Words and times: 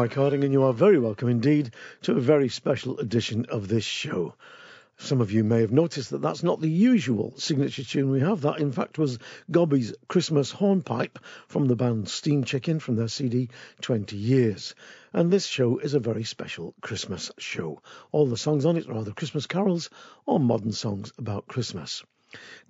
Mike 0.00 0.14
Harding, 0.14 0.44
and 0.44 0.52
you 0.54 0.62
are 0.62 0.72
very 0.72 0.98
welcome 0.98 1.28
indeed 1.28 1.74
to 2.00 2.16
a 2.16 2.20
very 2.20 2.48
special 2.48 2.98
edition 3.00 3.44
of 3.50 3.68
this 3.68 3.84
show. 3.84 4.34
Some 4.96 5.20
of 5.20 5.30
you 5.30 5.44
may 5.44 5.60
have 5.60 5.72
noticed 5.72 6.08
that 6.08 6.22
that's 6.22 6.42
not 6.42 6.58
the 6.58 6.70
usual 6.70 7.34
signature 7.36 7.84
tune 7.84 8.08
we 8.08 8.20
have. 8.20 8.40
That, 8.40 8.60
in 8.60 8.72
fact, 8.72 8.96
was 8.96 9.18
Gobby's 9.50 9.92
Christmas 10.08 10.52
Hornpipe 10.52 11.18
from 11.48 11.66
the 11.66 11.76
band 11.76 12.08
Steam 12.08 12.44
Chicken 12.44 12.80
from 12.80 12.96
their 12.96 13.08
CD 13.08 13.50
20 13.82 14.16
Years. 14.16 14.74
And 15.12 15.30
this 15.30 15.44
show 15.44 15.76
is 15.76 15.92
a 15.92 16.00
very 16.00 16.24
special 16.24 16.74
Christmas 16.80 17.30
show. 17.36 17.82
All 18.10 18.26
the 18.26 18.38
songs 18.38 18.64
on 18.64 18.78
it 18.78 18.88
are 18.88 18.96
either 18.96 19.12
Christmas 19.12 19.46
carols 19.46 19.90
or 20.24 20.40
modern 20.40 20.72
songs 20.72 21.12
about 21.18 21.46
Christmas. 21.46 22.02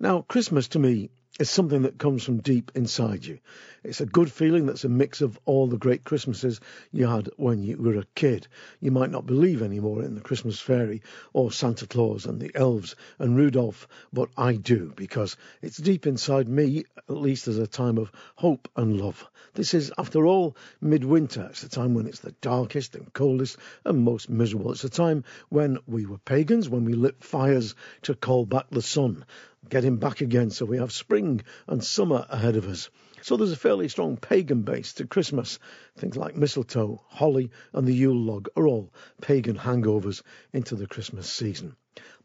Now, 0.01 0.23
Christmas 0.23 0.67
to 0.67 0.79
me 0.79 1.11
is 1.39 1.49
something 1.49 1.83
that 1.83 1.97
comes 1.97 2.23
from 2.23 2.39
deep 2.39 2.71
inside 2.75 3.25
you. 3.25 3.39
It's 3.83 4.01
a 4.01 4.05
good 4.05 4.31
feeling 4.31 4.65
that's 4.65 4.83
a 4.83 4.89
mix 4.89 5.21
of 5.21 5.39
all 5.45 5.65
the 5.65 5.77
great 5.77 6.03
Christmases 6.03 6.59
you 6.91 7.07
had 7.07 7.29
when 7.37 7.63
you 7.63 7.77
were 7.77 7.97
a 7.97 8.05
kid. 8.15 8.47
You 8.79 8.91
might 8.91 9.11
not 9.11 9.25
believe 9.25 9.61
anymore 9.61 10.03
in 10.03 10.13
the 10.13 10.21
Christmas 10.21 10.59
fairy 10.59 11.01
or 11.33 11.51
Santa 11.51 11.87
Claus 11.87 12.25
and 12.25 12.39
the 12.39 12.51
elves 12.53 12.95
and 13.17 13.35
Rudolph, 13.35 13.87
but 14.11 14.29
I 14.37 14.55
do 14.55 14.93
because 14.95 15.37
it's 15.61 15.77
deep 15.77 16.05
inside 16.05 16.49
me, 16.49 16.83
at 16.97 17.15
least 17.15 17.47
as 17.47 17.57
a 17.57 17.65
time 17.65 17.97
of 17.97 18.11
hope 18.35 18.67
and 18.75 18.99
love. 18.99 19.25
This 19.53 19.73
is, 19.73 19.91
after 19.97 20.27
all, 20.27 20.55
midwinter. 20.79 21.47
It's 21.49 21.63
a 21.63 21.69
time 21.69 21.93
when 21.93 22.07
it's 22.07 22.19
the 22.19 22.35
darkest 22.41 22.95
and 22.95 23.11
coldest 23.13 23.57
and 23.85 24.03
most 24.03 24.29
miserable. 24.29 24.71
It's 24.71 24.83
a 24.83 24.89
time 24.89 25.23
when 25.49 25.79
we 25.87 26.05
were 26.05 26.19
pagans, 26.19 26.69
when 26.69 26.85
we 26.85 26.93
lit 26.93 27.23
fires 27.23 27.73
to 28.03 28.15
call 28.15 28.45
back 28.45 28.69
the 28.69 28.81
sun 28.81 29.25
get 29.69 29.83
him 29.85 29.97
back 29.97 30.21
again. 30.21 30.49
So 30.49 30.65
we 30.65 30.77
have 30.77 30.91
spring 30.91 31.41
and 31.67 31.83
summer 31.83 32.25
ahead 32.29 32.57
of 32.57 32.67
us. 32.67 32.89
So 33.21 33.37
there's 33.37 33.51
a 33.51 33.57
fairly 33.57 33.87
strong 33.87 34.17
pagan 34.17 34.63
base 34.63 34.93
to 34.93 35.07
Christmas. 35.07 35.59
Things 35.95 36.17
like 36.17 36.35
mistletoe, 36.35 37.01
holly, 37.07 37.51
and 37.71 37.87
the 37.87 37.93
Yule 37.93 38.19
log 38.19 38.49
are 38.57 38.67
all 38.67 38.91
pagan 39.21 39.55
hangovers 39.55 40.23
into 40.51 40.75
the 40.75 40.87
Christmas 40.87 41.31
season. 41.31 41.75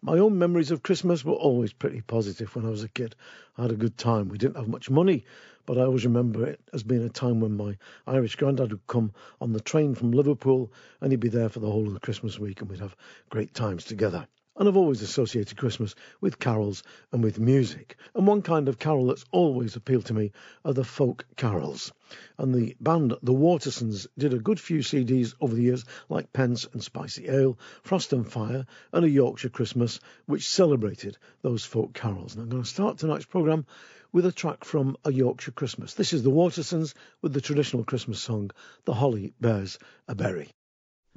My 0.03 0.19
own 0.19 0.39
memories 0.39 0.71
of 0.71 0.83
Christmas 0.83 1.25
were 1.25 1.35
always 1.35 1.73
pretty 1.73 2.01
positive 2.01 2.55
when 2.57 2.65
I 2.65 2.71
was 2.71 2.83
a 2.83 2.89
kid. 2.89 3.15
I 3.57 3.63
had 3.63 3.73
a 3.73 3.77
good 3.77 3.97
time. 3.97 4.29
We 4.29 4.39
didn't 4.39 4.57
have 4.57 4.69
much 4.69 4.91
money, 4.91 5.25
but 5.67 5.79
I 5.79 5.83
always 5.83 6.05
remember 6.05 6.47
it 6.47 6.61
as 6.73 6.83
being 6.83 7.05
a 7.05 7.09
time 7.09 7.41
when 7.41 7.57
my 7.57 7.77
Irish 8.07 8.37
granddad 8.37 8.73
would 8.73 8.87
come 8.87 9.13
on 9.41 9.53
the 9.53 9.61
train 9.61 9.95
from 9.95 10.13
Liverpool 10.13 10.73
and 11.01 11.13
he'd 11.13 11.21
be 11.21 11.29
there 11.29 11.49
for 11.49 11.61
the 11.61 11.71
whole 11.71 11.87
of 11.87 11.95
the 11.95 12.01
Christmas 12.01 12.39
week 12.39 12.61
and 12.61 12.71
we'd 12.71 12.81
have 12.81 12.97
great 13.29 13.55
times 13.55 13.85
together 13.85 14.27
and 14.57 14.69
I've 14.69 14.77
always 14.77 15.03
associated 15.03 15.59
Christmas 15.59 15.95
with 16.21 16.39
carols 16.39 16.83
and 17.13 17.23
with 17.23 17.39
music. 17.39 17.97
And 18.15 18.27
one 18.27 18.43
kind 18.43 18.69
of 18.69 18.79
carol 18.79 19.07
that's 19.07 19.25
always 19.31 19.77
appealed 19.77 20.07
to 20.07 20.15
me 20.15 20.33
are 20.65 20.73
the 20.73 20.85
folk 20.85 21.27
carols. 21.37 21.93
And 22.39 22.55
the 22.55 22.77
band 22.81 23.15
The 23.23 23.35
Watersons 23.35 24.07
did 24.17 24.33
a 24.33 24.39
good 24.39 24.59
few 24.59 24.79
CDs 24.79 25.35
over 25.41 25.55
the 25.55 25.63
years, 25.63 25.85
like 26.09 26.33
Pence 26.33 26.67
and 26.73 26.83
Spicy 26.83 27.29
Ale, 27.29 27.59
Frost 27.83 28.13
and 28.13 28.31
Fire, 28.31 28.67
and 28.93 29.05
A 29.05 29.11
Yorkshire 29.11 29.51
Christmas, 29.51 30.01
which 30.25 30.49
celebrated 30.49 31.19
those 31.43 31.65
folk 31.65 31.93
carols. 31.93 32.35
And 32.35 32.45
I'm 32.45 32.49
going 32.49 32.63
to 32.63 32.69
start 32.69 32.99
tonight's 32.99 33.27
programme 33.27 33.67
with 34.13 34.25
a 34.25 34.33
track 34.33 34.65
from 34.65 34.97
A 35.05 35.13
Yorkshire 35.13 35.53
Christmas. 35.53 35.95
This 35.95 36.15
is 36.15 36.23
The 36.23 36.31
Watersons 36.31 36.95
with 37.21 37.35
the 37.35 37.43
traditional 37.43 37.85
Christmas 37.85 38.21
song, 38.21 38.51
The 38.85 38.95
Holly 38.95 39.35
Bears 39.39 39.79
a 40.09 40.15
Berry. 40.15 40.49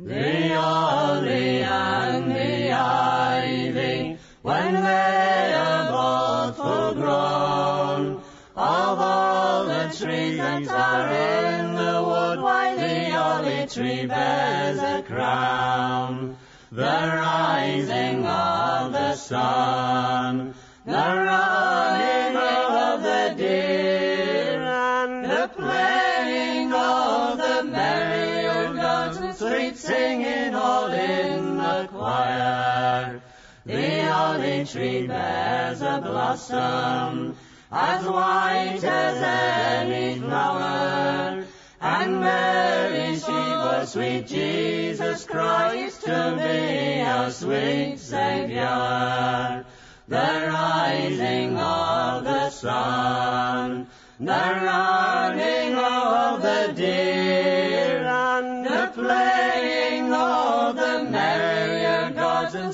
The 0.01 0.53
holly 0.55 1.61
and 1.61 2.31
the 2.31 2.71
ivy, 2.71 4.17
when 4.41 4.73
they 4.75 5.53
are 5.53 5.91
both 5.91 6.55
full 6.55 6.93
grown, 6.93 8.21
of 8.55 8.99
all 8.99 9.65
the 9.65 9.93
trees 9.93 10.37
that 10.37 10.69
are 10.69 11.09
in 11.09 11.75
the 11.75 12.01
wood, 12.01 12.39
why 12.39 12.75
the 12.75 13.09
holly 13.09 13.67
tree 13.67 14.05
bears 14.05 14.79
a 14.79 15.03
crown. 15.05 16.37
The 16.71 16.81
rising 16.81 18.25
of 18.25 18.93
the 18.93 19.16
sun, 19.16 20.53
the 20.85 20.93
running 20.93 22.09
singing 29.79 30.53
all 30.53 30.91
in 30.91 31.57
the 31.57 31.88
choir. 31.90 33.22
The 33.66 34.01
holly 34.03 34.66
tree 34.66 35.07
bears 35.07 35.81
a 35.81 36.01
blossom 36.03 37.38
as 37.72 38.06
white 38.06 38.84
as 38.84 39.17
any 39.23 40.19
flower. 40.19 41.45
And 41.81 42.19
Mary, 42.19 43.16
she 43.16 43.31
was 43.31 43.94
sweet 43.94 44.28
Jesus 44.28 45.23
Christ 45.23 46.01
to 46.03 46.35
be 46.38 47.01
our 47.01 47.31
sweet 47.31 48.00
Saviour. 48.00 49.66
The 50.09 50.50
rising 50.51 51.57
of 51.57 52.23
the 52.25 52.50
sun, 52.50 53.88
the 54.19 54.25
running 54.25 55.75
of 55.75 56.41
the 56.41 56.73
deer, 56.75 58.03
and 58.06 58.66
the 58.66 58.91
playing 58.94 59.38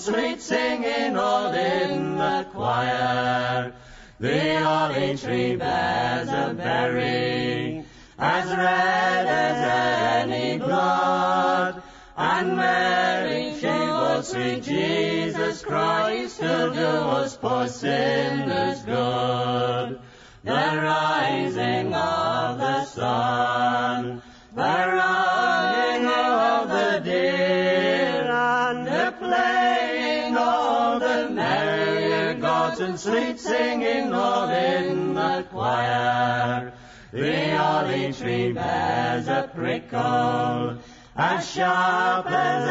sweet 0.06 0.40
singing 0.40 1.18
all 1.18 1.52
in 1.52 2.16
the 2.16 2.46
choir. 2.54 3.74
The 4.20 4.60
holly 4.62 5.18
tree 5.18 5.56
bears 5.56 6.30
a 6.30 6.54
berry 6.54 7.84
as 8.20 8.48
red 8.50 9.26
as 9.26 10.28
any 10.28 10.60
blood, 10.60 11.82
and 12.16 12.56
Mary 12.56 13.58
she 13.60 13.66
was 13.66 14.28
sweet 14.28 14.62
Jesus 14.62 15.64
Christ 15.64 16.38
to 16.40 16.72
do 16.72 16.92
us 17.18 17.36
poor 17.38 17.68
sinners 17.68 18.84
good. 18.84 20.00
The 20.44 20.66
rising 20.86 21.96
of 21.96 22.60
the 22.60 22.86
sun, 22.86 24.22
the 24.54 24.62
and 32.80 33.00
sweet 33.00 33.40
singing 33.40 34.14
all 34.14 34.50
in 34.50 35.14
the 35.14 35.46
choir. 35.50 36.74
The 37.12 37.58
olive 37.58 38.18
tree 38.18 38.52
bears 38.52 39.28
a 39.28 39.50
prickle 39.54 40.78
as 41.16 41.50
sharp 41.50 42.26
as 42.28 42.70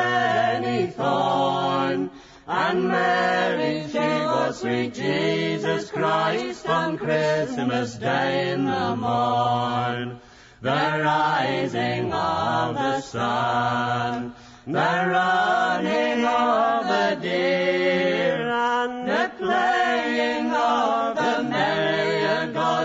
any 0.62 0.88
thorn, 0.88 2.10
and 2.46 2.88
Mary 2.88 3.86
she 3.90 3.98
was 3.98 4.60
sweet 4.60 4.94
Jesus 4.94 5.90
Christ 5.90 6.68
on 6.68 6.98
Christmas 6.98 7.94
Day 7.94 8.50
in 8.52 8.66
the 8.66 8.96
morn. 8.96 10.20
The 10.60 10.70
rising 10.70 12.12
of 12.12 12.74
the 12.74 13.00
sun, 13.00 14.34
the 14.66 14.72
running 14.72 16.24
of 16.24 16.86
the 16.86 17.18
deer, 17.22 17.73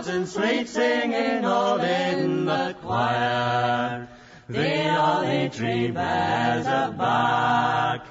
and 0.07 0.27
sweet 0.27 0.69
singing 0.69 1.43
all 1.43 1.79
in 1.81 2.45
the 2.45 2.75
choir. 2.81 4.07
The 4.47 4.83
holly 4.83 5.49
tree 5.49 5.91
bears 5.91 6.65
a 6.65 6.93
bark 6.97 8.01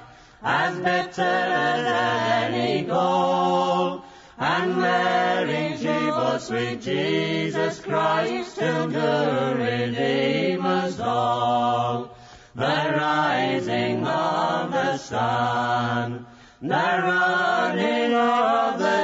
as 0.43 0.77
bitter 0.77 1.21
as 1.21 2.51
any 2.53 2.83
gall, 2.83 4.05
and 4.37 4.77
Mary 4.77 5.77
she 5.77 5.87
was 5.87 6.47
sweet 6.47 6.81
Jesus 6.81 7.79
Christ 7.79 8.55
to 8.57 8.87
do 8.91 9.63
redeem 9.63 10.65
us 10.65 10.99
all. 10.99 12.15
The 12.55 12.93
rising 12.95 14.05
of 14.05 14.71
the 14.71 14.97
sun, 14.97 16.25
the 16.61 16.67
running 16.67 18.13
of 18.13 18.79
the 18.79 18.98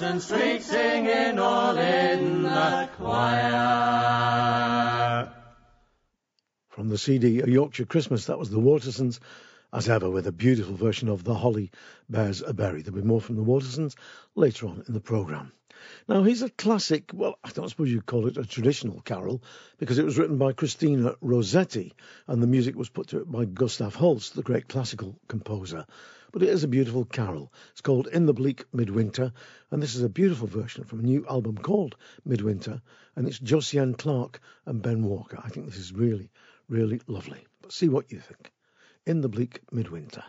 and 0.00 0.22
sweet 0.22 0.62
singing 0.62 1.38
all 1.38 1.76
in 1.76 2.44
the 2.44 2.88
choir. 2.96 4.32
From 6.70 6.88
the 6.88 6.96
CD 6.96 7.40
A 7.40 7.46
Yorkshire 7.46 7.84
Christmas, 7.84 8.24
that 8.26 8.38
was 8.38 8.48
the 8.48 8.58
Watersons, 8.58 9.20
as 9.70 9.90
ever, 9.90 10.08
with 10.08 10.26
a 10.26 10.32
beautiful 10.32 10.74
version 10.74 11.08
of 11.10 11.24
The 11.24 11.34
Holly 11.34 11.70
Bears 12.08 12.40
a 12.40 12.54
Berry. 12.54 12.80
There'll 12.80 13.02
be 13.02 13.06
more 13.06 13.20
from 13.20 13.36
the 13.36 13.42
Watersons 13.44 13.94
later 14.34 14.68
on 14.68 14.82
in 14.88 14.94
the 14.94 15.00
programme. 15.00 15.52
Now, 16.08 16.22
here's 16.22 16.42
a 16.42 16.48
classic, 16.48 17.10
well, 17.12 17.38
I 17.44 17.50
don't 17.50 17.68
suppose 17.68 17.90
you'd 17.90 18.06
call 18.06 18.28
it 18.28 18.38
a 18.38 18.46
traditional 18.46 19.02
carol, 19.02 19.42
because 19.78 19.98
it 19.98 20.04
was 20.04 20.16
written 20.16 20.38
by 20.38 20.54
Christina 20.54 21.16
Rossetti, 21.20 21.92
and 22.26 22.42
the 22.42 22.46
music 22.46 22.76
was 22.76 22.88
put 22.88 23.08
to 23.08 23.18
it 23.18 23.30
by 23.30 23.44
Gustav 23.44 23.94
Holst, 23.94 24.34
the 24.34 24.42
great 24.42 24.68
classical 24.68 25.18
composer. 25.28 25.84
But 26.32 26.42
it 26.42 26.48
is 26.48 26.64
a 26.64 26.68
beautiful 26.68 27.04
carol. 27.04 27.52
It's 27.72 27.82
called 27.82 28.06
In 28.06 28.24
the 28.24 28.32
Bleak 28.32 28.64
Midwinter, 28.72 29.34
and 29.70 29.82
this 29.82 29.94
is 29.94 30.02
a 30.02 30.08
beautiful 30.08 30.46
version 30.46 30.84
from 30.84 31.00
a 31.00 31.02
new 31.02 31.26
album 31.28 31.58
called 31.58 31.94
Midwinter, 32.24 32.80
and 33.14 33.28
it's 33.28 33.38
Josienne 33.38 33.98
Clarke 33.98 34.40
and 34.64 34.80
Ben 34.80 35.04
Walker. 35.04 35.38
I 35.44 35.50
think 35.50 35.66
this 35.66 35.76
is 35.76 35.92
really, 35.92 36.30
really 36.70 37.02
lovely. 37.06 37.46
But 37.60 37.70
see 37.72 37.90
what 37.90 38.10
you 38.10 38.18
think. 38.18 38.50
In 39.04 39.20
the 39.20 39.28
Bleak 39.28 39.60
Midwinter. 39.70 40.24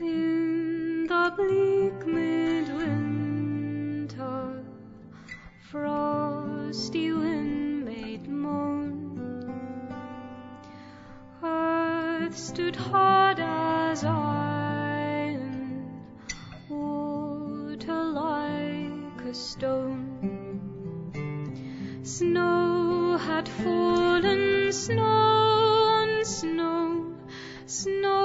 In 0.00 1.06
the 1.06 1.32
bleak 1.36 2.06
midwinter, 2.06 3.30
frosty 6.70 7.10
wind 7.10 7.84
made 7.84 8.28
moan. 8.28 9.90
Earth 11.42 12.36
stood 12.38 12.76
hard 12.76 13.40
as 13.40 14.04
iron, 14.04 15.82
water 16.68 18.04
like 18.04 19.20
a 19.24 19.34
stone. 19.34 20.30
Snow 22.04 23.16
had 23.16 23.48
fallen, 23.48 24.70
snow 24.70 25.02
on 25.02 26.24
snow, 26.24 27.16
snow 27.66 28.19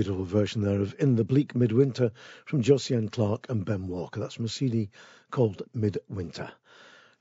beautiful 0.00 0.24
version 0.24 0.62
there 0.62 0.80
of 0.80 0.94
In 0.98 1.16
the 1.16 1.24
Bleak 1.24 1.54
Midwinter 1.54 2.10
from 2.46 2.62
Josienne 2.62 3.10
Clarke 3.12 3.50
and 3.50 3.66
Ben 3.66 3.86
Walker. 3.86 4.18
That's 4.18 4.32
from 4.32 4.46
a 4.46 4.48
CD 4.48 4.88
called 5.30 5.60
Midwinter. 5.74 6.50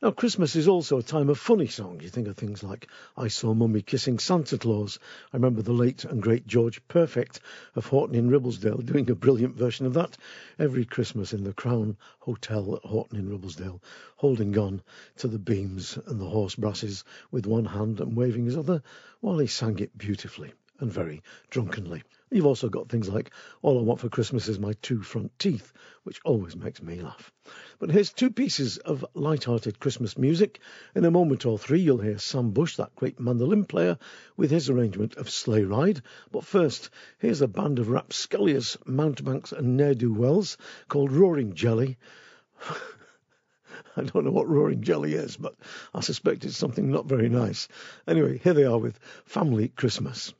Now, 0.02 0.12
Christmas 0.12 0.56
is 0.56 0.70
also 0.70 0.98
a 0.98 1.04
time 1.04 1.28
of 1.28 1.38
funny 1.38 1.68
songs. 1.68 2.04
You 2.04 2.10
think 2.10 2.30
of 2.30 2.38
things 2.38 2.64
like 2.64 2.88
I 3.18 3.28
Saw 3.28 3.54
Mummy 3.54 3.82
Kissing 3.82 4.18
Santa 4.18 4.58
Claus. 4.58 4.98
I 5.34 5.36
remember 5.36 5.62
the 5.62 5.74
late 5.74 6.06
and 6.06 6.22
great 6.22 6.48
George 6.48 6.82
Perfect 6.88 7.42
of 7.76 7.86
Horton 7.88 8.16
in 8.16 8.30
Ribblesdale 8.30 8.86
doing 8.86 9.10
a 9.10 9.16
brilliant 9.16 9.58
version 9.58 9.86
of 9.86 9.96
that 9.96 10.18
every 10.58 10.86
Christmas 10.86 11.34
in 11.34 11.44
the 11.44 11.52
Crown 11.52 11.98
Hotel 12.20 12.78
at 12.78 12.86
Horton 12.86 13.20
in 13.20 13.30
Ribblesdale, 13.30 13.82
holding 14.16 14.58
on 14.58 14.82
to 15.18 15.28
the 15.28 15.38
beams 15.38 16.00
and 16.06 16.18
the 16.18 16.30
horse 16.30 16.56
brasses 16.56 17.04
with 17.30 17.46
one 17.46 17.66
hand 17.66 18.00
and 18.00 18.16
waving 18.16 18.46
his 18.46 18.56
other 18.56 18.82
while 19.20 19.38
he 19.38 19.48
sang 19.48 19.80
it 19.80 19.98
beautifully 19.98 20.54
and 20.80 20.92
very 20.92 21.22
drunkenly. 21.50 22.04
You've 22.32 22.46
also 22.46 22.70
got 22.70 22.90
things 22.90 23.10
like 23.10 23.32
All 23.64 23.80
I 23.80 23.82
Want 23.82 24.00
for 24.00 24.10
Christmas 24.10 24.48
is 24.48 24.60
My 24.60 24.74
Two 24.84 25.02
Front 25.02 25.38
Teeth, 25.40 25.74
which 26.04 26.22
always 26.24 26.56
makes 26.56 26.80
me 26.82 27.02
laugh. 27.02 27.32
But 27.80 27.90
here's 27.90 28.14
two 28.14 28.30
pieces 28.30 28.78
of 28.78 29.04
light-hearted 29.16 29.80
Christmas 29.80 30.16
music. 30.16 30.60
In 30.94 31.06
a 31.06 31.12
moment 31.12 31.48
or 31.48 31.58
three, 31.58 31.80
you'll 31.80 31.98
hear 31.98 32.20
Sam 32.20 32.52
Bush, 32.52 32.76
that 32.76 32.96
great 32.96 33.20
mandolin 33.20 33.66
player, 33.66 33.98
with 34.38 34.52
his 34.52 34.70
arrangement 34.70 35.16
of 35.16 35.30
Sleigh 35.30 35.64
Ride. 35.64 36.04
But 36.32 36.46
first, 36.46 36.92
here's 37.18 37.42
a 37.42 37.48
band 37.48 37.80
of 37.80 37.90
rapscallious 37.90 38.78
mountebanks 38.86 39.52
and 39.52 39.76
ne'er-do-wells 39.76 40.58
called 40.88 41.12
Roaring 41.12 41.56
Jelly. 41.56 41.98
I 43.98 44.04
don't 44.04 44.26
know 44.26 44.32
what 44.32 44.48
roaring 44.48 44.82
jelly 44.82 45.14
is, 45.14 45.36
but 45.36 45.56
I 45.94 46.02
suspect 46.02 46.46
it's 46.46 46.56
something 46.56 46.92
not 46.92 47.06
very 47.06 47.28
nice. 47.28 47.68
Anyway, 48.08 48.38
here 48.38 48.54
they 48.54 48.66
are 48.66 48.78
with 48.78 49.00
Family 49.26 49.70
Christmas. 49.70 50.34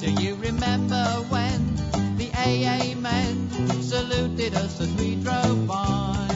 Do 0.00 0.10
you 0.22 0.34
remember 0.36 1.04
when 1.28 1.76
the 2.16 2.30
AA 2.34 2.94
men 2.98 3.50
saluted 3.82 4.54
us 4.54 4.80
as 4.80 4.90
we 4.94 5.16
drove 5.16 5.66
by? 5.66 6.28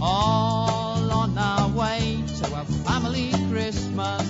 All 0.00 1.10
on 1.10 1.38
our 1.38 1.68
way 1.70 2.22
to 2.38 2.60
a 2.60 2.64
family 2.84 3.32
Christmas. 3.50 4.22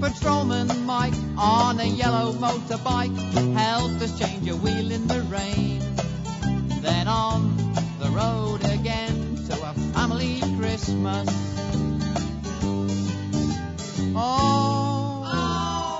Patrolman 0.00 0.84
Mike 0.84 1.14
on 1.38 1.78
a 1.78 1.86
yellow 1.86 2.32
motorbike 2.32 3.16
helped 3.54 4.02
us 4.02 4.18
change 4.18 4.48
a 4.48 4.56
wheel 4.56 4.90
in 4.90 5.06
the 5.06 5.22
rain. 5.30 5.80
Then 6.82 7.06
on 7.06 7.53
road 8.14 8.64
again 8.66 9.36
to 9.48 9.52
a 9.54 9.74
family 9.92 10.40
Christmas. 10.56 11.28
Oh, 14.16 15.24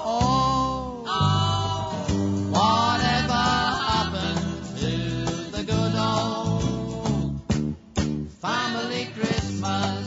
oh, 0.07 1.03
oh, 1.07 2.07
whatever 2.55 3.45
happened 3.91 4.65
to 4.79 4.93
the 5.57 5.63
good 5.65 5.95
old 5.97 7.41
family 8.41 9.09
Christmas? 9.19 10.05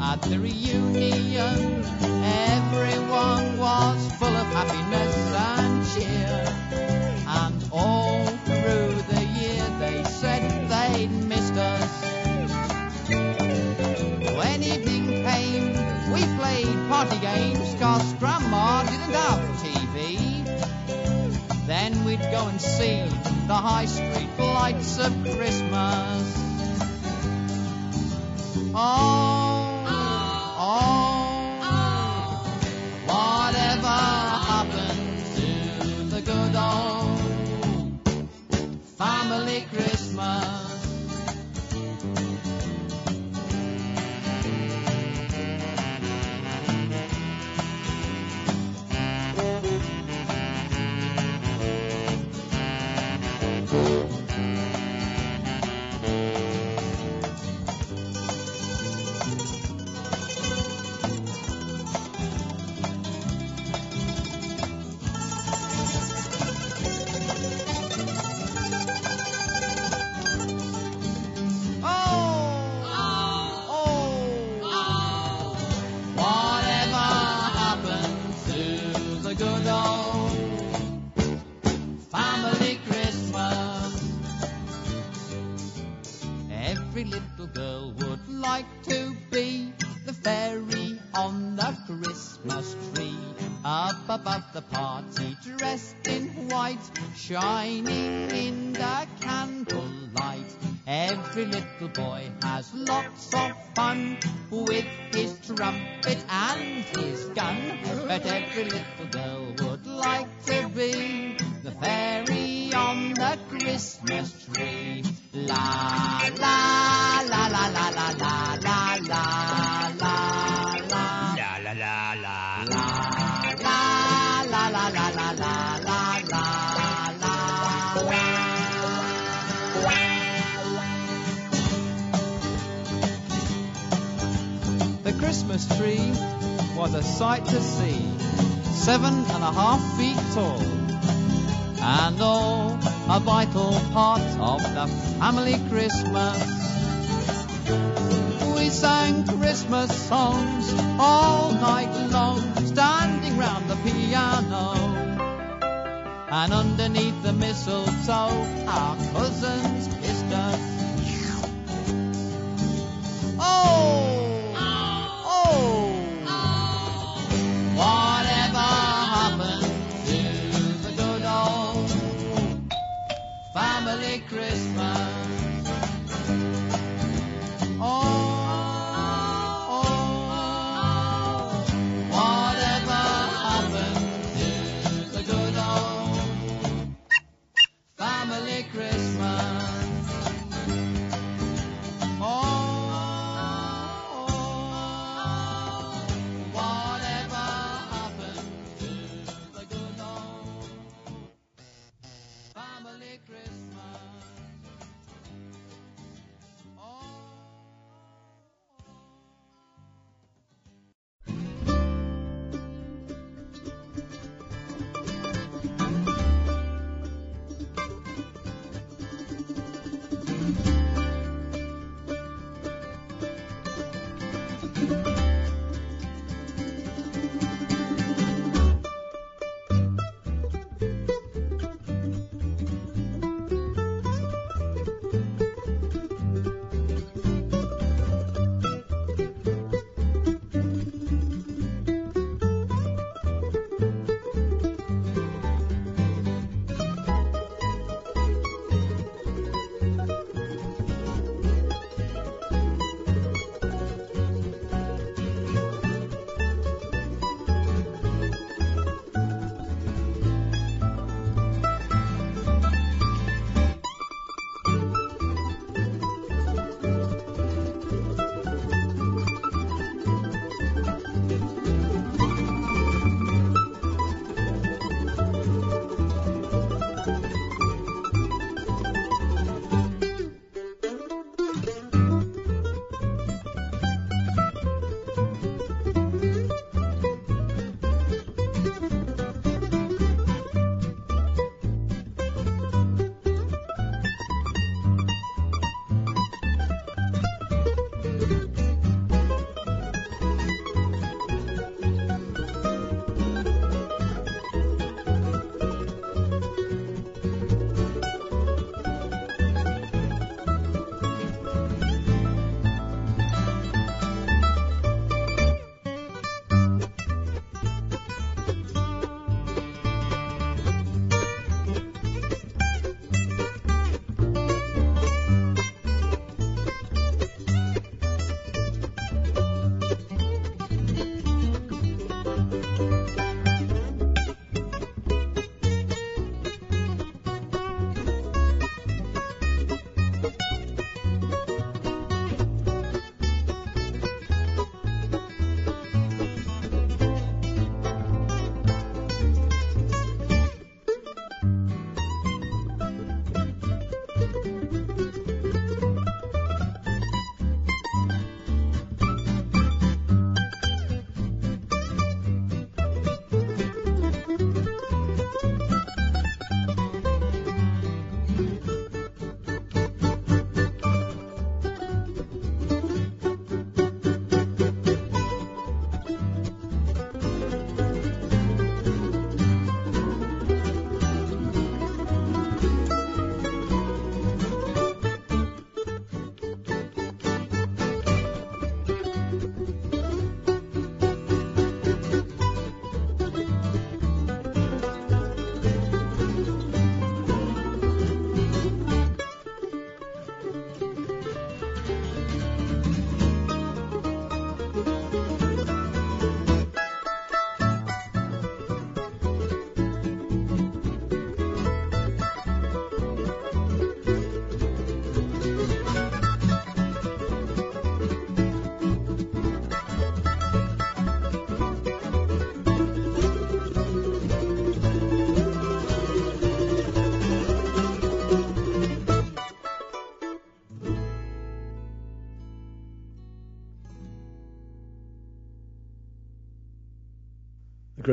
At 0.00 0.22
the 0.22 0.38
reunion, 0.38 1.84
everyone 2.22 3.58
was 3.58 4.12
full 4.18 4.36
of 4.36 4.46
happiness 4.52 5.16
and 5.34 5.84
cheer. 5.92 6.46
And 7.26 7.68
all 7.72 8.26
said 10.20 10.68
they'd 10.68 11.10
missed 11.10 11.54
us. 11.54 12.02
When 14.36 14.62
evening 14.62 15.24
came, 15.24 15.72
we 16.12 16.20
played 16.36 16.88
party 16.90 17.18
games, 17.20 17.74
cause 17.80 18.12
Grandma 18.18 18.82
didn't 18.82 19.14
have 19.14 19.40
TV. 19.64 20.44
Then 21.66 22.04
we'd 22.04 22.20
go 22.20 22.48
and 22.48 22.60
see 22.60 23.00
the 23.46 23.54
high 23.54 23.86
street 23.86 24.28
lights 24.38 24.98
of 24.98 25.12
Christmas. 25.22 26.36
Oh, 28.74 29.49
Mama. 40.20 40.59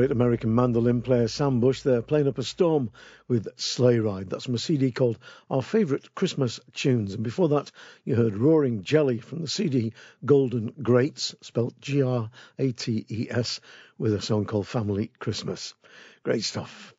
Great 0.08 0.16
American 0.16 0.54
mandolin 0.54 1.02
player 1.02 1.28
Sam 1.28 1.60
Bush 1.60 1.82
there 1.82 2.00
playing 2.00 2.28
up 2.28 2.38
a 2.38 2.42
storm 2.42 2.88
with 3.28 3.46
Sleigh 3.56 3.98
Ride. 3.98 4.30
That's 4.30 4.46
from 4.46 4.54
a 4.54 4.58
CD 4.58 4.90
called 4.90 5.18
Our 5.50 5.60
Favourite 5.60 6.14
Christmas 6.14 6.58
Tunes. 6.72 7.12
And 7.12 7.22
before 7.22 7.50
that, 7.50 7.70
you 8.04 8.14
heard 8.14 8.34
Roaring 8.34 8.84
Jelly 8.84 9.18
from 9.18 9.42
the 9.42 9.48
CD 9.48 9.92
Golden 10.24 10.72
Greats, 10.82 11.34
spelt 11.42 11.78
G 11.82 12.00
R 12.00 12.30
A 12.58 12.72
T 12.72 13.04
E 13.10 13.26
S, 13.28 13.60
with 13.98 14.14
a 14.14 14.22
song 14.22 14.46
called 14.46 14.66
Family 14.66 15.10
Christmas. 15.18 15.74
Great 16.22 16.42
stuff. 16.42 16.94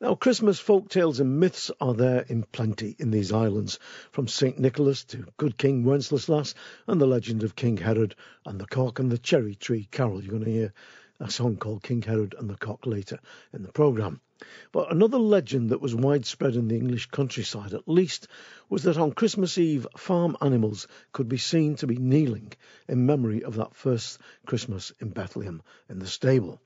Now, 0.00 0.16
Christmas 0.16 0.58
folk 0.58 0.88
tales 0.88 1.20
and 1.20 1.38
myths 1.38 1.70
are 1.80 1.94
there 1.94 2.22
in 2.22 2.42
plenty 2.42 2.96
in 2.98 3.12
these 3.12 3.30
islands, 3.30 3.78
from 4.10 4.26
St. 4.26 4.58
Nicholas 4.58 5.04
to 5.04 5.26
Good 5.36 5.56
King 5.56 5.84
Wenceslas 5.84 6.54
and 6.88 7.00
the 7.00 7.06
legend 7.06 7.44
of 7.44 7.54
King 7.54 7.76
Herod 7.76 8.16
and 8.44 8.58
the 8.58 8.66
Cock 8.66 8.98
and 8.98 9.12
the 9.12 9.18
Cherry 9.18 9.54
Tree 9.54 9.86
Carol. 9.88 10.20
You're 10.20 10.32
going 10.32 10.44
to 10.46 10.50
hear 10.50 10.72
a 11.20 11.30
song 11.30 11.56
called 11.56 11.82
King 11.82 12.00
Herod 12.02 12.34
and 12.38 12.48
the 12.48 12.56
Cock 12.56 12.86
later 12.86 13.18
in 13.52 13.62
the 13.62 13.72
programme. 13.72 14.20
But 14.72 14.90
another 14.90 15.18
legend 15.18 15.68
that 15.68 15.82
was 15.82 15.94
widespread 15.94 16.56
in 16.56 16.68
the 16.68 16.76
English 16.76 17.06
countryside, 17.10 17.74
at 17.74 17.86
least, 17.86 18.26
was 18.70 18.84
that 18.84 18.96
on 18.96 19.12
Christmas 19.12 19.58
Eve, 19.58 19.86
farm 19.98 20.34
animals 20.40 20.88
could 21.12 21.28
be 21.28 21.36
seen 21.36 21.76
to 21.76 21.86
be 21.86 21.98
kneeling 21.98 22.54
in 22.88 23.04
memory 23.04 23.44
of 23.44 23.56
that 23.56 23.74
first 23.74 24.18
Christmas 24.46 24.92
in 24.98 25.10
Bethlehem 25.10 25.60
in 25.90 25.98
the 25.98 26.06
stable. 26.06 26.58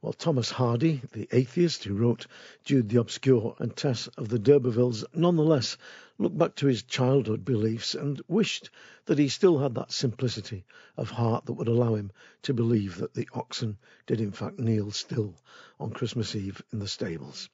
Well, 0.00 0.12
Thomas 0.12 0.52
Hardy, 0.52 1.02
the 1.12 1.28
atheist 1.32 1.82
who 1.82 1.94
wrote 1.94 2.28
Jude 2.64 2.88
the 2.88 3.00
Obscure 3.00 3.56
and 3.58 3.74
Tess 3.74 4.06
of 4.16 4.28
the 4.28 4.38
D'Urbervilles, 4.38 5.04
nonetheless 5.12 5.76
looked 6.18 6.36
back 6.36 6.54
to 6.56 6.66
his 6.66 6.82
childhood 6.82 7.44
beliefs 7.44 7.94
and 7.94 8.20
wished 8.28 8.70
that 9.06 9.18
he 9.18 9.28
still 9.28 9.58
had 9.58 9.74
that 9.74 9.92
simplicity 9.92 10.64
of 10.96 11.10
heart 11.10 11.46
that 11.46 11.52
would 11.52 11.68
allow 11.68 11.94
him 11.94 12.10
to 12.42 12.52
believe 12.52 12.96
that 12.96 13.14
the 13.14 13.28
oxen 13.32 13.78
did 14.06 14.20
in 14.20 14.32
fact 14.32 14.58
kneel 14.58 14.90
still 14.90 15.34
on 15.78 15.90
Christmas 15.90 16.34
Eve 16.34 16.60
in 16.72 16.78
the 16.80 16.88
stables. 16.88 17.48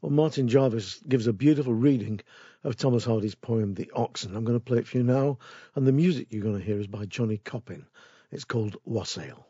Well, 0.00 0.12
Martin 0.12 0.48
Jarvis 0.48 1.00
gives 1.08 1.26
a 1.26 1.32
beautiful 1.32 1.74
reading 1.74 2.20
of 2.62 2.76
Thomas 2.76 3.04
Hardy's 3.04 3.34
poem, 3.34 3.74
The 3.74 3.90
Oxen. 3.94 4.36
I'm 4.36 4.44
going 4.44 4.58
to 4.58 4.64
play 4.64 4.78
it 4.78 4.86
for 4.86 4.98
you 4.98 5.02
now, 5.02 5.38
and 5.74 5.86
the 5.86 5.92
music 5.92 6.28
you're 6.30 6.42
going 6.42 6.58
to 6.58 6.64
hear 6.64 6.78
is 6.78 6.86
by 6.86 7.06
Johnny 7.06 7.38
Coppin. 7.38 7.86
It's 8.30 8.44
called 8.44 8.76
Wassail. 8.84 9.46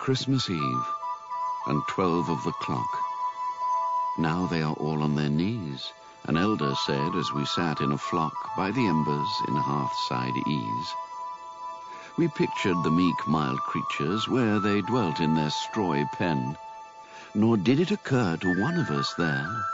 Christmas 0.00 0.48
Eve, 0.48 0.86
and 1.66 1.82
twelve 1.86 2.30
of 2.30 2.42
the 2.42 2.52
clock. 2.52 2.88
Now 4.18 4.46
they 4.46 4.62
are 4.62 4.72
all 4.72 5.02
on 5.02 5.14
their 5.14 5.28
knees, 5.28 5.92
an 6.24 6.38
elder 6.38 6.74
said 6.86 7.14
as 7.14 7.34
we 7.34 7.44
sat 7.44 7.82
in 7.82 7.92
a 7.92 7.98
flock 7.98 8.32
by 8.56 8.70
the 8.70 8.86
embers 8.86 9.28
in 9.46 9.54
hearthside 9.54 10.34
ease. 10.48 10.94
We 12.16 12.28
pictured 12.28 12.82
the 12.82 12.90
meek, 12.90 13.28
mild 13.28 13.60
creatures 13.60 14.26
where 14.26 14.58
they 14.58 14.80
dwelt 14.80 15.20
in 15.20 15.34
their 15.34 15.50
strawy 15.50 16.10
pen, 16.12 16.56
nor 17.34 17.58
did 17.58 17.78
it 17.78 17.90
occur 17.90 18.38
to 18.38 18.60
one 18.60 18.78
of 18.78 18.90
us 18.90 19.12
there 19.18 19.64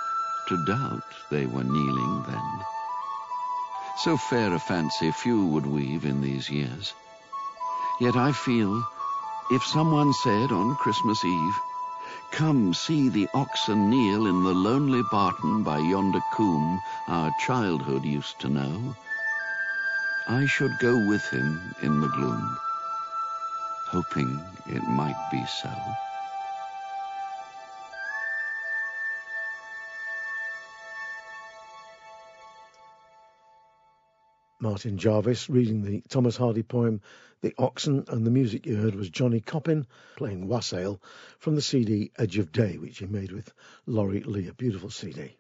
to 0.49 0.65
doubt 0.67 1.05
they 1.31 1.47
were 1.47 1.63
kneeling 1.63 2.25
then. 2.27 2.61
So 3.99 4.17
fair 4.17 4.53
a 4.53 4.59
fancy 4.59 5.13
few 5.13 5.47
would 5.47 5.67
weave 5.67 6.05
in 6.05 6.21
these 6.21 6.51
years. 6.51 6.95
Yet 8.01 8.17
I 8.17 8.33
feel 8.33 8.85
if 9.51 9.65
someone 9.65 10.13
said 10.13 10.51
on 10.53 10.77
Christmas 10.77 11.25
Eve, 11.25 11.61
Come 12.33 12.75
see 12.75 13.09
the 13.09 13.29
oxen 13.35 13.89
kneel 13.89 14.27
in 14.27 14.43
the 14.43 14.55
lonely 14.55 15.03
barton 15.11 15.63
by 15.63 15.79
yonder 15.79 16.21
coombe 16.33 16.81
our 17.09 17.31
childhood 17.41 18.05
used 18.05 18.39
to 18.41 18.49
know, 18.49 18.95
I 20.29 20.47
should 20.47 20.79
go 20.79 20.99
with 21.09 21.25
him 21.31 21.75
in 21.83 22.01
the 22.01 22.09
gloom, 22.09 22.59
hoping 23.89 24.41
it 24.67 24.83
might 24.83 25.29
be 25.31 25.45
so. 25.47 25.71
Martin 34.59 34.97
Jarvis 34.97 35.51
reading 35.51 35.83
the 35.83 36.01
Thomas 36.09 36.39
Hardy 36.39 36.63
poem 36.63 37.03
The 37.43 37.55
Oxen, 37.59 38.07
and 38.09 38.25
the 38.27 38.31
music 38.31 38.65
you 38.65 38.77
heard 38.77 38.95
was 38.95 39.11
Johnny 39.11 39.39
Coppin 39.39 39.87
playing 40.17 40.49
Wassail 40.49 40.99
from 41.39 41.57
the 41.57 41.61
CD 41.61 42.11
Edge 42.17 42.39
of 42.39 42.53
Day, 42.53 42.79
which 42.79 42.97
he 42.97 43.07
made 43.07 43.33
with 43.33 43.53
Laurie 43.85 44.23
Lee, 44.23 44.49
a 44.49 44.55
beautiful 44.55 44.89
CD. 44.89 45.37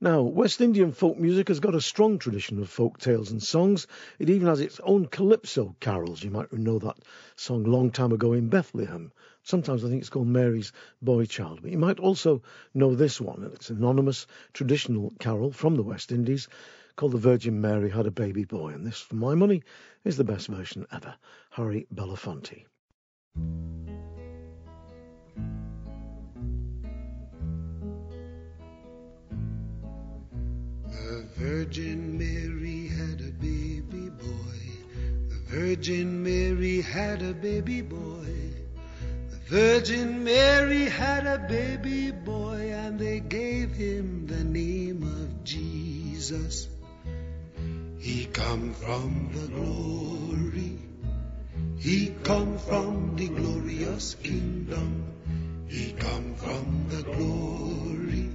Now, 0.00 0.22
West 0.22 0.60
Indian 0.60 0.92
folk 0.92 1.18
music 1.18 1.48
has 1.48 1.58
got 1.58 1.74
a 1.74 1.80
strong 1.80 2.20
tradition 2.20 2.60
of 2.60 2.68
folk 2.68 2.98
tales 2.98 3.32
and 3.32 3.42
songs. 3.42 3.88
It 4.20 4.30
even 4.30 4.46
has 4.46 4.60
its 4.60 4.78
own 4.84 5.06
calypso 5.06 5.74
carols. 5.80 6.22
You 6.22 6.30
might 6.30 6.52
know 6.52 6.78
that 6.78 6.98
song 7.34 7.64
long 7.64 7.90
time 7.90 8.12
ago 8.12 8.34
in 8.34 8.50
Bethlehem. 8.50 9.10
Sometimes 9.42 9.84
I 9.84 9.88
think 9.88 10.00
it's 10.00 10.10
called 10.10 10.28
Mary's 10.28 10.70
Boy 11.02 11.24
Child. 11.24 11.62
But 11.62 11.72
you 11.72 11.78
might 11.78 11.98
also 11.98 12.42
know 12.72 12.94
this 12.94 13.20
one. 13.20 13.50
It's 13.52 13.70
an 13.70 13.78
anonymous 13.78 14.28
traditional 14.52 15.12
carol 15.18 15.50
from 15.50 15.74
the 15.74 15.82
West 15.82 16.12
Indies 16.12 16.48
called 16.98 17.12
The 17.12 17.18
Virgin 17.18 17.60
Mary 17.60 17.90
Had 17.90 18.08
a 18.08 18.10
Baby 18.10 18.44
Boy, 18.44 18.70
and 18.70 18.84
this, 18.84 18.98
for 18.98 19.14
my 19.14 19.36
money, 19.36 19.62
is 20.02 20.16
the 20.16 20.24
best 20.24 20.48
version 20.48 20.84
ever. 20.90 21.14
Harry 21.50 21.86
Belafonte. 21.94 22.64
The 30.86 31.28
Virgin 31.36 32.18
Mary 32.18 32.88
had 32.88 33.20
a 33.20 33.30
baby 33.30 34.10
boy. 34.10 34.58
The 35.28 35.40
Virgin 35.46 36.24
Mary 36.24 36.80
had 36.80 37.22
a 37.22 37.32
baby 37.32 37.80
boy. 37.80 38.26
The 39.30 39.38
Virgin 39.46 40.24
Mary 40.24 40.86
had 40.86 41.28
a 41.28 41.38
baby 41.48 42.10
boy, 42.10 42.72
and 42.72 42.98
they 42.98 43.20
gave 43.20 43.70
him 43.70 44.26
the 44.26 44.42
name 44.42 45.04
of 45.04 45.44
Jesus. 45.44 46.66
He 47.98 48.26
come 48.26 48.74
from 48.74 49.30
the 49.34 49.48
glory. 49.48 50.78
He 51.78 52.14
come 52.22 52.58
from 52.58 53.16
the 53.16 53.28
glorious 53.28 54.14
kingdom. 54.14 55.04
He 55.66 55.92
come 55.92 56.34
from 56.36 56.86
the 56.88 57.02
glory. 57.02 58.30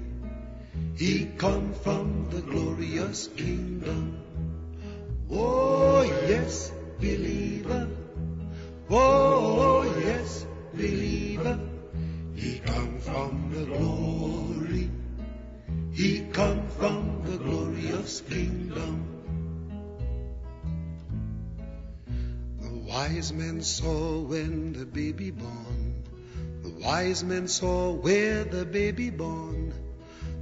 He 0.96 1.26
come 1.38 1.74
from 1.74 2.30
the 2.30 2.42
glorious 2.42 3.28
kingdom. 3.28 4.22
Oh 5.32 6.02
yes, 6.04 6.72
believer. 7.00 7.90
Oh, 8.90 9.84
oh 9.86 10.00
yes, 10.00 10.46
believer. 10.74 11.60
Wise 23.24 23.32
men 23.32 23.62
saw 23.62 24.20
when 24.20 24.74
the 24.74 24.86
baby 24.86 25.32
born. 25.32 26.04
The 26.62 26.72
wise 26.86 27.24
men 27.24 27.48
saw 27.48 27.94
where 27.94 28.44
the 28.44 28.66
baby 28.66 29.12
born. 29.12 29.74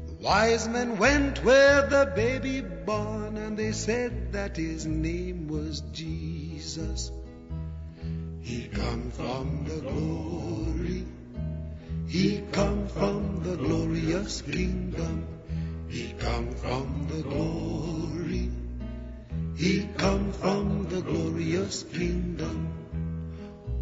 The 0.08 0.14
wise 0.14 0.68
men 0.68 0.98
went 0.98 1.44
where 1.44 1.86
the 1.86 2.12
baby 2.16 2.62
born, 2.62 3.38
and 3.38 3.56
they 3.56 3.72
said 3.72 4.32
that 4.32 4.58
his 4.58 4.88
name 4.88 5.48
was 5.48 5.82
Jesus. 5.92 7.12
He 8.42 8.68
come 8.68 9.12
from 9.12 9.66
the 9.66 9.82
glory. 9.82 11.06
He 12.08 12.42
come 12.52 12.88
from 12.88 13.44
the 13.44 13.58
glorious 13.58 14.42
kingdom. 14.42 15.28
He 15.88 16.16
come 16.18 16.50
from 16.56 17.08
the 17.12 17.22
glory. 17.22 18.21
He 19.56 19.88
come 19.98 20.32
from 20.34 20.88
the 20.90 21.02
glorious 21.02 21.84
kingdom. 21.84 22.74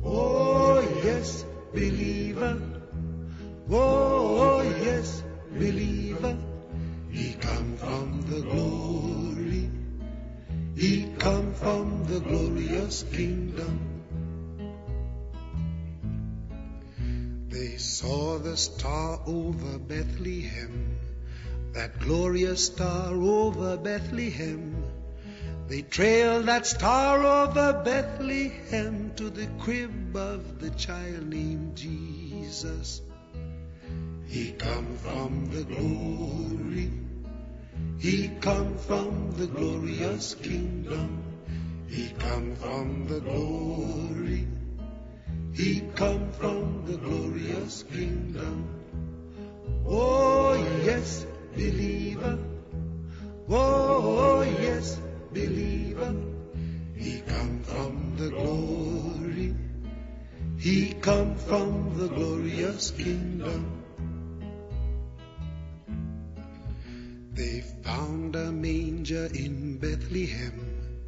Oh 0.04 0.80
yes, 1.04 1.46
believer. 1.74 2.62
Oh 3.70 4.62
yes, 4.62 5.24
believer. 5.52 6.38
He 7.12 7.34
come 7.34 7.78
from 7.78 8.22
the 8.30 8.42
glory. 8.42 9.70
He 10.76 11.12
come 11.20 11.54
from 11.54 12.06
the 12.06 12.20
glorious 12.20 13.04
kingdom. 13.04 14.00
They 17.50 17.78
saw 17.78 18.38
the 18.38 18.56
star 18.56 19.20
over 19.26 19.78
Bethlehem, 19.78 20.98
that 21.74 22.00
glorious 22.00 22.68
star 22.68 23.14
over 23.14 23.76
Bethlehem. 23.76 24.79
They 25.70 25.84
trailed 25.84 26.48
that 26.48 26.66
star 26.66 27.24
over 27.24 27.84
Bethlehem 27.86 29.12
to 29.18 29.30
the 29.30 29.46
crib 29.60 30.16
of 30.16 30.60
the 30.60 30.72
child 30.72 31.28
named 31.28 31.78
Jesus. 31.78 33.04
He 34.26 34.52
come 34.54 34.98
from 34.98 35.52
the 35.52 35.64
glory. 35.64 36.92
He 38.00 38.30
come 38.42 38.80
from 38.80 39.34
the 39.34 39.46
glorious 39.46 40.34
kingdom. 40.34 41.22
He 41.88 42.14
come 42.18 42.56
from 42.56 43.06
the 43.08 43.20
glory. 43.20 44.48
He 45.54 45.82
come 45.94 46.32
from 46.32 46.88
the 46.88 46.98
glorious 46.98 47.84
kingdom. 47.84 48.70
Oh 49.86 50.56
yes, 50.84 51.28
believer. 51.54 52.40
Oh, 53.48 54.20
oh 54.20 54.42
yes, 54.42 55.00
believer. 55.34 56.16
He 56.96 57.22
come 57.22 57.64
from 57.64 58.16
the 58.18 58.30
glory. 58.30 59.56
He 60.58 60.94
come 60.94 61.36
from 61.36 61.98
the 61.98 62.08
glorious 62.08 62.92
kingdom. 62.92 63.84
They 67.34 67.62
found 67.84 68.36
a 68.36 68.52
manger 68.52 69.30
in 69.34 69.78
Bethlehem, 69.78 71.08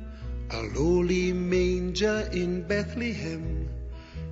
a 0.49 0.61
lowly 0.61 1.33
manger 1.33 2.29
in 2.31 2.65
Bethlehem. 2.67 3.67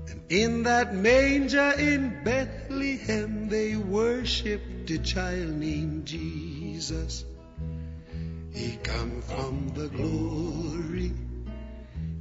And 0.07 0.21
in 0.29 0.63
that 0.63 0.95
manger 0.95 1.73
in 1.77 2.23
Bethlehem, 2.23 3.49
they 3.49 3.75
worshipped 3.75 4.89
a 4.89 4.99
child 4.99 5.55
named 5.55 6.05
Jesus. 6.05 7.25
He 8.53 8.77
come 8.83 9.21
from 9.21 9.69
the 9.75 9.87
glory. 9.87 11.13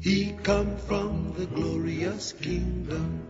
He 0.00 0.32
come 0.42 0.76
from 0.76 1.34
the 1.36 1.46
glorious 1.46 2.32
kingdom. 2.32 3.26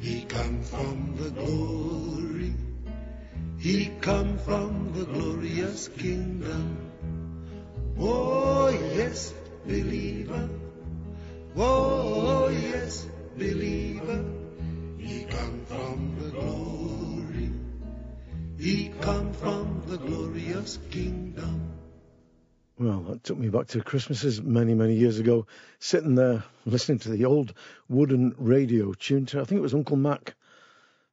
He 0.00 0.22
come 0.22 0.62
from 0.62 1.16
the 1.16 1.30
glory. 1.30 2.54
He 3.58 3.86
come 4.00 4.38
from 4.38 4.92
the 4.92 5.04
glorious 5.04 5.88
kingdom. 5.88 6.90
Oh 7.98 8.68
yes, 8.68 9.32
believer. 9.64 10.48
Oh 11.56 12.48
yes, 12.48 13.06
believer. 13.36 14.24
He 14.98 15.24
come 15.24 15.64
from 15.66 16.16
the 16.20 16.30
glory. 16.30 17.50
He 18.58 18.88
come 19.00 19.32
from 19.32 19.82
the 19.86 19.98
glorious 19.98 20.78
kingdom. 20.90 21.72
Well, 22.78 23.00
that 23.02 23.22
took 23.22 23.38
me 23.38 23.50
back 23.50 23.66
to 23.68 23.82
Christmases 23.82 24.40
many, 24.40 24.74
many 24.74 24.94
years 24.94 25.18
ago, 25.18 25.46
sitting 25.78 26.14
there 26.14 26.42
listening 26.64 26.98
to 27.00 27.10
the 27.10 27.26
old 27.26 27.52
wooden 27.88 28.34
radio 28.38 28.94
tuned 28.94 29.28
to, 29.28 29.40
I 29.40 29.44
think 29.44 29.58
it 29.58 29.62
was 29.62 29.74
Uncle 29.74 29.96
Mac, 29.96 30.34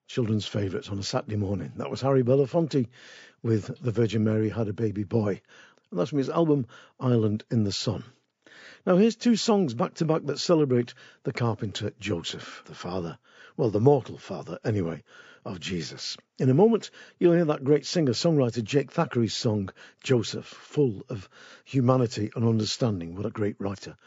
children's 0.07 0.45
favourites 0.45 0.89
on 0.89 0.99
a 0.99 1.03
Saturday 1.03 1.35
morning. 1.35 1.73
That 1.75 1.91
was 1.91 2.01
Harry 2.01 2.23
Belafonte 2.23 2.87
with 3.43 3.77
The 3.81 3.91
Virgin 3.91 4.23
Mary 4.23 4.49
Had 4.49 4.69
a 4.69 4.73
Baby 4.73 5.03
Boy. 5.03 5.41
And 5.91 5.99
that's 5.99 6.11
from 6.11 6.19
his 6.19 6.29
album 6.29 6.65
Island 6.97 7.43
in 7.51 7.65
the 7.65 7.73
Sun. 7.73 8.05
Now, 8.85 8.95
here's 8.95 9.17
two 9.17 9.35
songs 9.35 9.73
back 9.73 9.95
to 9.95 10.05
back 10.05 10.23
that 10.25 10.39
celebrate 10.39 10.93
the 11.23 11.33
carpenter 11.33 11.91
Joseph, 11.99 12.63
the 12.65 12.73
father, 12.73 13.17
well, 13.57 13.69
the 13.69 13.81
mortal 13.81 14.17
father, 14.17 14.59
anyway, 14.63 15.03
of 15.45 15.59
Jesus. 15.59 16.17
In 16.37 16.49
a 16.49 16.53
moment, 16.53 16.91
you'll 17.19 17.33
hear 17.33 17.45
that 17.45 17.63
great 17.63 17.85
singer 17.85 18.13
songwriter 18.13 18.63
Jake 18.63 18.91
Thackray's 18.91 19.33
song, 19.33 19.69
Joseph, 20.03 20.45
full 20.45 21.03
of 21.09 21.29
humanity 21.65 22.31
and 22.35 22.45
understanding. 22.45 23.15
What 23.15 23.25
a 23.25 23.31
great 23.31 23.55
writer 23.59 23.97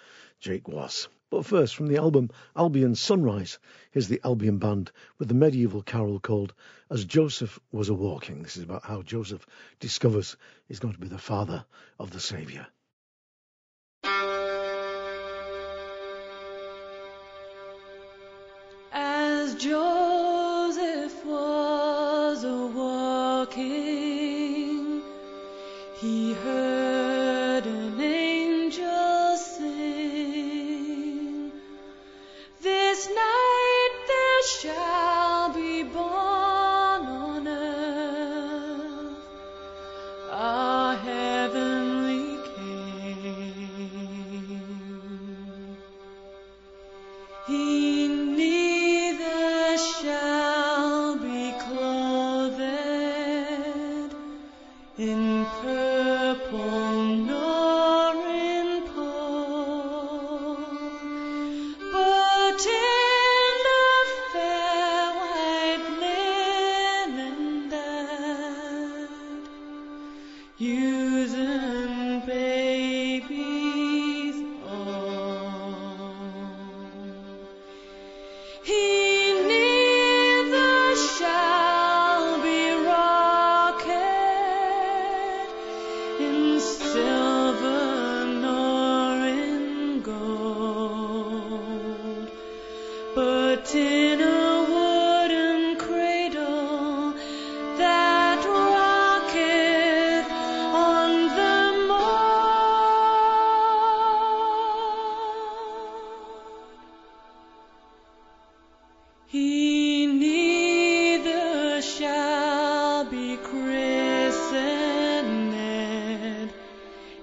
Jake 0.40 0.68
was. 0.68 1.08
But 1.30 1.46
first, 1.46 1.74
from 1.76 1.86
the 1.86 1.96
album 1.96 2.30
Albion 2.54 2.94
Sunrise, 2.94 3.58
here's 3.90 4.08
the 4.08 4.20
Albion 4.22 4.58
Band 4.58 4.92
with 5.18 5.28
the 5.28 5.34
medieval 5.34 5.82
carol 5.82 6.20
called 6.20 6.52
As 6.90 7.06
Joseph 7.06 7.58
Was 7.70 7.88
a 7.88 7.94
Walking. 7.94 8.42
This 8.42 8.58
is 8.58 8.64
about 8.64 8.84
how 8.84 9.00
Joseph 9.00 9.46
discovers 9.80 10.36
he's 10.68 10.78
going 10.78 10.92
to 10.92 11.00
be 11.00 11.08
the 11.08 11.16
father 11.16 11.64
of 11.98 12.10
the 12.10 12.20
Saviour. 12.20 12.66
As 18.92 19.54
Joseph 19.54 20.01
he 26.00 26.32
heard 26.34 26.71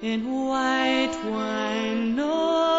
in 0.10 0.24
white 0.48 1.16
wine 1.24 2.79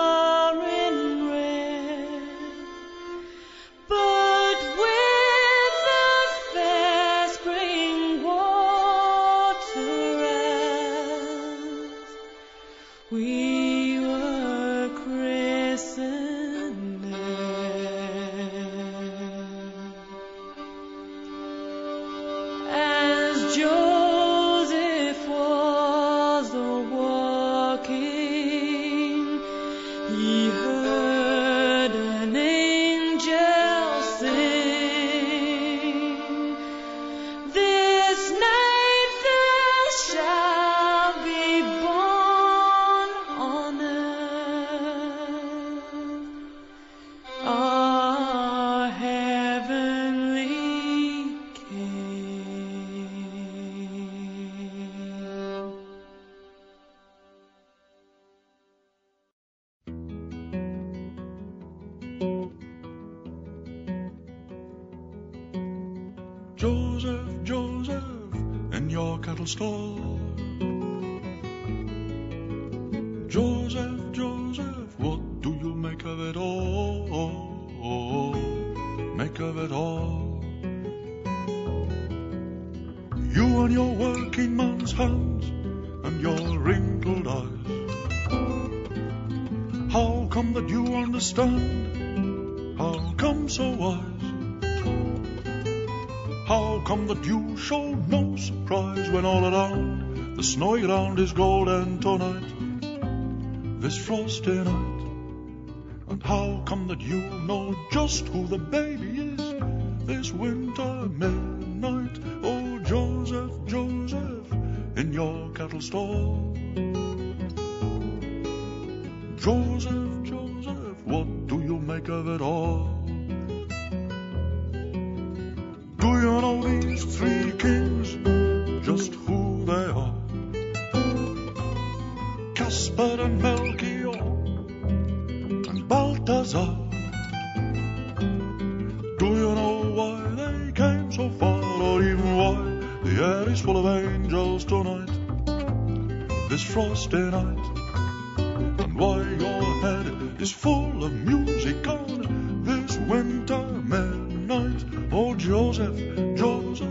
music 151.25 151.87
on 151.87 152.63
this 152.65 152.97
winter 152.99 153.63
midnight? 153.93 154.85
Oh, 155.13 155.35
Joseph, 155.35 155.97
Joseph, 156.37 156.89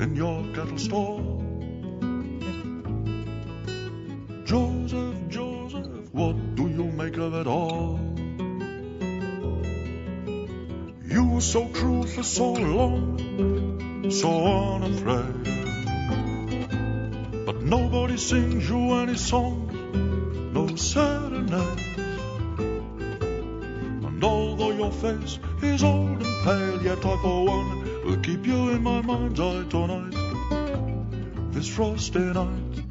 in 0.00 0.14
your 0.14 0.42
cattle 0.54 0.78
stall. 0.78 1.42
Joseph, 4.44 5.28
Joseph, 5.28 5.86
what 6.12 6.54
do 6.54 6.68
you 6.68 6.84
make 6.84 7.16
of 7.16 7.34
it 7.34 7.46
all? 7.46 7.98
You 11.08 11.24
were 11.28 11.40
so 11.40 11.68
true 11.68 12.06
for 12.06 12.22
so 12.22 12.52
long, 12.52 14.10
so 14.10 14.30
unafraid. 14.74 15.44
But 17.46 17.62
nobody 17.62 18.16
sings 18.18 18.68
you 18.68 18.92
any 18.94 19.16
songs, 19.16 19.72
no 20.52 20.76
serenades. 20.76 21.85
Your 24.86 24.92
face 24.92 25.38
is 25.62 25.82
old 25.82 26.22
and 26.22 26.44
pale, 26.44 26.82
yet 26.82 26.98
I 26.98 27.16
for 27.20 27.44
one 27.44 28.04
will 28.04 28.18
keep 28.18 28.46
you 28.46 28.68
in 28.70 28.82
my 28.84 29.00
mind's 29.00 29.40
eye 29.40 29.64
tonight, 29.68 30.14
this 31.52 31.68
frosty 31.68 32.20
night. 32.20 32.84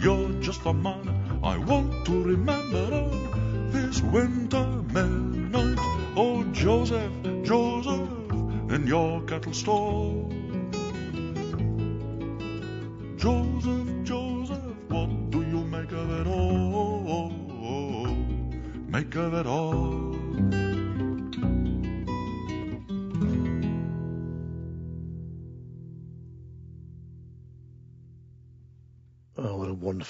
You're 0.00 0.30
just 0.40 0.64
the 0.64 0.72
man 0.72 1.40
I 1.42 1.58
want 1.58 2.06
to 2.06 2.22
remember 2.22 2.86
on 3.02 3.70
this 3.70 4.00
winter 4.00 4.66
midnight. 4.94 5.78
Oh, 6.16 6.42
Joseph, 6.52 7.12
Joseph, 7.42 8.08
in 8.74 8.86
your 8.86 9.20
cattle. 9.22 9.52
Joseph, 9.52 10.32
Joseph, 13.18 13.77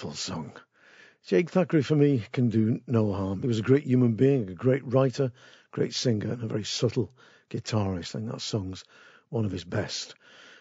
wonderful 0.04 0.16
song. 0.16 0.52
Jake 1.26 1.50
Thackray, 1.50 1.84
for 1.84 1.96
me, 1.96 2.22
can 2.30 2.50
do 2.50 2.80
no 2.86 3.12
harm. 3.12 3.42
He 3.42 3.48
was 3.48 3.58
a 3.58 3.62
great 3.62 3.82
human 3.82 4.12
being, 4.12 4.48
a 4.48 4.54
great 4.54 4.84
writer, 4.84 5.32
great 5.72 5.92
singer, 5.92 6.30
and 6.30 6.40
a 6.44 6.46
very 6.46 6.62
subtle 6.62 7.12
guitarist. 7.50 8.14
I 8.14 8.20
think 8.20 8.30
that 8.30 8.40
song's 8.40 8.84
one 9.28 9.44
of 9.44 9.50
his 9.50 9.64
best. 9.64 10.14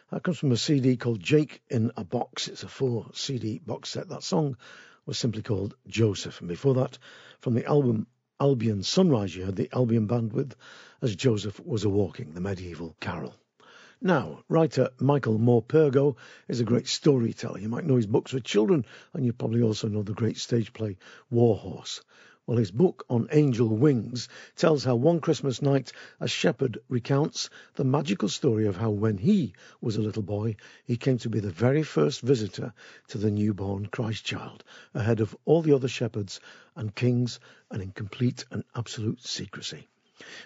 That 0.10 0.24
comes 0.24 0.40
from 0.40 0.52
a 0.54 0.58
CD 0.58 0.98
called 0.98 1.20
Jake 1.20 1.62
in 1.70 1.92
a 1.96 2.04
Box. 2.04 2.48
It's 2.48 2.64
a 2.64 2.68
four 2.68 3.12
CD 3.14 3.60
box 3.60 3.90
set. 3.90 4.10
That 4.10 4.24
song 4.24 4.58
was 5.06 5.20
simply 5.20 5.44
called 5.44 5.76
Joseph. 5.86 6.40
And 6.40 6.50
before 6.50 6.74
that, 6.74 6.98
from 7.40 7.54
the 7.54 7.66
album 7.68 8.08
Albion 8.40 8.82
Sunrise, 8.82 9.36
you 9.36 9.46
heard 9.46 9.56
the 9.56 9.70
Albion 9.72 10.08
Band 10.08 10.34
with 10.34 10.56
As 11.00 11.16
Joseph 11.16 11.60
Was 11.60 11.84
a 11.84 11.90
Walking, 11.90 12.34
the 12.34 12.42
medieval 12.42 12.96
carol. 13.00 13.36
Now, 14.00 14.44
writer 14.48 14.92
Michael 15.00 15.40
Morpurgo 15.40 16.18
is 16.48 16.60
a 16.60 16.64
great 16.64 16.88
storyteller. 16.88 17.58
You 17.58 17.68
might 17.68 17.86
know 17.86 17.96
his 17.96 18.06
books 18.06 18.30
for 18.30 18.40
children, 18.40 18.86
and 19.12 19.26
you 19.26 19.34
probably 19.34 19.64
also 19.64 19.88
know 19.88 20.04
the 20.04 20.14
great 20.14 20.38
stage 20.38 20.72
play 20.72 20.98
Warhorse. 21.32 22.04
Well, 22.46 22.60
his 22.60 22.70
book 22.70 23.06
on 23.10 23.28
angel 23.32 23.70
wings 23.70 24.30
tells 24.56 24.84
how 24.84 24.98
one 24.98 25.20
Christmas 25.20 25.64
night 25.64 25.94
a 26.20 26.28
shepherd 26.28 26.78
recounts 26.88 27.50
the 27.74 27.84
magical 27.84 28.30
story 28.30 28.68
of 28.68 28.76
how 28.76 28.92
when 28.92 29.18
he 29.18 29.54
was 29.82 29.98
a 29.98 30.04
little 30.04 30.22
boy, 30.22 30.58
he 30.86 30.96
came 30.96 31.18
to 31.18 31.30
be 31.30 31.40
the 31.40 31.50
very 31.50 31.82
first 31.82 32.22
visitor 32.22 32.74
to 33.08 33.18
the 33.18 33.32
newborn 33.32 33.88
Christ 33.88 34.24
child, 34.24 34.64
ahead 34.94 35.22
of 35.22 35.36
all 35.44 35.64
the 35.64 35.74
other 35.74 35.88
shepherds 35.88 36.40
and 36.76 36.94
kings, 36.94 37.40
and 37.72 37.82
in 37.82 37.94
complete 37.94 38.46
and 38.52 38.64
absolute 38.76 39.24
secrecy. 39.24 39.88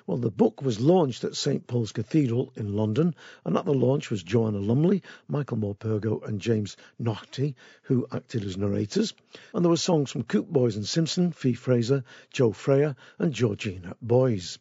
Well, 0.05 0.17
the 0.17 0.29
book 0.29 0.61
was 0.61 0.81
launched 0.81 1.23
at 1.23 1.37
St 1.37 1.65
Paul's 1.65 1.93
Cathedral 1.93 2.51
in 2.57 2.75
London, 2.75 3.15
and 3.45 3.55
at 3.55 3.63
the 3.63 3.73
launch 3.73 4.09
was 4.09 4.21
Joanna 4.21 4.59
Lumley, 4.59 5.01
Michael 5.29 5.55
Morpurgo, 5.55 6.19
and 6.25 6.41
James 6.41 6.75
Naughtie, 6.99 7.55
who 7.83 8.05
acted 8.11 8.43
as 8.43 8.57
narrators. 8.57 9.13
And 9.53 9.63
there 9.63 9.69
were 9.69 9.77
songs 9.77 10.11
from 10.11 10.23
Coope 10.23 10.49
Boyes 10.49 10.75
and 10.75 10.85
Simpson, 10.85 11.31
Fi 11.31 11.53
Fraser, 11.53 12.03
Jo 12.31 12.51
Freya, 12.51 12.97
and 13.17 13.33
Georgina 13.33 13.95
Boyes. 14.01 14.59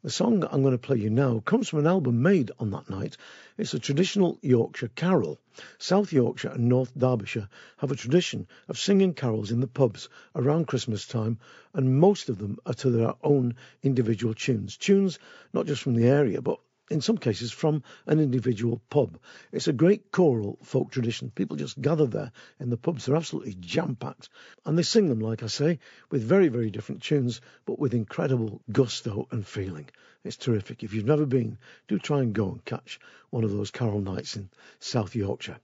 The 0.00 0.10
song 0.10 0.44
I'm 0.44 0.62
going 0.62 0.70
to 0.70 0.78
play 0.78 0.96
you 0.98 1.10
now 1.10 1.40
comes 1.40 1.68
from 1.68 1.80
an 1.80 1.88
album 1.88 2.22
made 2.22 2.52
on 2.60 2.70
that 2.70 2.88
night. 2.88 3.16
It's 3.56 3.74
a 3.74 3.80
traditional 3.80 4.38
Yorkshire 4.42 4.92
carol. 4.94 5.40
South 5.76 6.12
Yorkshire 6.12 6.50
and 6.50 6.68
North 6.68 6.96
Derbyshire 6.96 7.48
have 7.78 7.90
a 7.90 7.96
tradition 7.96 8.46
of 8.68 8.78
singing 8.78 9.12
carols 9.12 9.50
in 9.50 9.58
the 9.58 9.66
pubs 9.66 10.08
around 10.36 10.68
Christmas 10.68 11.04
time, 11.04 11.40
and 11.74 11.98
most 11.98 12.28
of 12.28 12.38
them 12.38 12.58
are 12.64 12.74
to 12.74 12.90
their 12.90 13.14
own 13.24 13.56
individual 13.82 14.34
tunes. 14.34 14.76
Tunes 14.76 15.18
not 15.52 15.66
just 15.66 15.82
from 15.82 15.94
the 15.94 16.06
area, 16.06 16.40
but 16.40 16.60
in 16.90 17.00
some 17.00 17.18
cases 17.18 17.52
from 17.52 17.82
an 18.06 18.20
individual 18.20 18.80
pub. 18.90 19.18
It's 19.52 19.68
a 19.68 19.72
great 19.72 20.10
choral 20.10 20.58
folk 20.62 20.90
tradition. 20.90 21.30
People 21.30 21.56
just 21.56 21.80
gather 21.80 22.06
there 22.06 22.32
in 22.58 22.70
the 22.70 22.76
pubs. 22.76 23.06
They're 23.06 23.16
absolutely 23.16 23.54
jam 23.54 23.96
packed. 23.96 24.28
And 24.64 24.78
they 24.78 24.82
sing 24.82 25.08
them, 25.08 25.20
like 25.20 25.42
I 25.42 25.48
say, 25.48 25.78
with 26.10 26.22
very, 26.22 26.48
very 26.48 26.70
different 26.70 27.02
tunes, 27.02 27.40
but 27.66 27.78
with 27.78 27.94
incredible 27.94 28.62
gusto 28.72 29.28
and 29.30 29.46
feeling. 29.46 29.88
It's 30.24 30.36
terrific. 30.36 30.82
If 30.82 30.94
you've 30.94 31.04
never 31.04 31.26
been, 31.26 31.58
do 31.86 31.98
try 31.98 32.20
and 32.20 32.32
go 32.32 32.50
and 32.50 32.64
catch 32.64 32.98
one 33.30 33.44
of 33.44 33.52
those 33.52 33.70
carol 33.70 34.00
nights 34.00 34.36
in 34.36 34.50
South 34.80 35.14
Yorkshire. 35.14 35.58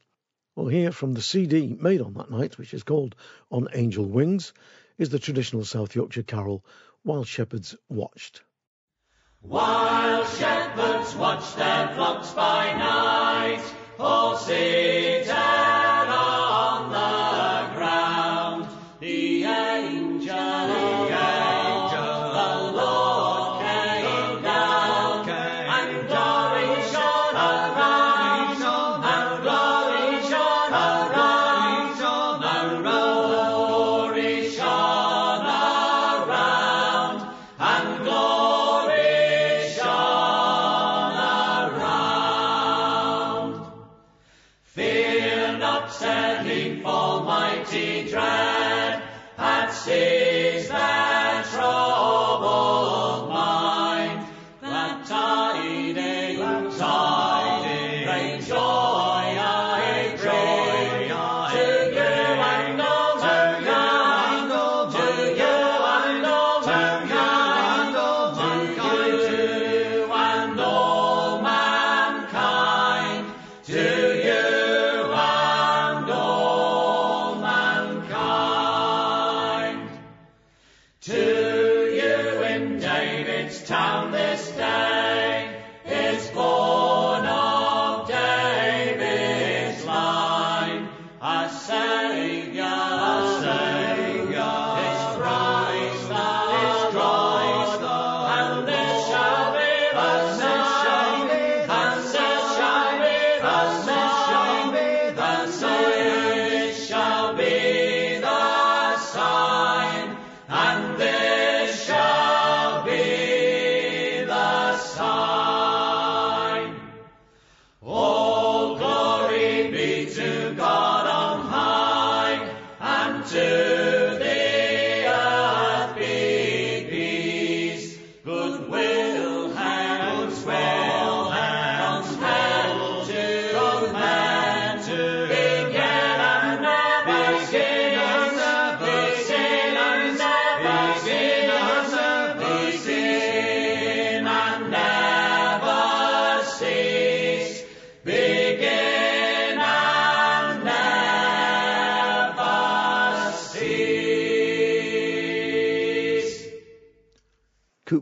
Well, 0.54 0.68
here 0.68 0.92
from 0.92 1.14
the 1.14 1.22
CD 1.22 1.76
made 1.80 2.00
on 2.00 2.14
that 2.14 2.30
night, 2.30 2.58
which 2.58 2.74
is 2.74 2.84
called 2.84 3.16
On 3.50 3.68
Angel 3.72 4.04
Wings, 4.04 4.52
is 4.98 5.08
the 5.08 5.18
traditional 5.18 5.64
South 5.64 5.96
Yorkshire 5.96 6.22
carol 6.22 6.64
While 7.02 7.24
Shepherds 7.24 7.74
Watched. 7.88 8.42
While 9.46 10.24
shepherds 10.24 11.14
watch 11.16 11.54
their 11.54 11.88
flocks 11.94 12.30
by 12.32 12.72
night, 12.78 13.62
all 13.98 14.36
seated 14.36 15.28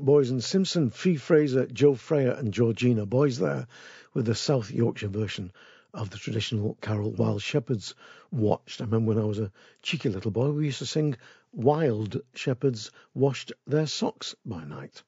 Boyes 0.03 0.31
and 0.31 0.43
Simpson, 0.43 0.91
Fi 0.91 1.15
Fraser, 1.15 1.67
Jo 1.67 1.95
Freya, 1.95 2.35
and 2.35 2.53
Georgina 2.53 3.07
Boyes 3.07 3.39
there 3.39 3.69
with 4.13 4.27
the 4.27 4.35
South 4.35 4.69
Yorkshire 4.69 5.07
version 5.07 5.53
of 5.95 6.11
the 6.11 6.19
traditional 6.19 6.77
carol 6.81 7.13
While 7.13 7.39
Shepherds 7.39 7.95
Watched. 8.33 8.81
I 8.81 8.85
remember 8.85 9.15
when 9.15 9.23
I 9.23 9.27
was 9.27 9.39
a 9.39 9.53
cheeky 9.81 10.09
little 10.09 10.33
boy, 10.33 10.51
we 10.51 10.65
used 10.65 10.81
to 10.81 10.87
sing 10.87 11.17
Wild 11.53 12.21
Shepherds 12.35 12.91
Washed 13.15 13.53
Their 13.69 13.87
Socks 13.87 14.35
by 14.45 14.65
Night. 14.65 15.05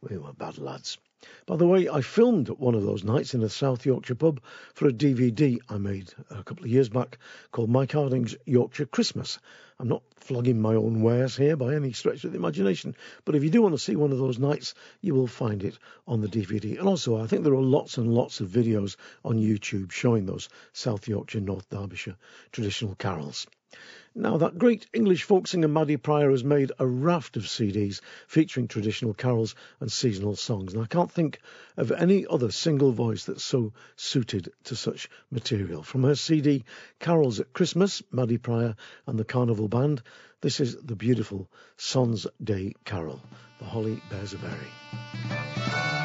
We 0.00 0.16
were 0.16 0.32
bad 0.32 0.56
lads. 0.56 0.96
By 1.44 1.56
the 1.56 1.66
way, 1.66 1.86
I 1.86 2.00
filmed 2.00 2.48
one 2.48 2.74
of 2.74 2.82
those 2.82 3.04
nights 3.04 3.34
in 3.34 3.42
a 3.42 3.48
South 3.50 3.84
Yorkshire 3.84 4.14
pub 4.14 4.40
for 4.72 4.88
a 4.88 4.92
DVD 4.92 5.58
I 5.68 5.76
made 5.76 6.14
a 6.30 6.42
couple 6.42 6.64
of 6.64 6.70
years 6.70 6.88
back 6.88 7.18
called 7.52 7.68
Mike 7.68 7.92
Harding's 7.92 8.36
Yorkshire 8.46 8.86
Christmas. 8.86 9.38
I'm 9.78 9.88
not 9.88 10.02
flogging 10.16 10.62
my 10.62 10.74
own 10.76 11.02
wares 11.02 11.36
here 11.36 11.56
by 11.56 11.74
any 11.74 11.92
stretch 11.92 12.24
of 12.24 12.32
the 12.32 12.38
imagination, 12.38 12.94
but 13.26 13.34
if 13.34 13.44
you 13.44 13.50
do 13.50 13.60
want 13.60 13.74
to 13.74 13.78
see 13.78 13.96
one 13.96 14.12
of 14.12 14.18
those 14.18 14.38
nights, 14.38 14.74
you 15.02 15.14
will 15.14 15.26
find 15.26 15.62
it 15.62 15.78
on 16.06 16.22
the 16.22 16.28
DVD. 16.28 16.78
And 16.78 16.88
also, 16.88 17.20
I 17.20 17.26
think 17.26 17.44
there 17.44 17.54
are 17.54 17.60
lots 17.60 17.98
and 17.98 18.14
lots 18.14 18.40
of 18.40 18.48
videos 18.48 18.96
on 19.22 19.36
YouTube 19.36 19.92
showing 19.92 20.24
those 20.24 20.48
South 20.72 21.06
Yorkshire, 21.06 21.40
North 21.40 21.68
Derbyshire 21.68 22.16
traditional 22.50 22.94
carols. 22.94 23.46
Now, 24.14 24.38
that 24.38 24.58
great 24.58 24.86
English 24.92 25.22
folk 25.22 25.46
singer 25.46 25.68
Maddy 25.68 25.96
Prior 25.96 26.32
has 26.32 26.42
made 26.42 26.72
a 26.80 26.86
raft 26.86 27.36
of 27.36 27.44
CDs 27.44 28.00
featuring 28.26 28.66
traditional 28.66 29.14
carols 29.14 29.54
and 29.78 29.90
seasonal 29.90 30.34
songs, 30.34 30.74
and 30.74 30.82
I 30.82 30.86
can't 30.86 31.12
think 31.12 31.38
of 31.76 31.92
any 31.92 32.26
other 32.26 32.50
single 32.50 32.90
voice 32.90 33.24
that's 33.24 33.44
so 33.44 33.72
suited 33.94 34.52
to 34.64 34.74
such 34.74 35.08
material. 35.30 35.84
From 35.84 36.02
her 36.02 36.16
CD 36.16 36.64
Carols 36.98 37.38
at 37.38 37.52
Christmas, 37.52 38.02
Maddy 38.10 38.38
Prior 38.38 38.74
and 39.06 39.16
the 39.16 39.24
Carnival 39.24 39.68
Band, 39.68 40.02
this 40.40 40.58
is 40.58 40.76
the 40.76 40.96
beautiful 40.96 41.48
Sans 41.76 42.26
Day 42.42 42.74
Carol, 42.84 43.20
The 43.60 43.66
Holly 43.66 44.02
Bears 44.10 44.34
a 44.34 44.38
Berry. 44.38 45.99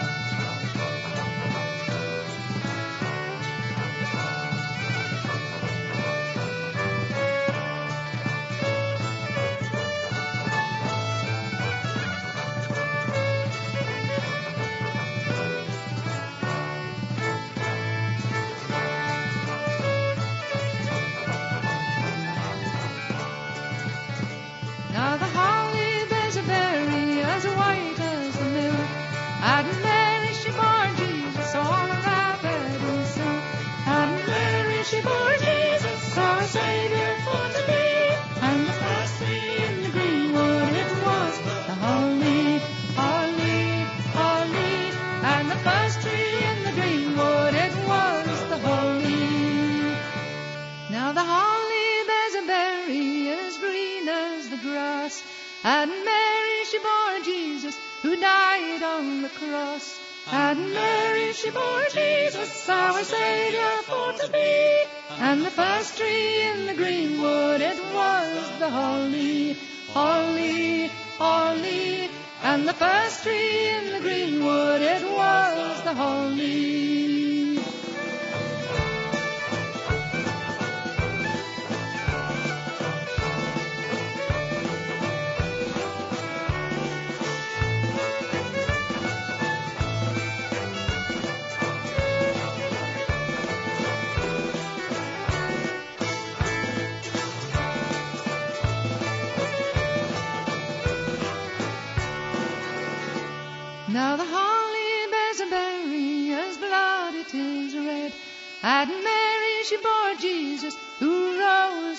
Holly, 69.89 70.87
holly, 71.17 72.09
and 72.43 72.67
the 72.67 72.73
first 72.73 73.23
tree 73.23 73.69
in 73.69 73.93
the 73.93 73.99
greenwood 73.99 74.81
it 74.81 75.03
was 75.03 75.83
the 75.83 75.93
holly. 75.93 77.24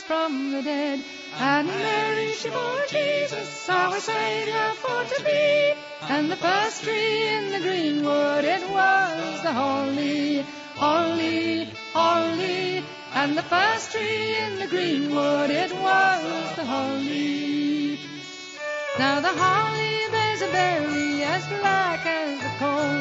From 0.07 0.52
the 0.52 0.62
dead. 0.62 1.00
And 1.38 1.66
Mary 1.66 2.32
she 2.32 2.48
bore 2.48 2.86
Jesus 2.88 3.68
our 3.68 3.98
Savior 3.98 4.70
for 4.82 5.04
to 5.04 5.24
be, 5.24 5.74
and 6.02 6.30
the 6.30 6.36
first 6.36 6.84
tree 6.84 7.28
in 7.28 7.50
the 7.50 7.61
greenwood 7.61 8.44
it 8.44 8.62
was 8.70 9.42
the 9.42 9.52
holly, 9.52 10.46
holly, 10.76 11.68
holly, 11.92 12.84
and 13.14 13.36
the 13.36 13.42
first 13.42 13.92
tree 13.92 14.36
in 14.36 14.59
the 14.61 14.68
greenwood 14.68 15.50
it 15.50 15.72
was 15.72 16.57
the 16.57 16.64
holly. 16.64 17.98
Now 18.98 19.20
the 19.20 19.34
holly 19.42 19.98
bears 20.12 20.42
a 20.42 20.50
berry 20.52 21.22
as 21.24 21.46
black 21.48 22.07
as 22.07 22.38
the 22.40 22.52
coal, 22.61 22.98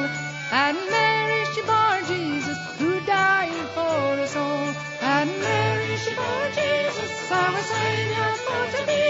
and 0.52 0.78
Mary 0.90 1.46
she 1.54 1.62
bore 1.62 2.02
Jesus 2.08 2.58
who 2.80 3.00
died 3.06 3.70
for 3.76 4.22
us 4.26 4.36
all. 4.36 4.74
And 5.02 5.30
Mary 5.40 5.65
she 6.06 6.14
bore 6.14 6.50
Jesus 6.54 7.32
our 7.32 7.62
Savior 7.62 8.32
for 8.46 8.64
to 8.78 8.86
be, 8.86 9.06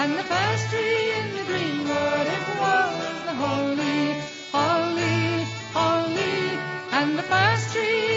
and 0.00 0.18
the 0.18 0.24
first 0.24 0.68
tree 0.70 1.12
in 1.18 1.26
the 1.36 1.44
greenwood 1.44 2.26
it 2.36 2.46
was 2.60 3.24
the 3.28 3.34
holly, 3.42 4.20
holly, 4.52 5.46
holly, 5.72 6.58
and 6.92 7.18
the 7.18 7.22
first 7.22 7.72
tree 7.72 8.15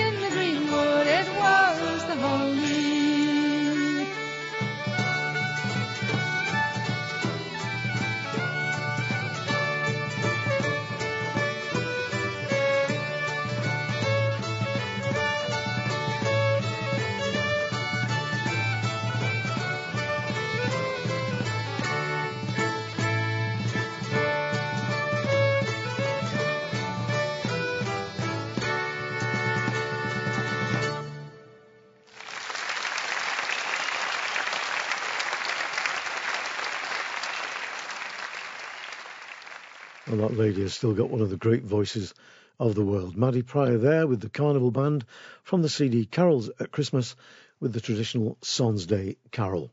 That 40.29 40.37
lady 40.37 40.61
has 40.61 40.75
still 40.75 40.93
got 40.93 41.09
one 41.09 41.21
of 41.21 41.31
the 41.31 41.37
great 41.37 41.63
voices 41.63 42.13
of 42.59 42.75
the 42.75 42.85
world. 42.85 43.17
Maddy 43.17 43.41
Prior 43.41 43.79
there 43.79 44.05
with 44.05 44.21
the 44.21 44.29
Carnival 44.29 44.69
Band 44.69 45.03
from 45.41 45.63
the 45.63 45.69
CD 45.69 46.05
Carols 46.05 46.51
at 46.59 46.71
Christmas 46.71 47.15
with 47.59 47.73
the 47.73 47.81
traditional 47.81 48.37
Sans 48.43 48.85
Day 48.85 49.17
Carol. 49.31 49.71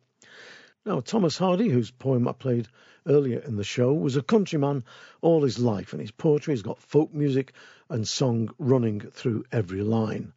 Now, 0.87 1.01
Thomas 1.01 1.37
Hardy, 1.37 1.69
whose 1.69 1.91
poem 1.91 2.27
I 2.27 2.33
played 2.33 2.69
earlier 3.07 3.41
in 3.41 3.57
the 3.57 3.65
show, 3.65 3.93
was 3.93 4.17
a 4.17 4.23
countryman 4.23 4.83
all 5.21 5.43
his 5.43 5.59
life, 5.59 5.93
and 5.93 6.01
his 6.01 6.11
poetry 6.11 6.55
has 6.55 6.63
got 6.63 6.81
folk 6.81 7.13
music 7.13 7.53
and 7.89 8.07
song 8.07 8.53
running 8.59 9.01
through 9.01 9.45
every 9.53 9.83
line. 9.83 10.33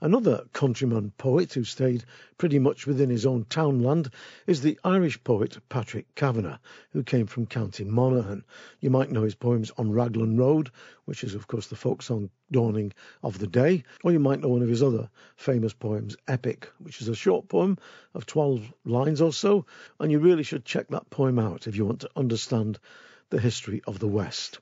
Another 0.00 0.44
countryman 0.52 1.12
poet 1.18 1.52
who 1.52 1.64
stayed 1.64 2.04
pretty 2.36 2.58
much 2.58 2.86
within 2.86 3.10
his 3.10 3.26
own 3.26 3.44
townland 3.44 4.10
is 4.46 4.60
the 4.60 4.78
Irish 4.84 5.22
poet 5.24 5.58
Patrick 5.68 6.14
Kavanagh, 6.14 6.58
who 6.90 7.02
came 7.02 7.26
from 7.26 7.46
County 7.46 7.84
Monaghan. 7.84 8.44
You 8.80 8.90
might 8.90 9.10
know 9.10 9.22
his 9.22 9.34
poems 9.34 9.70
on 9.78 9.92
Raglan 9.92 10.36
Road, 10.36 10.70
which 11.04 11.24
is, 11.24 11.34
of 11.34 11.46
course, 11.46 11.66
the 11.68 11.76
folk 11.76 12.02
song 12.02 12.30
Dawning 12.50 12.92
of 13.22 13.38
the 13.38 13.46
Day, 13.46 13.84
or 14.02 14.12
you 14.12 14.20
might 14.20 14.40
know 14.40 14.48
one 14.48 14.62
of 14.62 14.68
his 14.68 14.82
other 14.82 15.08
famous 15.36 15.72
poems, 15.72 16.16
Epic, 16.28 16.70
which 16.78 17.00
is 17.00 17.08
a 17.08 17.14
short 17.14 17.48
poem 17.48 17.78
of 18.14 18.26
12 18.26 18.72
lines 18.84 19.20
or 19.20 19.32
so, 19.32 19.66
and 20.00 20.10
you 20.10 20.18
really 20.18 20.42
should 20.42 20.64
check 20.64 20.88
that 20.88 21.10
poem 21.10 21.38
out 21.38 21.66
if 21.66 21.76
you 21.76 21.84
want 21.84 22.00
to 22.00 22.10
understand 22.16 22.78
the 23.30 23.40
history 23.40 23.82
of 23.86 23.98
the 23.98 24.08
West. 24.08 24.60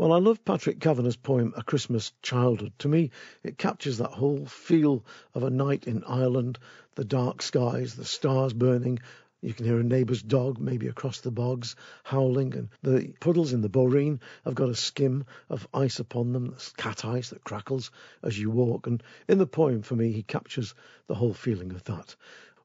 Well, 0.00 0.14
I 0.14 0.18
love 0.18 0.42
Patrick 0.46 0.80
Kavanagh's 0.80 1.16
poem, 1.16 1.52
A 1.58 1.62
Christmas 1.62 2.12
Childhood. 2.22 2.72
To 2.78 2.88
me, 2.88 3.10
it 3.42 3.58
captures 3.58 3.98
that 3.98 4.12
whole 4.12 4.46
feel 4.46 5.04
of 5.34 5.42
a 5.42 5.50
night 5.50 5.86
in 5.86 6.04
Ireland, 6.04 6.58
the 6.94 7.04
dark 7.04 7.42
skies, 7.42 7.96
the 7.96 8.06
stars 8.06 8.54
burning. 8.54 9.00
You 9.42 9.52
can 9.52 9.66
hear 9.66 9.78
a 9.78 9.82
neighbour's 9.82 10.22
dog, 10.22 10.58
maybe 10.58 10.86
across 10.86 11.20
the 11.20 11.30
bogs, 11.30 11.76
howling, 12.02 12.54
and 12.54 12.70
the 12.80 13.12
puddles 13.20 13.52
in 13.52 13.60
the 13.60 13.68
boreen 13.68 14.20
have 14.46 14.54
got 14.54 14.70
a 14.70 14.74
skim 14.74 15.26
of 15.50 15.68
ice 15.74 15.98
upon 15.98 16.32
them, 16.32 16.56
cat 16.78 17.04
ice 17.04 17.28
that 17.28 17.44
crackles 17.44 17.90
as 18.22 18.38
you 18.38 18.48
walk. 18.48 18.86
And 18.86 19.02
in 19.28 19.36
the 19.36 19.46
poem, 19.46 19.82
for 19.82 19.96
me, 19.96 20.12
he 20.12 20.22
captures 20.22 20.74
the 21.08 21.14
whole 21.14 21.34
feeling 21.34 21.72
of 21.72 21.84
that. 21.84 22.16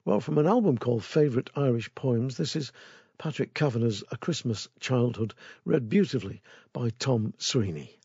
Well, 0.06 0.22
from 0.22 0.38
an 0.38 0.48
album 0.48 0.78
called 0.78 1.04
Favourite 1.04 1.50
Irish 1.58 1.94
Poems, 1.96 2.38
this 2.38 2.56
is 2.56 2.72
Patrick 3.18 3.54
Kavanagh's 3.54 4.04
A 4.12 4.18
Christmas 4.18 4.68
Childhood, 4.80 5.34
read 5.64 5.90
beautifully 5.90 6.42
by 6.74 6.90
Tom 7.00 7.34
Sweeney. 7.38 7.98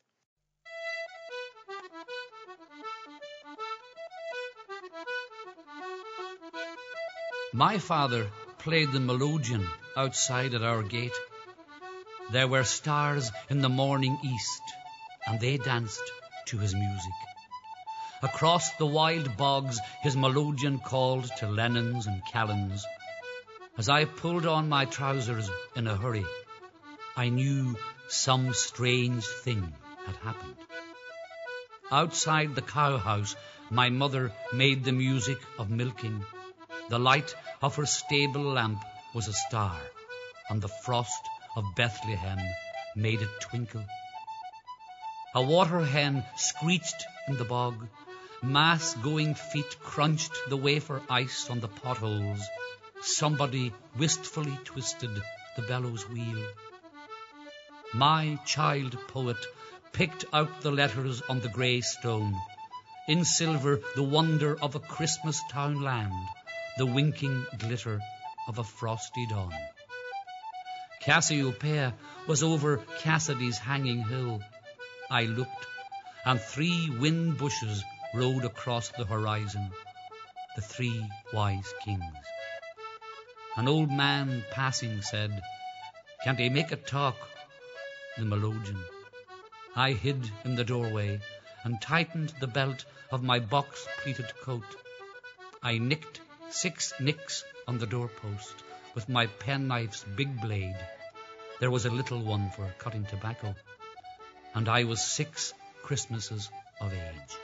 My 7.53 7.79
father 7.79 8.31
played 8.59 8.93
the 8.93 9.01
melodeon 9.01 9.67
outside 9.97 10.55
at 10.55 10.63
our 10.63 10.83
gate. 10.85 11.19
There 12.31 12.47
were 12.47 12.63
stars 12.63 13.33
in 13.49 13.61
the 13.61 13.69
morning 13.69 14.17
east, 14.23 14.63
and 15.27 15.41
they 15.41 15.57
danced 15.57 16.03
to 16.47 16.59
his 16.59 16.75
music. 16.75 17.13
Across 18.23 18.77
the 18.77 18.87
wild 18.87 19.37
bogs 19.37 19.81
his 20.03 20.15
melodeon 20.15 20.79
called 20.79 21.29
to 21.39 21.49
Lennons 21.49 22.07
and 22.07 22.23
Callans. 22.27 22.85
As 23.79 23.89
I 23.89 24.05
pulled 24.05 24.47
on 24.47 24.69
my 24.69 24.85
trousers 24.85 25.49
in 25.77 25.87
a 25.87 25.97
hurry, 25.97 26.27
I 27.17 27.29
knew 27.29 27.77
some 28.09 28.53
strange 28.53 29.25
thing 29.25 29.73
had 30.07 30.17
happened. 30.17 30.57
Outside 31.91 32.55
the 32.55 32.63
cowhouse, 32.63 33.37
my 33.71 33.89
mother 33.89 34.33
made 34.53 34.85
the 34.85 34.93
music 34.93 35.39
of 35.59 35.71
milking. 35.71 36.25
The 36.89 36.99
light 36.99 37.35
of 37.63 37.77
her 37.77 37.87
stable 37.87 38.43
lamp 38.43 38.83
was 39.15 39.29
a 39.29 39.33
star, 39.33 39.81
and 40.49 40.61
the 40.61 40.69
frost 40.85 41.23
of 41.57 41.65
Bethlehem 41.77 42.39
made 42.97 43.23
it 43.23 43.41
twinkle. 43.41 43.85
A 45.35 45.43
water 45.43 45.85
hen 45.85 46.25
screeched 46.37 47.05
in 47.29 47.37
the 47.37 47.45
bog. 47.45 47.89
Mass 48.43 48.95
going 48.95 49.35
feet 49.35 49.79
crunched 49.81 50.33
the 50.49 50.57
wafer 50.57 51.01
ice 51.09 51.49
on 51.49 51.61
the 51.61 51.69
potholes. 51.69 52.43
Somebody 53.03 53.73
wistfully 53.99 54.59
twisted 54.65 55.11
the 55.57 55.63
bellows 55.63 56.09
wheel. 56.09 56.47
My 57.95 58.39
child 58.45 58.97
poet 59.09 59.39
picked 59.93 60.27
out 60.33 60.61
the 60.61 60.71
letters 60.71 61.23
on 61.23 61.41
the 61.41 61.49
grey 61.49 61.81
stone. 61.81 62.37
In 63.09 63.25
silver, 63.25 63.81
the 63.97 64.03
wonder 64.03 64.57
of 64.61 64.75
a 64.75 64.81
Christmas 64.81 65.41
town 65.51 65.83
land, 65.83 66.29
the 66.77 66.87
winking 66.87 67.47
glitter 67.59 68.01
of 68.47 68.59
a 68.59 68.65
frosty 68.65 69.27
dawn. 69.29 69.55
Cassiopeia 71.01 71.95
was 72.27 72.43
over 72.43 72.77
Cassidy's 73.01 73.59
hanging 73.59 74.05
hill. 74.05 74.43
I 75.11 75.25
looked, 75.25 75.67
and 76.27 76.39
three 76.39 76.91
wind 76.91 77.39
bushes 77.39 77.83
rode 78.15 78.45
across 78.45 78.91
the 78.91 79.07
horizon, 79.07 79.71
the 80.55 80.63
three 80.63 81.11
wise 81.33 81.73
kings. 81.83 82.05
An 83.57 83.67
old 83.67 83.91
man 83.91 84.45
passing 84.53 85.03
said, 85.03 85.43
Can't 86.23 86.39
he 86.39 86.49
make 86.49 86.71
it 86.71 86.87
talk? 86.87 87.17
The 88.17 88.25
melodeon. 88.25 88.85
I 89.75 89.93
hid 89.93 90.31
in 90.45 90.55
the 90.55 90.65
doorway 90.65 91.21
and 91.65 91.83
tightened 91.83 92.33
the 92.41 92.47
belt 92.47 92.85
of 93.11 93.25
my 93.25 93.41
box 93.41 93.87
pleated 94.03 94.33
coat. 94.43 94.77
I 95.63 95.79
nicked 95.79 96.21
six 96.51 96.93
nicks 97.01 97.45
on 97.67 97.79
the 97.79 97.89
doorpost 97.89 98.55
with 98.95 99.09
my 99.09 99.27
penknife's 99.27 100.05
big 100.05 100.41
blade. 100.41 100.79
There 101.59 101.73
was 101.73 101.87
a 101.87 101.91
little 101.91 102.23
one 102.23 102.51
for 102.51 102.73
cutting 102.79 103.05
tobacco, 103.05 103.57
and 104.55 104.69
I 104.69 104.85
was 104.85 105.05
six 105.05 105.53
Christmases 105.83 106.49
of 106.81 106.93
age. 106.93 107.37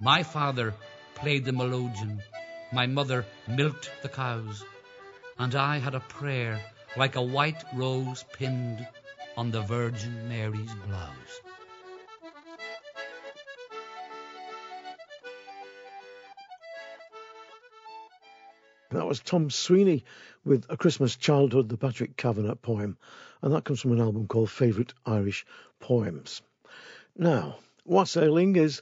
My 0.00 0.22
father 0.22 0.74
played 1.16 1.44
the 1.44 1.52
melodeon, 1.52 2.22
my 2.72 2.86
mother 2.86 3.26
milked 3.46 3.90
the 4.02 4.08
cows, 4.08 4.64
and 5.42 5.56
I 5.56 5.78
had 5.78 5.96
a 5.96 6.00
prayer 6.00 6.60
like 6.96 7.16
a 7.16 7.22
white 7.22 7.64
rose 7.74 8.24
pinned 8.32 8.86
on 9.36 9.50
the 9.50 9.62
Virgin 9.62 10.28
Mary's 10.28 10.72
blouse. 10.86 11.40
That 18.92 19.04
was 19.04 19.18
Tom 19.18 19.50
Sweeney 19.50 20.04
with 20.44 20.64
A 20.68 20.76
Christmas 20.76 21.16
Childhood, 21.16 21.68
the 21.68 21.76
Patrick 21.76 22.16
Kavanagh 22.16 22.54
poem, 22.54 22.96
and 23.42 23.52
that 23.52 23.64
comes 23.64 23.80
from 23.80 23.92
an 23.92 24.00
album 24.00 24.28
called 24.28 24.48
Favourite 24.48 24.94
Irish 25.04 25.44
Poems. 25.80 26.42
Now, 27.16 27.56
wassailing 27.84 28.54
is 28.54 28.80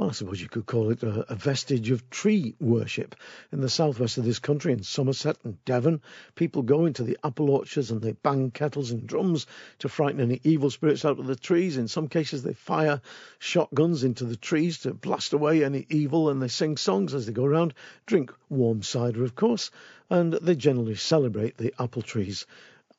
well, 0.00 0.08
I 0.08 0.12
suppose 0.12 0.40
you 0.40 0.48
could 0.48 0.64
call 0.64 0.90
it 0.90 1.02
a, 1.02 1.30
a, 1.30 1.34
vestige 1.34 1.90
of 1.90 2.08
tree 2.08 2.54
worship. 2.58 3.14
In 3.52 3.60
the 3.60 3.68
southwest 3.68 4.16
of 4.16 4.24
this 4.24 4.38
country, 4.38 4.72
in 4.72 4.82
Somerset 4.82 5.36
and 5.44 5.62
Devon, 5.66 6.00
people 6.34 6.62
go 6.62 6.86
into 6.86 7.02
the 7.02 7.18
apple 7.22 7.50
orchards 7.50 7.90
and 7.90 8.00
they 8.00 8.12
bang 8.12 8.50
kettles 8.50 8.92
and 8.92 9.06
drums 9.06 9.46
to 9.80 9.90
frighten 9.90 10.22
any 10.22 10.40
evil 10.42 10.70
spirits 10.70 11.04
out 11.04 11.18
of 11.18 11.26
the 11.26 11.36
trees. 11.36 11.76
In 11.76 11.86
some 11.86 12.08
cases, 12.08 12.42
they 12.42 12.54
fire 12.54 13.02
shotguns 13.38 14.02
into 14.02 14.24
the 14.24 14.36
trees 14.36 14.78
to 14.78 14.94
blast 14.94 15.34
away 15.34 15.62
any 15.62 15.84
evil, 15.90 16.30
and 16.30 16.40
they 16.40 16.48
sing 16.48 16.78
songs 16.78 17.12
as 17.12 17.26
they 17.26 17.32
go 17.34 17.44
around, 17.44 17.74
drink 18.06 18.32
warm 18.48 18.82
cider, 18.82 19.22
of 19.22 19.34
course, 19.34 19.70
and 20.08 20.32
they 20.32 20.56
generally 20.56 20.94
celebrate 20.94 21.58
the 21.58 21.74
apple 21.78 22.00
trees 22.00 22.46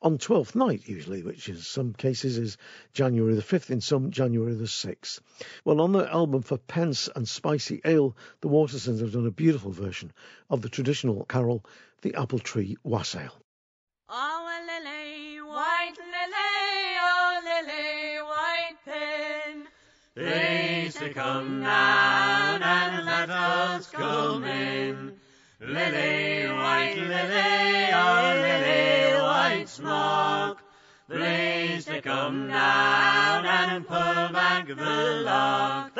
on 0.02 0.18
Twelfth 0.18 0.56
Night, 0.56 0.88
usually, 0.88 1.22
which 1.22 1.48
in 1.48 1.58
some 1.58 1.94
cases 1.94 2.38
is 2.38 2.58
January 2.94 3.36
the 3.36 3.42
5th, 3.42 3.70
in 3.70 3.82
some 3.82 4.10
January 4.12 4.56
the 4.56 4.66
6th. 4.66 5.20
Well, 5.64 5.80
on 5.82 5.92
the 5.92 6.12
album 6.12 6.42
for 6.42 6.58
Pence 6.58 7.08
and 7.16 7.28
Spicy 7.28 7.82
Ale, 7.86 8.16
the 8.42 8.50
Watersons 8.50 9.02
have 9.02 9.14
done 9.14 9.28
a 9.28 9.32
beautiful 9.32 9.72
version 9.72 10.12
of 10.50 10.62
the 10.62 10.70
traditional 10.70 11.24
carol, 11.26 11.64
The 12.02 12.16
Apple 12.16 12.40
Tree 12.40 12.78
Wassail. 12.84 13.32
Ah, 14.10 14.40
oh, 14.40 14.66
lily, 14.66 15.40
white 15.42 15.94
lily, 15.98 16.52
oh, 17.00 17.38
ah, 17.38 17.42
lily, 17.46 18.22
white 18.24 18.78
pin. 18.86 19.68
Please 20.16 20.96
to 20.96 21.14
come 21.14 21.62
down 21.62 22.62
and 22.62 23.06
let 23.06 23.30
us 23.30 23.90
come 23.90 24.44
in. 24.44 25.21
Lily, 25.64 26.48
white 26.48 26.96
lily, 26.98 27.94
oh, 27.94 28.34
lily, 28.42 29.22
white 29.22 29.66
smoke. 29.70 30.58
Please 31.08 31.86
to 31.86 32.02
come 32.02 32.48
down 32.48 33.46
and 33.46 33.88
pull 33.88 34.30
back 34.34 34.66
the 34.68 35.22
lock. 35.24 35.96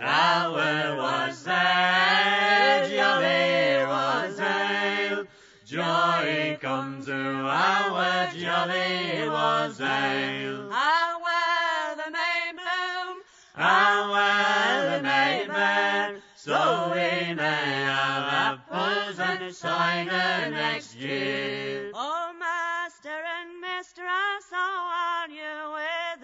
Now 0.00 0.52
where 0.56 0.96
was 0.96 1.44
there 1.44 2.88
jolly 2.90 3.86
wassail? 3.86 5.26
Joy 5.64 6.58
come 6.60 7.00
to 7.04 7.14
our 7.14 8.32
jolly 8.32 9.28
wassail. 9.28 10.70
Ah, 10.72 11.20
where 11.22 12.04
the 12.04 12.10
May 12.10 12.50
bloom, 12.52 13.22
Ah, 13.56 14.10
where 14.10 14.96
the 14.96 15.02
maid 15.04 15.46
burn, 15.46 16.20
so 16.34 16.90
we 16.92 17.32
may 17.34 17.42
have 17.42 18.24
apples 18.32 18.63
and 18.74 19.54
cider 19.54 20.50
next 20.50 20.96
year. 20.96 21.90
Oh, 21.94 22.32
master 22.38 23.08
and 23.08 23.60
mistress, 23.60 24.46
how 24.50 24.90
are 24.90 25.28
you 25.28 25.72
with 25.74 26.14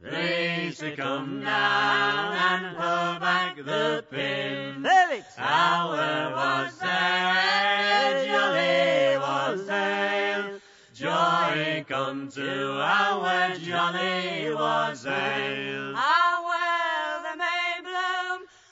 needs 0.00 0.78
to 0.78 0.96
come 0.96 1.40
down 1.40 2.32
and 2.32 2.76
pull 2.76 3.20
back 3.20 3.56
the 3.56 4.04
pin. 4.10 4.82
Lyrics. 4.82 5.34
Our 5.38 6.30
was 6.32 6.78
there, 6.78 8.26
jolly 8.26 9.18
was 9.18 9.66
there. 9.66 10.60
Joy 10.94 11.84
come 11.88 12.28
to 12.30 12.80
our 12.80 13.54
jolly 13.56 14.54
was 14.54 15.02
there. 15.02 15.94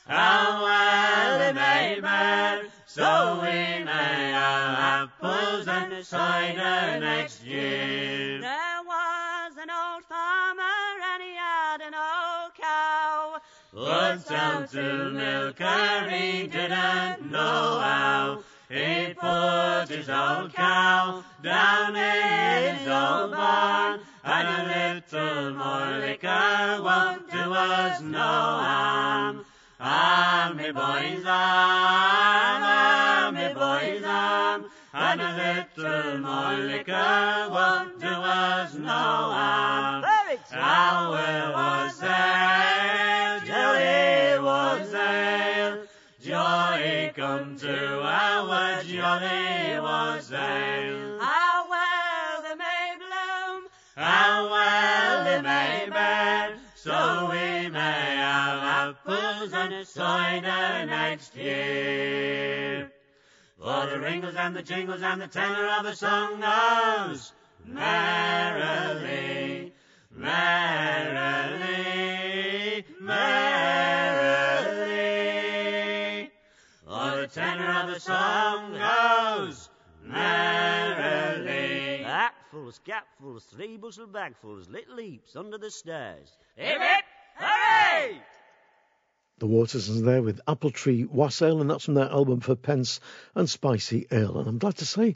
How 0.08 0.62
well 0.62 1.40
it 1.40 1.54
may 1.56 1.98
burn, 2.00 2.70
so 2.86 3.40
we 3.42 3.82
may 3.82 4.30
have 4.30 5.10
apples 5.20 5.66
and 5.66 6.06
cider 6.06 7.00
next 7.00 7.42
year. 7.42 8.40
there 8.40 8.82
was 8.86 9.52
an 9.60 9.68
old 9.68 10.04
farmer 10.04 10.62
and 10.62 11.22
he 11.24 11.34
had 11.34 11.80
an 11.80 11.94
old 11.94 12.54
cow. 12.54 13.40
But 13.74 14.28
down 14.28 14.68
to 14.68 15.10
milk 15.10 15.58
her 15.58 16.08
he 16.08 16.46
didn't 16.46 17.32
know 17.32 17.80
how. 17.80 18.44
He 18.68 19.12
put 19.12 19.86
his 19.88 20.08
old 20.08 20.52
cow 20.52 21.24
down 21.42 21.96
in 21.96 22.76
his 22.76 22.86
old 22.86 23.32
barn, 23.32 24.00
and 24.22 24.48
a 24.48 25.00
little 25.12 25.54
more 25.54 25.98
liquor 25.98 26.80
won't 26.80 27.28
do 27.28 27.52
us 27.52 28.00
no 28.02 28.18
harm. 28.18 29.45
Arm 29.78 30.56
me 30.56 30.72
boys, 30.72 31.22
arm, 31.26 32.62
arm 32.62 33.34
me 33.34 33.52
boys, 33.52 34.02
arm, 34.06 34.64
and 34.94 35.20
a 35.20 35.68
little 35.76 36.18
more 36.18 36.54
liquor 36.54 37.48
won't 37.50 38.00
do 38.00 38.06
us 38.06 38.74
no 38.74 38.88
harm. 38.88 40.04
Our 40.50 41.10
was 41.52 42.00
there, 42.00 43.40
joy 43.44 44.42
was 44.42 44.90
there, 44.92 45.86
joy 46.22 47.12
come 47.14 47.58
to 47.58 48.00
our 48.00 48.82
jolly 48.82 49.78
was 49.78 50.28
there. 50.30 51.18
How 51.20 51.68
well 51.68 52.42
the 52.48 52.56
May 52.56 52.96
bloom, 52.96 53.68
How 53.94 54.48
well 54.50 55.42
may 55.42 55.86
burn, 55.90 56.60
so 56.74 57.28
we 57.30 57.55
apples 59.06 59.52
and 59.52 59.86
cider 59.86 60.86
next 60.86 61.36
year. 61.36 62.90
For 63.58 63.86
the 63.86 64.00
ringles 64.00 64.34
and 64.36 64.56
the 64.56 64.62
jingles 64.62 65.02
and 65.02 65.20
the 65.20 65.26
tenor 65.26 65.68
of 65.78 65.84
the 65.84 65.94
song 65.94 66.40
goes 66.40 67.32
merrily, 67.64 69.72
merrily, 70.10 71.64
merrily. 73.00 74.30
For 76.84 77.20
the 77.20 77.28
tenor 77.32 77.82
of 77.82 77.90
the 77.92 78.00
song 78.00 78.72
goes 78.72 79.68
merrily. 80.04 82.04
Hatfuls, 82.04 82.80
capfuls, 82.84 83.42
three 83.54 83.76
bushel 83.76 84.06
bagfuls, 84.06 84.70
little 84.70 84.96
heaps 84.98 85.36
under 85.36 85.58
the 85.58 85.70
stairs. 85.70 86.36
Hip, 86.56 86.80
hip, 86.80 87.04
hooray! 87.36 88.20
The 89.38 89.46
waters 89.46 89.86
Watersons 89.86 90.02
there 90.02 90.22
with 90.22 90.40
Apple 90.48 90.70
Tree 90.70 91.04
Wassail, 91.04 91.60
and 91.60 91.68
that's 91.68 91.84
from 91.84 91.92
their 91.92 92.08
album 92.08 92.40
for 92.40 92.54
Pence 92.54 93.00
and 93.34 93.50
Spicy 93.50 94.06
Ale. 94.10 94.38
And 94.38 94.48
I'm 94.48 94.56
glad 94.56 94.78
to 94.78 94.86
say 94.86 95.14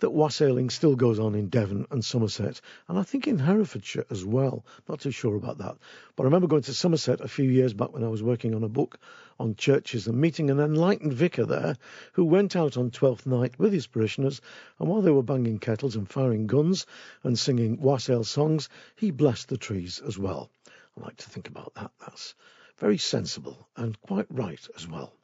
that 0.00 0.10
wassailing 0.10 0.68
still 0.68 0.94
goes 0.94 1.18
on 1.18 1.34
in 1.34 1.48
Devon 1.48 1.86
and 1.90 2.04
Somerset, 2.04 2.60
and 2.86 2.98
I 2.98 3.02
think 3.02 3.26
in 3.26 3.38
Herefordshire 3.38 4.04
as 4.10 4.26
well. 4.26 4.66
Not 4.90 5.00
too 5.00 5.10
sure 5.10 5.36
about 5.36 5.56
that. 5.56 5.78
But 6.16 6.24
I 6.24 6.26
remember 6.26 6.48
going 6.48 6.64
to 6.64 6.74
Somerset 6.74 7.22
a 7.22 7.28
few 7.28 7.48
years 7.48 7.72
back 7.72 7.94
when 7.94 8.04
I 8.04 8.08
was 8.08 8.22
working 8.22 8.54
on 8.54 8.62
a 8.62 8.68
book 8.68 8.98
on 9.40 9.54
churches 9.54 10.06
and 10.06 10.20
meeting 10.20 10.50
an 10.50 10.60
enlightened 10.60 11.14
vicar 11.14 11.46
there 11.46 11.78
who 12.12 12.26
went 12.26 12.54
out 12.54 12.76
on 12.76 12.90
Twelfth 12.90 13.24
Night 13.24 13.58
with 13.58 13.72
his 13.72 13.86
parishioners, 13.86 14.42
and 14.80 14.90
while 14.90 15.00
they 15.00 15.10
were 15.10 15.22
banging 15.22 15.58
kettles 15.58 15.96
and 15.96 16.06
firing 16.06 16.46
guns 16.46 16.84
and 17.22 17.38
singing 17.38 17.80
wassail 17.80 18.24
songs, 18.24 18.68
he 18.96 19.10
blessed 19.10 19.48
the 19.48 19.56
trees 19.56 19.98
as 20.06 20.18
well. 20.18 20.50
I 20.98 21.04
like 21.04 21.16
to 21.16 21.30
think 21.30 21.48
about 21.48 21.72
that. 21.76 21.90
That's 22.00 22.34
very 22.82 22.98
sensible 22.98 23.68
and 23.76 24.00
quite 24.00 24.26
right 24.28 24.66
as 24.74 24.88
well. 24.88 25.14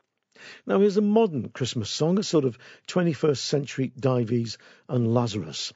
Now, 0.64 0.78
here's 0.78 0.96
a 0.96 1.00
modern 1.00 1.48
Christmas 1.48 1.90
song, 1.90 2.16
a 2.16 2.22
sort 2.22 2.44
of 2.44 2.56
21st 2.86 3.38
century 3.38 3.92
Dives 3.98 4.58
and 4.88 5.12
Lazarus. 5.12 5.72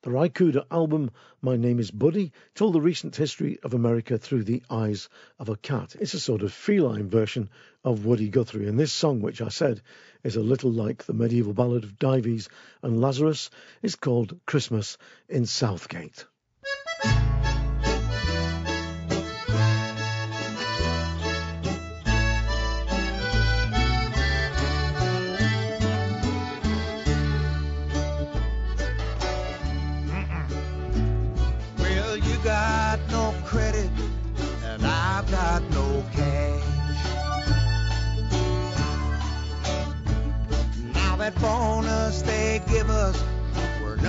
The 0.00 0.10
Ry 0.12 0.30
Cooder 0.30 0.64
album, 0.70 1.10
My 1.42 1.58
Name 1.58 1.78
is 1.78 1.90
Buddy, 1.90 2.32
told 2.54 2.72
the 2.72 2.80
recent 2.80 3.16
history 3.16 3.58
of 3.62 3.74
America 3.74 4.16
through 4.16 4.44
the 4.44 4.62
eyes 4.70 5.10
of 5.38 5.50
a 5.50 5.56
cat. 5.56 5.94
It's 6.00 6.14
a 6.14 6.20
sort 6.20 6.40
of 6.40 6.54
feline 6.54 7.10
version 7.10 7.50
of 7.84 8.06
Woody 8.06 8.30
Guthrie, 8.30 8.66
and 8.66 8.78
this 8.78 8.94
song, 8.94 9.20
which 9.20 9.42
I 9.42 9.48
said 9.48 9.82
is 10.24 10.36
a 10.36 10.40
little 10.40 10.72
like 10.72 11.04
the 11.04 11.12
medieval 11.12 11.52
ballad 11.52 11.84
of 11.84 11.98
Dives 11.98 12.48
and 12.82 12.98
Lazarus, 12.98 13.50
is 13.82 13.94
called 13.94 14.40
Christmas 14.46 14.96
in 15.28 15.44
Southgate. 15.44 16.24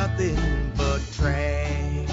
Nothing 0.08 0.72
but 0.76 1.02
trash. 1.14 2.10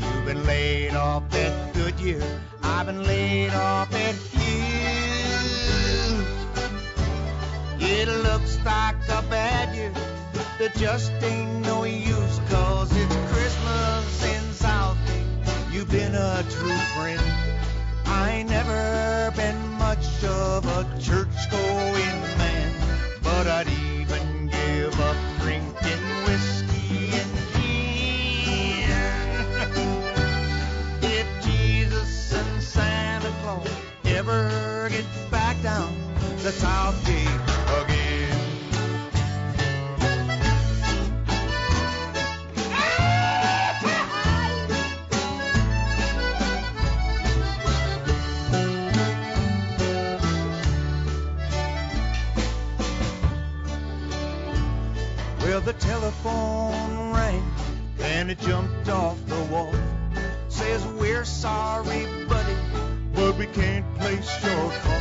You've 0.00 0.24
been 0.24 0.44
laid 0.46 0.94
off 0.94 1.32
at 1.34 1.74
Goodyear, 1.74 2.22
I've 2.62 2.86
been 2.86 3.04
laid 3.04 3.50
off 3.50 3.94
at 3.94 4.14
you. 4.34 4.50
It 7.86 8.08
looks 8.08 8.58
like 8.64 8.96
a 9.08 9.22
bad 9.30 9.74
year 9.74 9.92
that 10.58 10.74
just 10.76 11.12
ain't 11.22 11.60
no 11.66 11.84
use 11.84 12.40
cause 12.48 12.90
it's 12.94 13.16
Christmas 13.32 14.24
in 14.24 14.52
Southgate. 14.52 15.72
You've 15.72 15.90
been 15.90 16.14
a 16.14 16.44
true 16.50 16.80
friend. 16.94 17.22
I 18.06 18.30
ain't 18.30 18.50
never 18.50 19.32
been 19.36 19.68
much 19.78 20.24
of 20.24 20.66
a 20.66 20.84
church 21.00 21.50
going 21.50 22.20
man, 22.38 22.72
but 23.22 23.46
I'd 23.46 23.89
up 25.00 25.16
drinking 25.40 26.04
whiskey 26.26 27.10
and 27.20 27.32
gin. 27.54 28.90
if 31.02 31.26
Jesus 31.44 32.32
and 32.32 32.62
Santa 32.62 33.32
Claus 33.42 33.68
ever 34.04 34.88
get 34.90 35.04
back 35.30 35.60
down 35.62 35.94
the 55.72 55.78
telephone 55.78 57.12
rang 57.12 57.44
and 58.00 58.28
it 58.28 58.40
jumped 58.40 58.88
off 58.88 59.16
the 59.26 59.40
wall. 59.52 59.72
Says 60.48 60.84
we're 60.98 61.24
sorry, 61.24 62.06
buddy, 62.26 62.56
but 63.14 63.36
we 63.36 63.46
can't 63.46 63.86
place 63.96 64.28
your 64.42 64.72
call. 64.72 65.00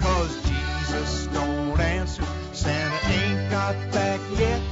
Cause 0.00 0.34
Jesus 0.48 1.26
don't 1.26 1.78
answer, 1.78 2.24
Santa 2.54 2.96
ain't 3.08 3.50
got 3.50 3.74
back 3.92 4.20
yet. 4.38 4.62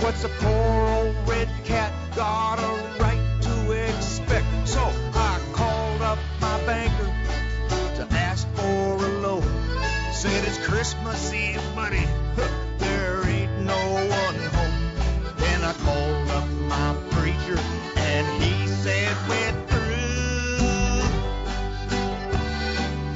What's 0.00 0.24
a 0.24 0.28
poor 0.28 0.86
old 0.88 1.28
red 1.28 1.48
cat 1.64 1.92
got 2.16 2.58
a 2.58 3.00
right 3.00 3.42
to 3.42 3.70
expect? 3.70 4.46
So 4.64 4.80
I 5.14 5.40
called 5.52 6.02
up 6.02 6.18
my 6.40 6.58
banker 6.66 7.14
to 7.94 8.08
ask 8.16 8.48
for 8.54 8.96
a 8.96 9.08
loan. 9.20 9.42
Said 10.12 10.44
it's 10.48 10.58
Christmas 10.66 11.32
Eve, 11.32 11.62
buddy. 11.76 12.08
no 13.64 13.76
one 14.20 14.34
home. 14.56 14.74
Then 15.36 15.64
I 15.64 15.72
called 15.84 16.28
up 16.30 16.48
my 16.68 16.94
preacher 17.10 17.58
and 17.96 18.42
he 18.42 18.66
said 18.66 19.16
we're 19.28 19.52
through. 19.68 21.08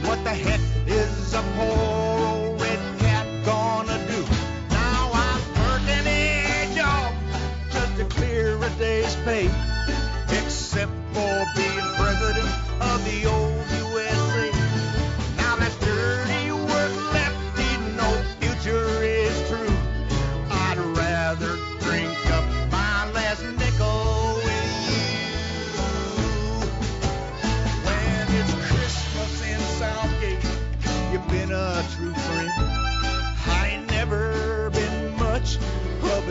What 0.08 0.22
the 0.24 0.30
heck 0.30 0.60
is 0.86 1.34
a 1.34 1.42
poor 1.56 2.18
old 2.26 2.60
red 2.60 2.80
cat 2.98 3.26
gonna 3.44 3.98
do? 4.06 4.24
Now 4.70 5.10
I'm 5.12 5.42
working 5.64 6.06
a 6.06 6.74
job 6.74 7.12
just 7.70 7.96
to 7.98 8.04
clear 8.06 8.56
a 8.62 8.70
day's 8.78 9.16
pay, 9.16 9.50
except 10.30 10.92
for 11.12 11.44
being 11.56 11.88
president 11.96 12.48
of 12.80 13.04
the 13.04 13.26
old. 13.26 13.57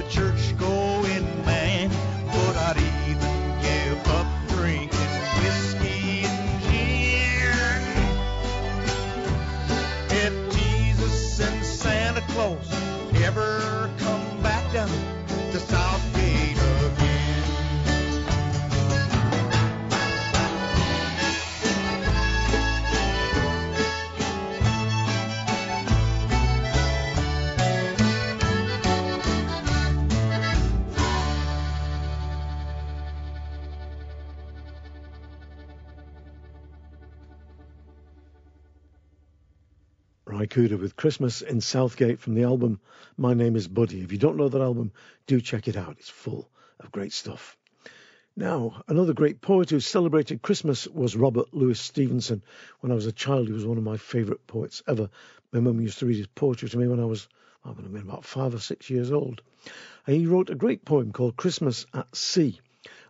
church 0.09 0.57
go 0.57 0.76
Cooder 40.47 40.79
with 40.79 40.95
Christmas 40.95 41.41
in 41.41 41.61
Southgate 41.61 42.19
from 42.19 42.33
the 42.33 42.43
album 42.43 42.79
My 43.17 43.33
Name 43.33 43.55
is 43.55 43.67
Buddy. 43.67 44.01
If 44.01 44.11
you 44.11 44.17
don't 44.17 44.37
know 44.37 44.49
that 44.49 44.61
album, 44.61 44.91
do 45.27 45.39
check 45.41 45.67
it 45.67 45.77
out. 45.77 45.97
It's 45.99 46.09
full 46.09 46.49
of 46.79 46.91
great 46.91 47.13
stuff. 47.13 47.57
Now, 48.35 48.83
another 48.87 49.13
great 49.13 49.41
poet 49.41 49.69
who 49.69 49.79
celebrated 49.79 50.41
Christmas 50.41 50.87
was 50.87 51.15
Robert 51.15 51.53
Louis 51.53 51.79
Stevenson. 51.79 52.43
When 52.81 52.91
I 52.91 52.95
was 52.95 53.07
a 53.07 53.11
child, 53.11 53.47
he 53.47 53.53
was 53.53 53.65
one 53.65 53.77
of 53.77 53.83
my 53.83 53.97
favourite 53.97 54.45
poets 54.45 54.83
ever. 54.87 55.09
My 55.51 55.59
mum 55.59 55.81
used 55.81 55.99
to 55.99 56.05
read 56.05 56.17
his 56.17 56.27
poetry 56.27 56.69
to 56.69 56.77
me 56.77 56.87
when 56.87 56.99
I 56.99 57.05
was, 57.05 57.27
I 57.65 57.69
would 57.69 57.83
have 57.83 57.93
been 57.93 58.03
about 58.03 58.25
five 58.25 58.53
or 58.53 58.59
six 58.59 58.89
years 58.89 59.11
old. 59.11 59.41
And 60.05 60.15
he 60.15 60.27
wrote 60.27 60.49
a 60.49 60.55
great 60.55 60.85
poem 60.85 61.11
called 61.11 61.35
Christmas 61.35 61.85
at 61.93 62.15
Sea. 62.15 62.59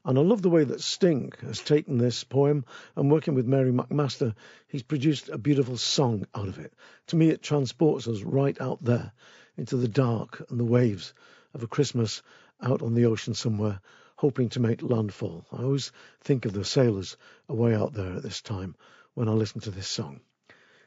And 0.07 0.17
I 0.17 0.21
love 0.21 0.41
the 0.41 0.49
way 0.49 0.63
that 0.63 0.79
Sting 0.79 1.33
has 1.41 1.59
taken 1.59 1.97
this 1.97 2.23
poem 2.23 2.63
and 2.95 3.11
working 3.11 3.35
with 3.35 3.45
Mary 3.45 3.73
Macmaster, 3.73 4.35
he's 4.69 4.81
produced 4.81 5.27
a 5.27 5.37
beautiful 5.37 5.75
song 5.75 6.25
out 6.33 6.47
of 6.47 6.59
it. 6.59 6.73
To 7.07 7.17
me, 7.17 7.27
it 7.29 7.43
transports 7.43 8.07
us 8.07 8.21
right 8.21 8.59
out 8.61 8.81
there 8.81 9.11
into 9.57 9.75
the 9.75 9.89
dark 9.89 10.45
and 10.49 10.57
the 10.57 10.63
waves 10.63 11.13
of 11.53 11.61
a 11.61 11.67
Christmas 11.67 12.21
out 12.61 12.81
on 12.81 12.93
the 12.93 13.05
ocean 13.05 13.33
somewhere, 13.33 13.81
hoping 14.15 14.47
to 14.47 14.61
make 14.61 14.81
landfall. 14.81 15.45
I 15.51 15.63
always 15.63 15.91
think 16.21 16.45
of 16.45 16.53
the 16.53 16.63
sailors 16.63 17.17
away 17.49 17.75
out 17.75 17.91
there 17.91 18.13
at 18.13 18.23
this 18.23 18.41
time 18.41 18.77
when 19.13 19.27
I 19.27 19.33
listen 19.33 19.59
to 19.61 19.71
this 19.71 19.89
song. 19.89 20.21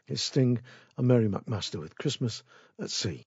It's 0.06 0.22
Sting 0.22 0.62
and 0.96 1.06
Mary 1.06 1.28
Macmaster 1.28 1.78
with 1.78 1.98
Christmas 1.98 2.42
at 2.78 2.90
Sea. 2.90 3.26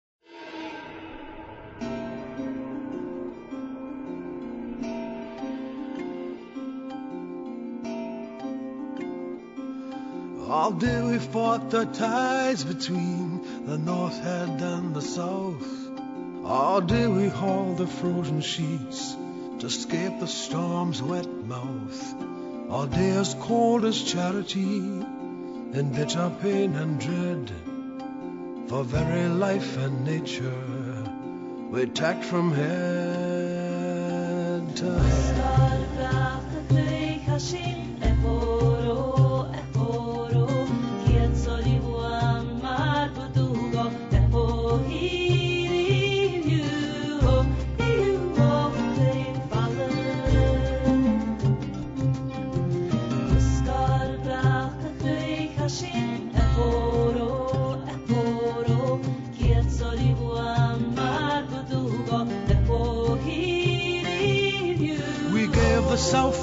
All 10.53 10.71
day 10.71 11.01
we 11.01 11.19
fought 11.19 11.71
the 11.71 11.87
tides 11.87 12.63
between 12.63 13.65
the 13.65 13.79
North 13.79 14.19
Head 14.23 14.61
and 14.61 14.95
the 14.95 15.01
South. 15.01 15.67
All 16.45 16.83
day 16.83 17.07
we 17.07 17.29
hauled 17.29 17.79
the 17.79 17.87
frozen 17.87 18.43
sheets 18.43 19.17
to 19.61 19.67
escape 19.67 20.21
the 20.21 20.27
storm's 20.27 21.03
wet 21.03 21.27
mouth. 21.47 22.15
All 22.69 22.85
day 22.87 23.13
as 23.13 23.33
cold 23.41 23.87
as 23.87 24.03
charity, 24.03 24.77
in 25.79 25.93
bitter 25.97 26.31
pain 26.43 26.75
and 26.75 27.01
dread. 27.01 27.51
For 28.69 28.85
very 28.85 29.31
life 29.31 29.79
and 29.79 30.05
nature, 30.05 31.07
we 31.71 31.87
tacked 31.87 32.25
from 32.25 32.53
head 32.53 33.57
to 34.77 34.99
head. 34.99 35.33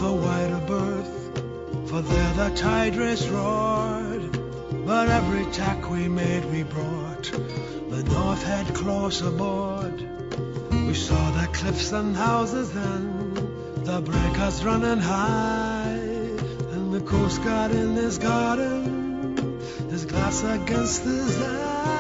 A 0.01 0.11
wider 0.13 0.61
berth, 0.65 1.89
for 1.89 2.01
there 2.01 2.33
the 2.33 2.49
tide 2.55 2.95
race 2.95 3.27
roared. 3.27 4.39
But 4.85 5.09
every 5.09 5.45
tack 5.51 5.89
we 5.89 6.07
made 6.07 6.45
we 6.45 6.63
brought 6.63 7.23
the 7.89 8.03
north 8.03 8.43
head 8.43 8.73
close 8.73 9.21
aboard. 9.21 10.01
We 10.71 10.93
saw 10.93 11.31
the 11.31 11.47
cliffs 11.47 11.91
and 11.91 12.15
houses 12.15 12.75
and 12.75 13.37
the 13.85 14.01
breakers 14.01 14.63
running 14.63 14.99
high, 14.99 15.99
and 16.71 16.93
the 16.93 17.01
coast 17.01 17.43
guard 17.43 17.71
in 17.71 17.95
his 17.95 18.17
garden, 18.17 19.59
his 19.89 20.05
glass 20.05 20.43
against 20.43 21.03
his 21.03 21.41
eye. 21.41 21.98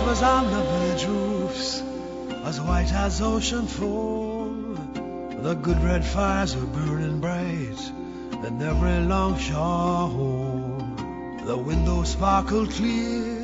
The 0.00 0.06
was 0.06 0.22
on 0.22 0.50
the 0.50 0.62
village 0.62 1.04
roofs, 1.04 1.82
as 2.44 2.58
white 2.58 2.90
as 2.90 3.20
ocean 3.20 3.66
foam. 3.66 4.74
The 5.42 5.52
good 5.52 5.78
red 5.84 6.02
fires 6.06 6.56
were 6.56 6.64
burning 6.64 7.20
bright 7.20 7.80
in 8.46 8.62
every 8.62 9.00
longshore 9.00 10.08
home. 10.16 11.42
The 11.44 11.56
windows 11.56 12.12
sparkled 12.12 12.70
clear, 12.70 13.42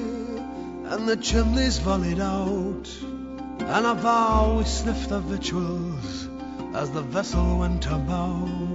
and 0.87 1.07
the 1.07 1.19
chimneys 1.19 1.79
volleyed 1.79 2.21
out. 2.21 2.89
And 3.61 3.87
a 3.87 3.95
vow 3.95 4.57
we 4.57 4.65
sniffed 4.65 5.11
the 5.11 5.21
victuals 5.21 6.29
as 6.75 6.91
the 6.91 7.03
vessel 7.03 7.59
went 7.59 7.85
about. 7.87 8.66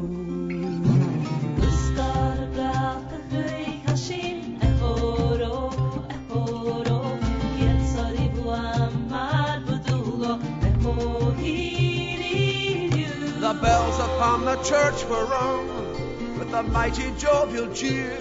Church 14.64 15.04
rung 15.06 16.38
with 16.38 16.54
a 16.54 16.64
mighty 16.64 17.12
jovial 17.18 17.74
cheer. 17.74 18.18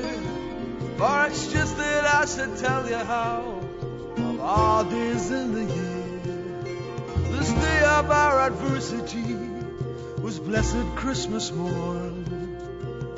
For 0.96 1.26
it's 1.26 1.52
just 1.52 1.76
that 1.76 2.04
I 2.04 2.24
should 2.24 2.56
tell 2.58 2.88
you 2.88 2.96
how, 2.96 3.60
of 4.16 4.40
all 4.40 4.84
days 4.84 5.30
in 5.30 5.52
the 5.54 5.64
year, 5.64 6.20
this 7.36 7.52
day 7.52 7.84
of 7.84 8.10
our 8.10 8.40
adversity 8.40 9.36
was 10.22 10.38
blessed 10.38 10.96
Christmas 10.96 11.52
morn. 11.52 12.24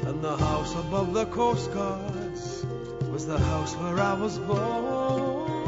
And 0.06 0.22
the 0.22 0.36
house 0.36 0.74
above 0.74 1.14
the 1.14 1.26
coast 1.26 1.72
guards 1.72 2.66
was 3.12 3.26
the 3.26 3.38
house 3.38 3.74
where 3.74 4.00
I 4.00 4.14
was 4.14 4.38
born. 4.38 5.62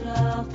And 0.00 0.48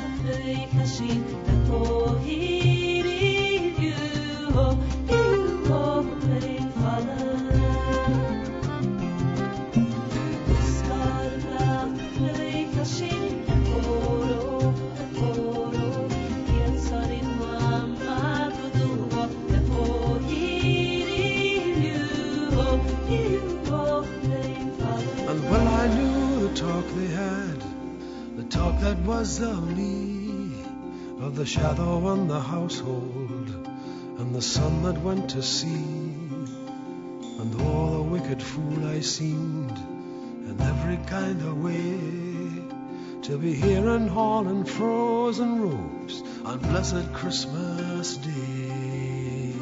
that 28.83 28.99
was 29.05 29.39
me, 29.39 30.61
of 31.21 31.37
the 31.37 31.45
shadow 31.45 32.05
on 32.05 32.27
the 32.27 32.39
household, 32.39 33.47
and 34.19 34.35
the 34.35 34.41
son 34.41 34.83
that 34.83 34.97
went 35.01 35.29
to 35.29 35.41
sea. 35.41 35.85
And 37.39 37.61
all 37.61 37.91
the 37.91 38.03
wicked 38.03 38.43
fool 38.43 38.85
I 38.85 38.99
seemed, 38.99 39.77
in 40.49 40.57
every 40.59 40.97
kind 41.05 41.41
of 41.41 41.63
way, 41.63 41.97
to 43.21 43.37
be 43.37 43.53
here 43.53 43.77
in 43.77 43.87
and 43.87 44.09
hauling 44.09 44.65
frozen 44.65 45.61
ropes 45.61 46.21
on 46.43 46.59
blessed 46.59 47.13
Christmas 47.13 48.17
Day. 48.17 49.53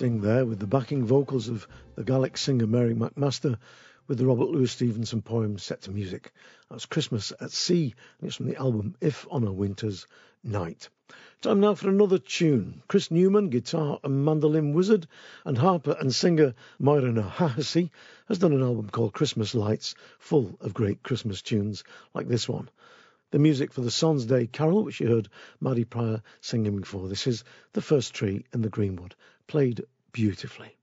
Sting 0.00 0.22
there 0.22 0.46
with 0.46 0.58
the 0.58 0.66
backing 0.66 1.04
vocals 1.04 1.48
of 1.48 1.68
the 1.94 2.04
Gaelic 2.04 2.38
singer 2.38 2.66
Mary 2.66 2.94
Macmaster 2.94 3.58
with 4.08 4.16
the 4.16 4.24
Robert 4.24 4.48
Louis 4.48 4.72
Stevenson 4.72 5.20
poem 5.20 5.58
set 5.58 5.82
to 5.82 5.90
music. 5.90 6.32
That's 6.70 6.86
Christmas 6.86 7.34
at 7.38 7.50
Sea, 7.50 7.94
and 8.18 8.26
it's 8.26 8.36
from 8.36 8.46
the 8.46 8.56
album 8.56 8.96
If 9.02 9.26
on 9.30 9.46
a 9.46 9.52
Winter's 9.52 10.06
Night. 10.42 10.88
Time 11.42 11.60
now 11.60 11.74
for 11.74 11.90
another 11.90 12.16
tune. 12.16 12.82
Chris 12.88 13.10
Newman, 13.10 13.50
guitar 13.50 14.00
and 14.02 14.24
mandolin 14.24 14.72
wizard, 14.72 15.06
and 15.44 15.58
harper 15.58 15.94
and 16.00 16.14
singer 16.14 16.54
Máire 16.80 17.12
Ní 17.12 17.30
Chathasaigh 17.32 17.90
has 18.26 18.38
done 18.38 18.54
an 18.54 18.62
album 18.62 18.88
called 18.88 19.12
Christmas 19.12 19.54
Lights, 19.54 19.94
full 20.18 20.56
of 20.62 20.72
great 20.72 21.02
Christmas 21.02 21.42
tunes 21.42 21.84
like 22.14 22.26
this 22.26 22.48
one. 22.48 22.70
The 23.32 23.38
music 23.38 23.70
for 23.70 23.82
the 23.82 23.90
Sans 23.90 24.24
Day 24.24 24.46
Carol, 24.46 24.82
which 24.82 24.98
you 24.98 25.08
heard 25.08 25.28
Maddy 25.60 25.84
Prior 25.84 26.22
singing 26.40 26.80
before. 26.80 27.06
This 27.06 27.26
is 27.26 27.44
The 27.74 27.82
First 27.82 28.14
Tree 28.14 28.46
in 28.54 28.62
the 28.62 28.70
Greenwood, 28.70 29.14
played 29.50 29.82
beautifully. 30.12 30.79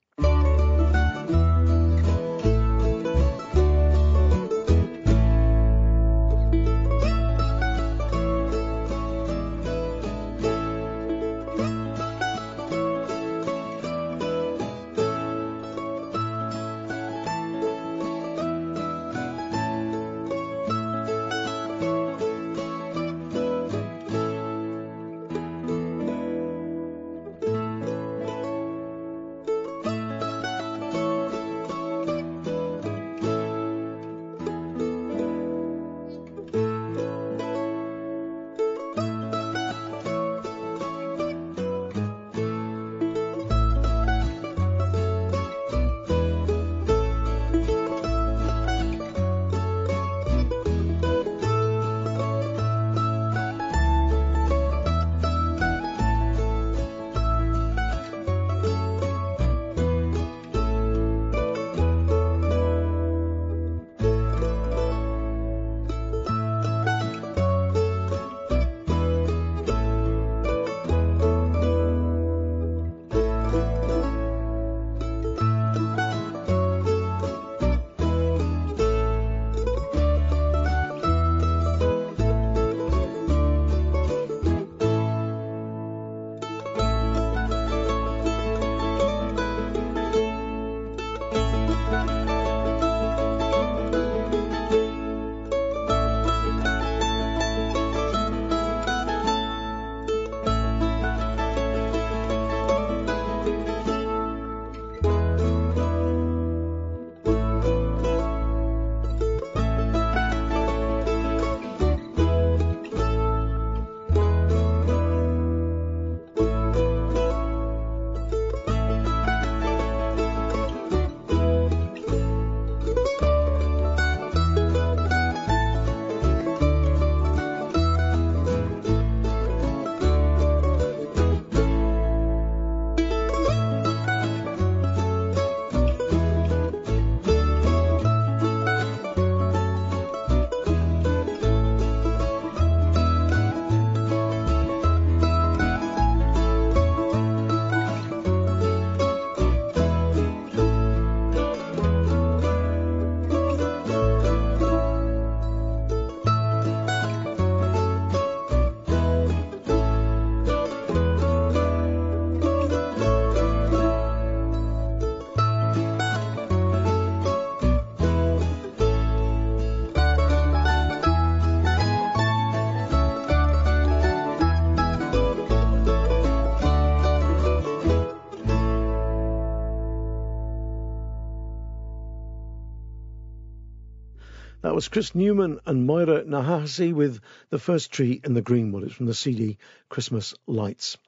Was 184.78 184.90
Chris 184.90 185.16
Newman 185.16 185.60
and 185.66 185.90
Máire 185.90 186.24
Ní 186.24 186.46
Chathasaigh 186.46 186.94
with 186.94 187.20
The 187.50 187.58
First 187.58 187.92
Tree 187.92 188.22
in 188.24 188.36
the 188.36 188.44
Greenwood. 188.44 188.84
It's 188.84 188.94
from 188.94 189.08
the 189.08 189.16
CD 189.16 189.58
Christmas 189.90 190.36
Lights. 190.46 191.00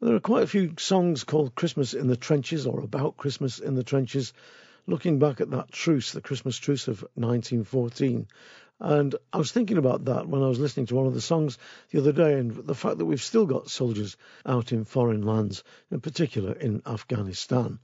There 0.00 0.14
are 0.14 0.20
quite 0.20 0.44
a 0.44 0.46
few 0.46 0.74
songs 0.78 1.24
called 1.24 1.56
Christmas 1.56 1.94
in 1.94 2.06
the 2.06 2.16
Trenches 2.16 2.68
or 2.68 2.78
about 2.78 3.16
Christmas 3.16 3.58
in 3.58 3.74
the 3.74 3.82
Trenches, 3.82 4.32
looking 4.86 5.18
back 5.18 5.40
at 5.40 5.50
that 5.50 5.72
truce, 5.72 6.12
the 6.12 6.20
Christmas 6.20 6.56
truce 6.56 6.86
of 6.86 7.00
1914. 7.14 8.28
And 8.78 9.16
I 9.32 9.38
was 9.38 9.50
thinking 9.50 9.78
about 9.78 10.04
that 10.04 10.28
when 10.28 10.44
I 10.44 10.48
was 10.48 10.60
listening 10.60 10.86
to 10.86 10.94
one 10.94 11.08
of 11.08 11.14
the 11.14 11.20
songs 11.20 11.58
the 11.90 11.98
other 11.98 12.12
day, 12.12 12.38
and 12.38 12.52
the 12.52 12.76
fact 12.76 12.98
that 12.98 13.06
we've 13.06 13.20
still 13.20 13.46
got 13.46 13.70
soldiers 13.70 14.16
out 14.46 14.70
in 14.70 14.84
foreign 14.84 15.22
lands, 15.22 15.64
in 15.90 15.98
particular 15.98 16.52
in 16.52 16.80
Afghanistan. 16.86 17.80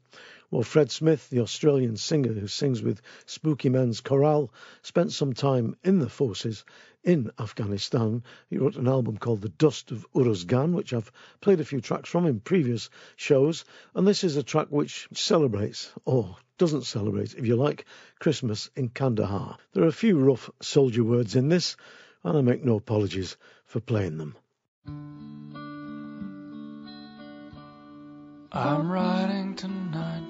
Well, 0.52 0.64
Fred 0.64 0.90
Smith, 0.90 1.30
the 1.30 1.42
Australian 1.42 1.96
singer 1.96 2.32
who 2.32 2.48
sings 2.48 2.82
with 2.82 3.00
Spooky 3.24 3.68
Men's 3.68 4.00
Chorale, 4.00 4.52
spent 4.82 5.12
some 5.12 5.32
time 5.32 5.76
in 5.84 6.00
the 6.00 6.08
forces 6.08 6.64
in 7.04 7.30
Afghanistan. 7.38 8.24
He 8.48 8.58
wrote 8.58 8.74
an 8.74 8.88
album 8.88 9.16
called 9.18 9.42
The 9.42 9.48
Dust 9.48 9.92
of 9.92 10.04
Uruzgan, 10.12 10.72
which 10.72 10.92
I've 10.92 11.12
played 11.40 11.60
a 11.60 11.64
few 11.64 11.80
tracks 11.80 12.08
from 12.08 12.26
in 12.26 12.40
previous 12.40 12.90
shows. 13.14 13.64
And 13.94 14.08
this 14.08 14.24
is 14.24 14.36
a 14.36 14.42
track 14.42 14.66
which 14.70 15.06
celebrates, 15.12 15.92
or 16.04 16.36
doesn't 16.58 16.82
celebrate, 16.82 17.34
if 17.34 17.46
you 17.46 17.54
like, 17.54 17.84
Christmas 18.18 18.70
in 18.74 18.88
Kandahar. 18.88 19.56
There 19.72 19.84
are 19.84 19.88
a 19.88 19.92
few 19.92 20.18
rough 20.18 20.50
soldier 20.60 21.04
words 21.04 21.36
in 21.36 21.48
this, 21.48 21.76
and 22.24 22.36
I 22.36 22.40
make 22.40 22.64
no 22.64 22.74
apologies 22.74 23.36
for 23.66 23.78
playing 23.78 24.18
them. 24.18 24.34
I'm 28.52 28.90
riding 28.90 29.54
tonight 29.54 30.26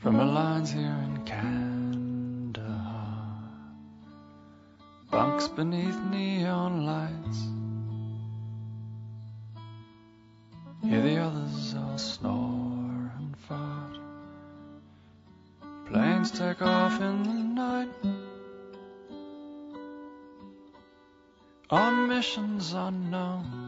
from 0.00 0.18
the 0.18 0.24
lines 0.26 0.70
here 0.70 0.82
in 0.82 1.24
Kandahar. 1.24 2.68
Bunks 5.10 5.48
beneath 5.48 5.98
neon 6.10 6.84
lights. 6.84 7.38
Hear 10.82 11.00
the 11.00 11.16
others 11.20 11.74
all 11.74 11.96
snore 11.96 13.12
and 13.16 13.34
fart. 13.48 13.96
Planes 15.86 16.30
take 16.30 16.60
off 16.60 17.00
in 17.00 17.22
the 17.22 17.32
night. 17.32 17.88
On 21.70 22.08
missions 22.08 22.74
unknown. 22.74 23.63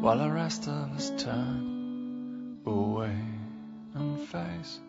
While 0.00 0.16
the 0.16 0.30
rest 0.30 0.66
of 0.66 0.90
us 0.92 1.12
turn 1.22 2.58
away 2.64 3.14
and 3.94 4.18
face 4.28 4.80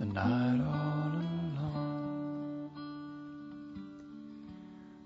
the 0.00 0.04
night 0.04 0.60
all 0.66 1.12
alone. 1.14 2.70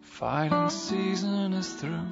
Fighting 0.01 0.71
season 0.71 1.53
is 1.53 1.71
through, 1.75 2.09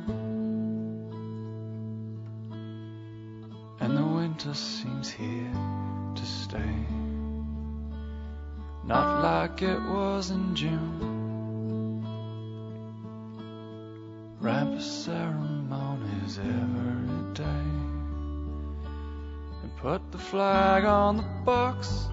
and 3.81 3.97
the 3.97 4.05
winter 4.05 4.53
seems 4.53 5.11
here 5.11 5.51
to 6.15 6.27
stay. 6.27 6.75
Not 8.85 9.23
like 9.23 9.63
it 9.63 9.81
was 9.81 10.31
in 10.31 10.55
June. 10.55 11.25
Ramp 14.41 14.79
put 19.85 20.01
the 20.13 20.17
flag 20.17 20.87
on 20.87 21.19
the 21.19 21.23
box. 21.45 22.09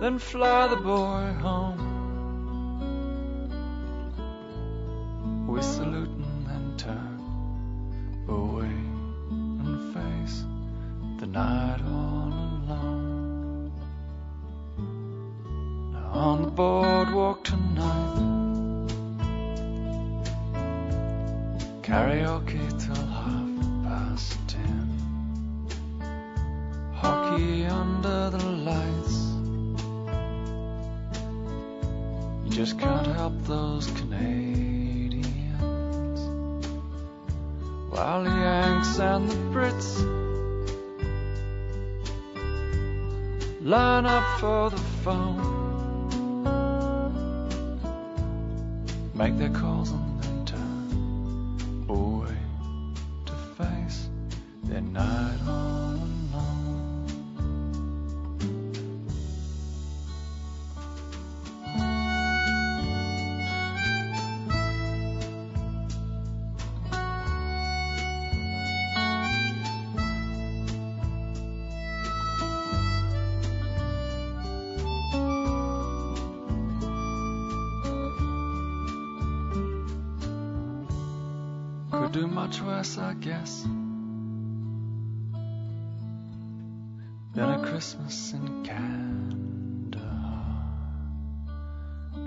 Then 0.00 0.20
fly 0.20 0.68
the 0.68 0.76
boy 0.76 1.32
home. 1.42 1.89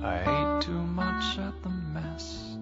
I 0.04 0.20
ate 0.20 0.62
too 0.64 0.82
much 0.82 1.40
at 1.40 1.64
the 1.64 1.70
mess 1.70 2.58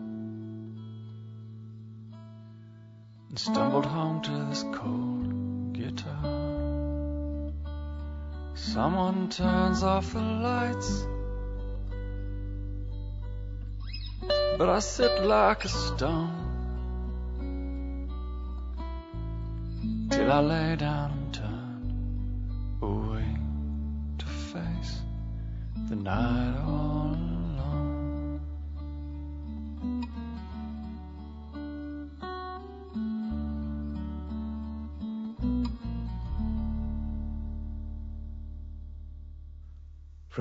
and 3.29 3.39
stumbled 3.39 3.87
home 3.87 4.21
to 4.21 4.31
this 4.45 4.63
cold 4.71 5.73
guitar. 5.73 7.51
Someone 8.53 9.29
turns 9.29 9.81
off 9.81 10.13
the 10.13 10.21
lights. 10.21 11.07
But 14.59 14.69
I 14.69 14.77
sit 14.77 15.23
like 15.23 15.65
a 15.65 15.67
stone 15.67 16.47
till 20.11 20.31
I 20.31 20.39
lay 20.41 20.75
down 20.75 21.11
and 21.11 21.33
turn 21.33 22.79
away 22.83 23.25
to 24.19 24.25
face 24.27 25.01
the 25.89 25.95
night 25.95 26.50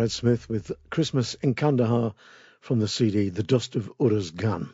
Fred 0.01 0.11
Smith 0.11 0.49
with 0.49 0.73
Christmas 0.89 1.35
in 1.43 1.53
Kandahar 1.53 2.15
from 2.59 2.81
the 2.81 2.89
CD 2.89 3.29
The 3.29 3.43
Dust 3.43 3.77
of 3.77 3.93
Uruzgan. 4.01 4.71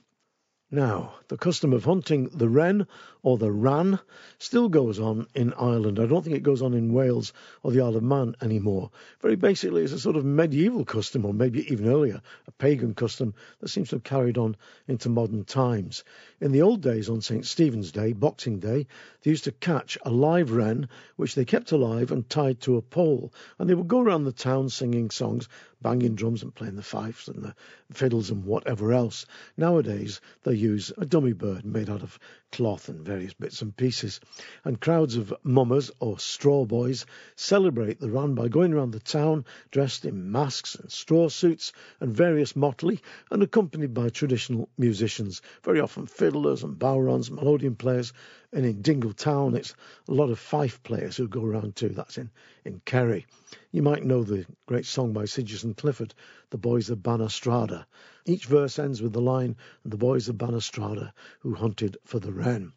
Now, 0.73 1.15
the 1.29 1.37
custom 1.37 1.73
of 1.73 1.85
hunting 1.85 2.29
the 2.35 2.49
wren 2.49 2.89
or 3.23 3.39
the 3.39 3.53
wran 3.53 4.01
still 4.39 4.69
goes 4.69 4.99
on 4.99 5.29
in 5.33 5.53
Ireland. 5.53 6.01
I 6.01 6.07
don't 6.07 6.25
think 6.25 6.35
it 6.35 6.43
goes 6.43 6.61
on 6.61 6.75
in 6.75 6.93
Wales 6.93 7.33
or 7.63 7.71
the 7.71 7.81
Isle 7.83 7.95
of 7.95 8.03
Man 8.03 8.35
anymore. 8.43 8.91
Very 9.21 9.37
basically, 9.37 9.85
it's 9.85 9.93
a 9.93 10.01
sort 10.01 10.17
of 10.17 10.25
medieval 10.25 10.85
custom, 10.85 11.25
or 11.25 11.33
maybe 11.33 11.71
even 11.73 11.89
earlier, 11.89 12.21
a 12.49 12.51
pagan 12.51 12.95
custom 12.95 13.35
that 13.61 13.69
seems 13.69 13.91
to 13.91 13.97
have 13.97 14.03
carried 14.03 14.39
on 14.39 14.57
into 14.89 15.09
modern 15.09 15.45
times. 15.45 16.03
In 16.41 16.51
the 16.51 16.63
old 16.63 16.83
days, 16.83 17.09
on 17.09 17.21
St. 17.21 17.47
Stephen's 17.47 17.93
Day, 17.93 18.13
Boxing 18.13 18.59
Day, 18.59 18.89
they 19.23 19.31
used 19.31 19.45
to 19.45 19.53
catch 19.53 19.97
a 20.03 20.11
live 20.11 20.51
wren, 20.51 20.89
which 21.15 21.37
they 21.37 21.45
kept 21.45 21.71
alive 21.71 22.11
and 22.11 22.29
tied 22.29 22.61
to 22.63 22.77
a 22.77 22.83
pole. 22.83 23.33
And 23.61 23.71
they 23.71 23.75
would 23.75 23.87
go 23.87 24.01
around 24.01 24.25
the 24.25 24.33
town 24.33 24.69
singing 24.69 25.11
songs, 25.11 25.49
banging 25.83 26.15
drums 26.15 26.43
and 26.43 26.55
playing 26.55 26.77
the 26.77 26.83
fifes 26.83 27.29
and 27.29 27.43
the 27.43 27.55
fiddles 27.93 28.31
and 28.31 28.45
whatever 28.45 28.93
else. 28.93 29.27
Nowadays, 29.57 30.21
they 30.43 30.55
use 30.55 30.93
a 30.99 31.07
dummy 31.07 31.33
bird 31.33 31.65
made 31.65 31.91
out 31.91 32.03
of 32.03 32.19
cloth 32.57 32.89
and 32.89 33.05
various 33.05 33.35
bits 33.35 33.61
and 33.61 33.77
pieces. 33.77 34.19
And 34.65 34.81
crowds 34.81 35.17
of 35.17 35.35
mummers 35.43 35.91
or 36.01 36.19
straw 36.19 36.65
boys 36.65 37.05
celebrate 37.35 38.01
the 38.01 38.11
run 38.11 38.35
by 38.35 38.49
going 38.49 38.73
around 38.73 38.93
the 38.93 38.99
town 38.99 39.45
dressed 39.71 40.07
in 40.07 40.33
masks 40.33 40.75
and 40.75 40.91
straw 40.91 41.29
suits 41.29 41.75
and 42.01 42.17
various 42.17 42.57
motley 42.57 43.03
and 43.31 43.43
accompanied 43.43 43.93
by 43.93 44.09
traditional 44.09 44.71
musicians, 44.79 45.43
very 45.65 45.81
often 45.81 46.07
fiddlers 46.07 46.63
and 46.63 46.79
bodhráns, 46.79 47.31
melodeon 47.31 47.77
players. 47.77 48.15
And 48.55 48.65
in 48.65 48.81
Dingle 48.81 49.13
Town, 49.13 49.55
it's 49.55 49.75
a 50.09 50.15
lot 50.15 50.31
of 50.31 50.39
fife 50.39 50.83
players 50.83 51.15
who 51.15 51.29
go 51.29 51.45
around 51.45 51.77
too. 51.77 51.91
That's 51.91 52.17
in, 52.17 52.31
in 52.65 52.81
Kerry. 52.87 53.27
You 53.71 53.83
might 53.83 54.03
know 54.03 54.25
the 54.25 54.47
great 54.65 54.87
song 54.87 55.13
by 55.13 55.27
Sigerson 55.27 55.75
Clifford, 55.75 56.15
The 56.57 56.61
Boys 56.61 56.89
of 56.89 57.03
Barr 57.03 57.19
na 57.19 57.27
Sráide. 57.27 57.85
Each 58.25 58.47
verse 58.47 58.79
ends 58.79 59.03
with 59.03 59.13
the 59.13 59.21
line, 59.21 59.57
The 59.85 59.99
Boys 59.99 60.31
of 60.31 60.39
Barr 60.39 60.53
na 60.53 60.57
Sráide 60.57 61.13
who 61.41 61.53
hunted 61.53 61.99
for 62.07 62.19
the 62.19 62.33
wren. 62.33 62.73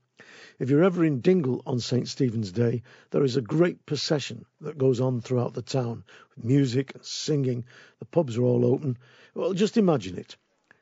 If 0.59 0.69
you're 0.69 0.83
ever 0.83 1.05
in 1.05 1.21
Dingle 1.21 1.61
on 1.65 1.79
St. 1.79 2.05
Stephen's 2.05 2.51
Day, 2.51 2.83
there 3.11 3.23
is 3.23 3.37
a 3.37 3.41
great 3.41 3.85
procession 3.85 4.43
that 4.59 4.77
goes 4.77 4.99
on 4.99 5.21
throughout 5.21 5.53
the 5.53 5.61
town 5.61 6.03
with 6.35 6.43
music 6.43 6.93
and 6.93 7.05
singing. 7.05 7.63
The 7.99 8.05
pubs 8.05 8.37
are 8.37 8.43
all 8.43 8.65
open. 8.65 8.97
Well, 9.33 9.53
just 9.53 9.77
imagine 9.77 10.17
it. 10.17 10.35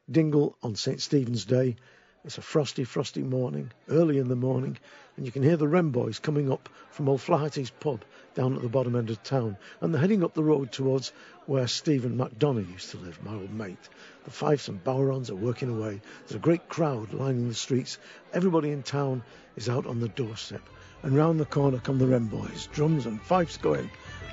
Dingle 0.09 0.57
on 0.63 0.75
St. 0.75 0.99
Stephen's 0.99 1.45
Day. 1.45 1.75
It's 2.25 2.39
a 2.39 2.41
frosty, 2.41 2.83
frosty 2.83 3.21
morning, 3.21 3.71
early 3.89 4.17
in 4.17 4.27
the 4.27 4.35
morning, 4.35 4.79
and 5.17 5.25
you 5.25 5.31
can 5.31 5.41
hear 5.41 5.57
the 5.57 5.67
Wren 5.67 5.89
boys 5.89 6.19
coming 6.19 6.51
up 6.51 6.69
from 6.91 7.09
old 7.09 7.19
Flaherty's 7.19 7.71
pub 7.71 8.03
down 8.35 8.55
at 8.55 8.61
the 8.61 8.69
bottom 8.69 8.95
end 8.95 9.09
of 9.09 9.21
town, 9.23 9.57
and 9.81 9.91
they're 9.91 9.99
heading 9.99 10.23
up 10.23 10.35
the 10.35 10.43
road 10.43 10.71
towards 10.71 11.11
where 11.47 11.67
Stephen 11.67 12.15
MacDonough 12.15 12.71
used 12.71 12.91
to 12.91 12.97
live, 12.97 13.21
my 13.23 13.33
old 13.33 13.51
mate. 13.51 13.89
The 14.25 14.31
fifes 14.31 14.67
and 14.67 14.83
bodhráns 14.83 15.31
are 15.31 15.35
working 15.35 15.69
away. 15.69 16.01
There's 16.19 16.35
a 16.35 16.39
great 16.39 16.69
crowd 16.69 17.13
lining 17.13 17.47
the 17.47 17.55
streets. 17.55 17.97
Everybody 18.31 18.69
in 18.71 18.83
town 18.83 19.23
is 19.55 19.69
out 19.69 19.87
on 19.87 19.99
the 19.99 20.09
doorstep. 20.09 20.61
And 21.01 21.15
round 21.15 21.39
the 21.39 21.45
corner 21.45 21.79
come 21.79 21.97
the 21.97 22.07
Wren 22.07 22.25
boys, 22.25 22.67
drums 22.71 23.05
and 23.05 23.21
fifes 23.21 23.57
going, 23.57 23.89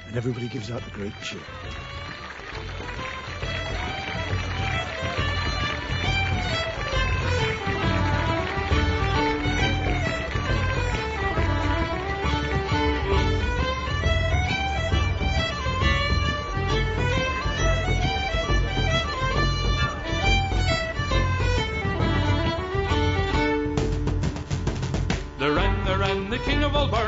and 0.06 0.16
everybody 0.16 0.48
gives 0.48 0.70
out 0.70 0.84
the 0.84 0.90
great 0.90 1.14
cheer. 1.22 1.40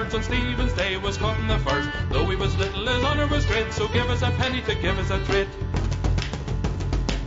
Birds 0.07 0.15
on 0.15 0.23
Stephen's 0.23 0.73
Day 0.75 0.97
was 0.97 1.17
cutting 1.17 1.47
the 1.49 1.59
first. 1.59 1.89
Though 2.11 2.27
he 2.27 2.37
was 2.37 2.57
little, 2.59 2.87
his 2.87 3.05
honour 3.05 3.27
was 3.27 3.45
great, 3.47 3.73
so 3.73 3.89
give 3.89 4.09
us 4.11 4.23
a 4.23 4.31
penny 4.33 4.61
to 4.63 4.75
give 4.75 4.99
us 4.99 5.11
a 5.11 5.19
treat. 5.25 5.49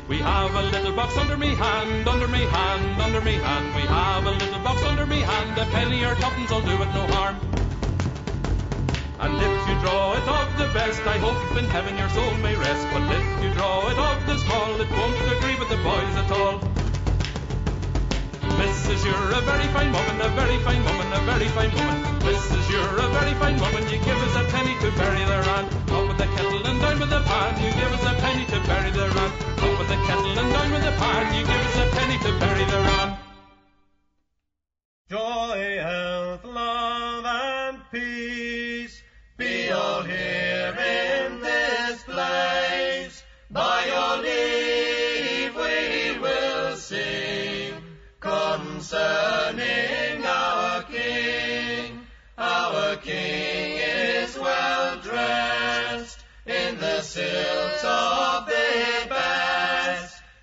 We 0.07 0.19
have 0.19 0.53
a 0.55 0.63
little 0.63 0.93
box 0.93 1.17
under 1.17 1.37
me 1.37 1.55
hand, 1.55 2.07
under 2.07 2.27
me 2.27 2.39
hand, 2.39 3.01
under 3.01 3.21
me 3.21 3.33
hand. 3.33 3.75
We 3.75 3.81
have 3.81 4.25
a 4.25 4.31
little 4.31 4.59
box 4.59 4.83
under 4.83 5.05
me 5.05 5.19
hand, 5.19 5.57
a 5.57 5.65
penny 5.65 6.03
or 6.05 6.15
tuppence 6.15 6.51
will 6.51 6.61
do 6.61 6.81
it 6.81 6.91
no 6.95 7.05
harm. 7.15 7.35
And 9.19 9.35
if 9.35 9.67
you 9.67 9.75
draw 9.81 10.13
it 10.13 10.27
of 10.27 10.57
the 10.57 10.71
best, 10.73 11.01
I 11.01 11.17
hope 11.17 11.57
in 11.57 11.65
heaven 11.65 11.97
your 11.97 12.09
soul 12.09 12.33
may 12.37 12.55
rest. 12.55 12.87
But 12.93 13.03
if 13.11 13.43
you 13.43 13.53
draw 13.53 13.89
it 13.89 13.97
of 13.97 14.25
the 14.25 14.37
small, 14.37 14.79
it 14.79 14.89
won't 14.91 15.37
agree 15.37 15.55
with 15.59 15.69
the 15.69 15.77
boys 15.83 16.15
at 16.15 16.31
all. 16.31 16.68
Mrs. 18.59 19.05
You're 19.05 19.31
a 19.31 19.41
very 19.41 19.67
fine 19.71 19.91
woman, 19.93 20.19
a 20.19 20.27
very 20.35 20.57
fine 20.59 20.83
woman, 20.83 21.07
a 21.13 21.21
very 21.23 21.47
fine 21.47 21.71
woman. 21.71 22.03
Mrs. 22.27 22.69
You're 22.69 22.99
a 22.99 23.07
very 23.07 23.33
fine 23.35 23.57
woman, 23.57 23.83
you 23.87 23.99
give 23.99 24.19
us 24.27 24.35
a 24.35 24.43
penny 24.51 24.75
to 24.83 24.91
bury 24.99 25.23
the 25.23 25.39
wran. 25.47 25.65
Up 25.95 26.07
with 26.09 26.17
the 26.17 26.27
kettle 26.35 26.67
and 26.67 26.81
down 26.81 26.99
with 26.99 27.09
the 27.09 27.21
pan, 27.21 27.55
you 27.63 27.71
give 27.71 27.91
us 27.95 28.03
a 28.03 28.13
penny 28.19 28.45
to 28.51 28.59
bury 28.67 28.91
the 28.91 29.07
wran. 29.15 29.31
Up 29.63 29.79
with 29.79 29.87
the 29.87 29.99
kettle 30.07 30.37
and 30.37 30.51
down 30.51 30.71
with 30.73 30.83
the 30.83 30.91
pan, 30.91 31.33
you 31.35 31.45
give 31.47 31.63
us 31.69 31.77
a 31.77 31.95
penny 31.95 32.17
to 32.19 32.31
bury 32.39 32.65
the 32.65 32.79
wran. 32.83 33.08
The 57.39 57.83
of 57.83 58.45
the 58.47 59.07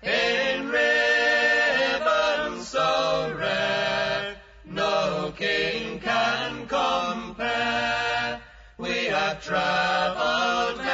in 0.03 0.69
ribbons 0.69 2.67
so 2.67 3.33
no 4.65 5.33
king 5.35 5.99
can 5.99 6.67
compare. 6.67 8.41
We 8.77 9.05
have 9.15 9.43
traveled 9.43 10.86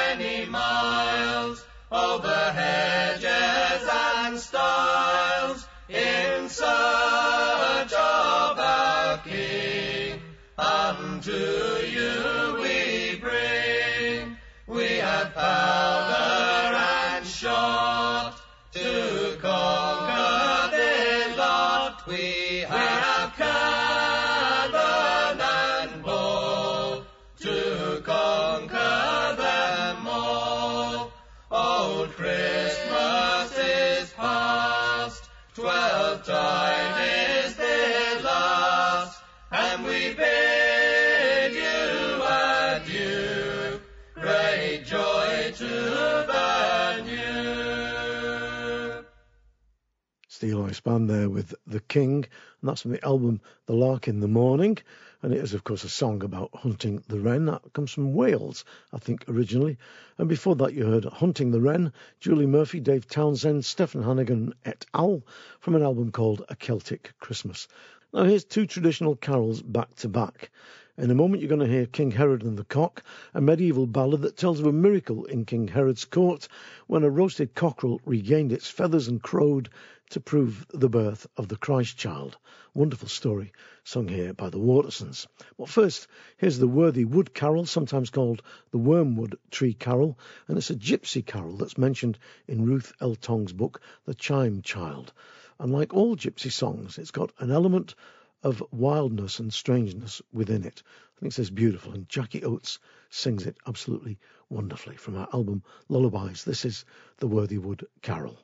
Steeleye 50.43 50.75
Span 50.75 51.07
there 51.07 51.29
with 51.29 51.55
The 51.67 51.79
King, 51.79 52.15
and 52.15 52.69
that's 52.69 52.81
from 52.81 52.91
the 52.91 53.05
album 53.05 53.39
The 53.65 53.75
Lark 53.75 54.09
in 54.09 54.19
the 54.19 54.27
Morning. 54.27 54.77
And 55.21 55.33
it 55.33 55.37
is, 55.39 55.53
of 55.53 55.63
course, 55.63 55.85
a 55.85 55.89
song 55.89 56.21
about 56.21 56.53
hunting 56.53 57.01
the 57.07 57.21
wren. 57.21 57.45
That 57.45 57.61
comes 57.71 57.93
from 57.93 58.13
Wales, 58.13 58.65
I 58.91 58.97
think, 58.97 59.23
originally. 59.29 59.77
And 60.17 60.27
before 60.27 60.57
that, 60.57 60.73
you 60.73 60.83
heard 60.83 61.05
Hunting 61.05 61.51
the 61.51 61.61
Wren, 61.61 61.93
Julie 62.19 62.45
Murphy, 62.45 62.81
Dave 62.81 63.07
Townsend, 63.07 63.63
Steafan 63.63 64.03
Hannigan 64.03 64.53
et 64.65 64.85
al. 64.93 65.23
from 65.61 65.75
an 65.75 65.81
album 65.81 66.11
called 66.11 66.43
A 66.49 66.57
Celtic 66.57 67.13
Christmas. 67.21 67.69
Now, 68.11 68.25
here's 68.25 68.43
two 68.43 68.65
traditional 68.65 69.15
carols 69.15 69.61
back 69.61 69.95
to 69.95 70.09
back. 70.09 70.51
In 70.95 71.09
a 71.09 71.15
moment, 71.15 71.41
you're 71.41 71.49
going 71.49 71.59
to 71.59 71.67
hear 71.67 71.87
King 71.87 72.11
Herod 72.11 72.43
and 72.43 72.55
the 72.55 72.63
Cock, 72.63 73.03
a 73.33 73.41
medieval 73.41 73.87
ballad 73.87 74.21
that 74.21 74.37
tells 74.37 74.59
of 74.59 74.67
a 74.67 74.71
miracle 74.71 75.25
in 75.25 75.43
King 75.43 75.67
Herod's 75.67 76.05
court 76.05 76.47
when 76.85 77.03
a 77.03 77.09
roasted 77.09 77.55
cockerel 77.55 77.99
regained 78.05 78.51
its 78.51 78.69
feathers 78.69 79.07
and 79.07 79.19
crowed 79.19 79.69
to 80.11 80.19
prove 80.19 80.67
the 80.69 80.89
birth 80.89 81.25
of 81.35 81.47
the 81.47 81.55
Christ 81.55 81.97
child. 81.97 82.37
Wonderful 82.75 83.07
story, 83.07 83.53
sung 83.83 84.07
here 84.07 84.35
by 84.35 84.51
the 84.51 84.59
Watersons. 84.59 85.25
But 85.57 85.67
first, 85.67 86.05
here's 86.37 86.59
the 86.59 86.67
Worthy 86.67 87.05
Wood 87.05 87.33
Carol, 87.33 87.65
sometimes 87.65 88.11
called 88.11 88.43
the 88.69 88.77
Wormwood 88.77 89.39
Tree 89.49 89.73
Carol, 89.73 90.19
and 90.47 90.59
it's 90.59 90.69
a 90.69 90.75
gypsy 90.75 91.25
carol 91.25 91.57
that's 91.57 91.75
mentioned 91.75 92.19
in 92.47 92.67
Ruth 92.67 92.93
L. 93.01 93.15
Tongue's 93.15 93.51
book, 93.51 93.81
The 94.05 94.13
Chime 94.13 94.61
Child. 94.61 95.11
And 95.57 95.71
like 95.73 95.95
all 95.95 96.15
gypsy 96.15 96.51
songs, 96.51 96.99
it's 96.99 97.09
got 97.09 97.31
an 97.39 97.49
element 97.49 97.95
of 98.43 98.61
wildness 98.71 99.39
and 99.39 99.53
strangeness 99.53 100.21
within 100.31 100.63
it. 100.65 100.83
I 101.17 101.19
think 101.19 101.39
it's 101.39 101.49
beautiful, 101.49 101.93
and 101.93 102.07
Jackie 102.09 102.43
Oates 102.43 102.77
sings 103.09 103.45
it 103.45 103.57
absolutely 103.65 104.19
wonderfully 104.49 104.97
from 104.97 105.15
our 105.15 105.29
album 105.33 105.63
Lullabies. 105.87 106.43
This 106.43 106.65
is 106.65 106.85
the 107.17 107.27
Worthy 107.27 107.57
Wood 107.57 107.87
Carol. 108.01 108.37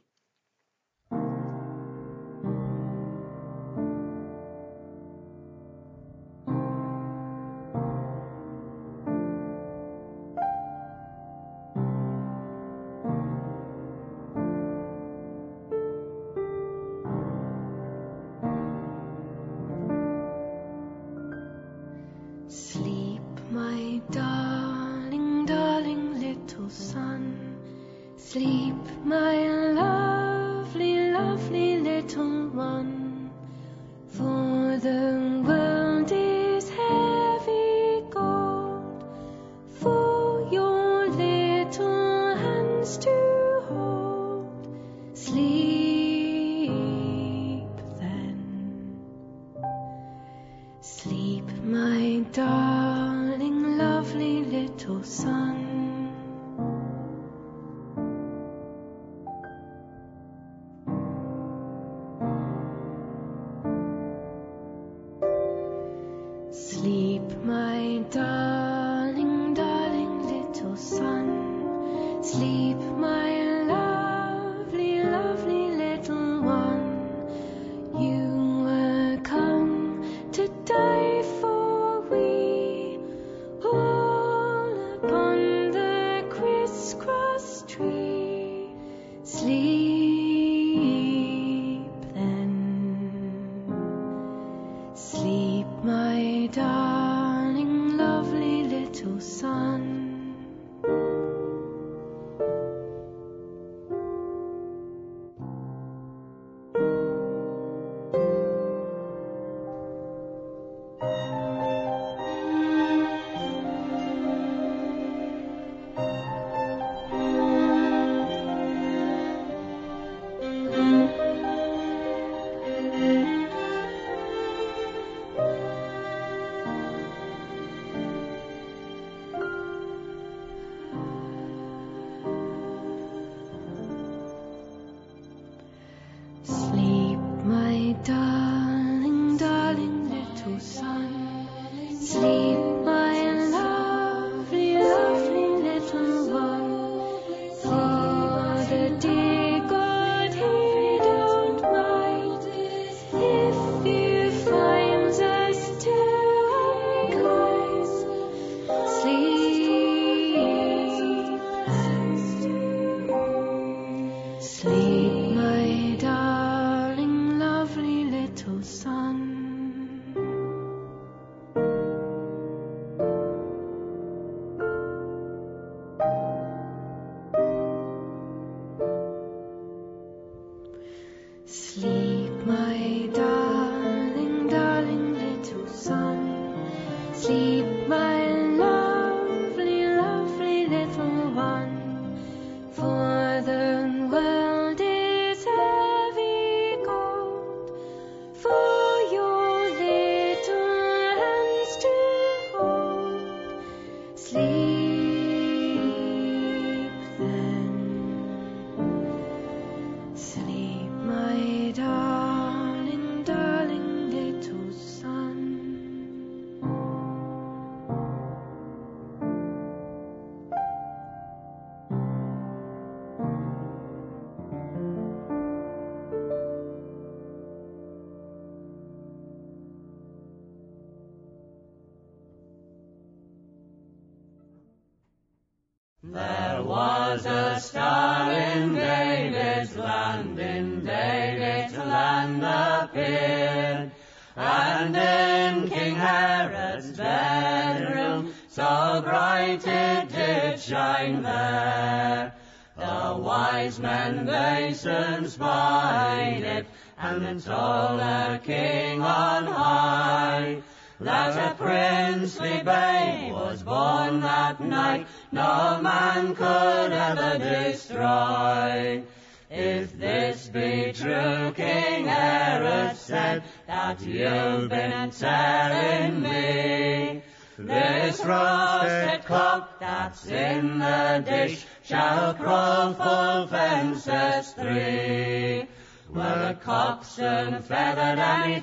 Men 253.77 254.25
they 254.25 254.73
soon 254.73 255.27
spied 255.27 256.41
it, 256.41 256.65
and 256.97 257.43
told 257.43 257.99
the 257.99 258.39
king 258.43 259.03
on 259.03 259.45
high 259.45 260.61
that 260.99 261.51
a 261.51 261.55
princely 261.55 262.61
babe 262.63 263.31
was 263.31 263.61
born 263.63 264.21
that 264.21 264.59
night, 264.59 265.07
no 265.31 265.79
man 265.81 266.33
could 266.35 266.91
ever 266.91 267.37
destroy. 267.37 269.03
If 269.51 269.97
this 269.97 270.47
be 270.47 270.93
true, 270.93 271.51
King 271.55 272.05
Herod 272.05 272.95
said, 272.95 273.43
that 273.67 273.99
you've 274.01 274.69
been 274.69 275.09
telling 275.09 276.21
me, 276.21 277.23
this 277.57 278.23
roasted 278.23 279.25
cock 279.25 279.58
that's 279.89 280.27
in 280.27 280.77
the 280.77 281.23
dish 281.25 281.65
shall 281.81 282.35
crow 282.35 282.93
full 282.95 283.47
fences 283.47 284.53
three. 284.53 285.67
Well, 286.13 286.47
the 286.47 286.53
coxswain 286.63 287.59
feathered 287.63 288.19
and 288.19 288.53
he 288.53 288.59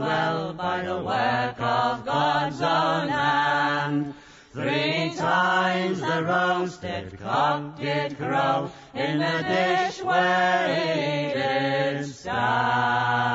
well 0.00 0.52
by 0.52 0.82
the 0.82 0.98
work 0.98 1.58
of 1.58 2.04
God's 2.04 2.60
own 2.60 3.08
hand. 3.08 4.14
Three 4.52 5.14
times 5.16 6.00
the 6.00 6.22
roasted 6.24 7.18
cock 7.18 7.78
did 7.78 8.18
crow 8.18 8.70
in 8.94 9.20
the 9.20 9.44
dish 9.48 10.02
where 10.02 10.74
he 10.74 11.32
did 11.32 12.06
stand. 12.14 13.30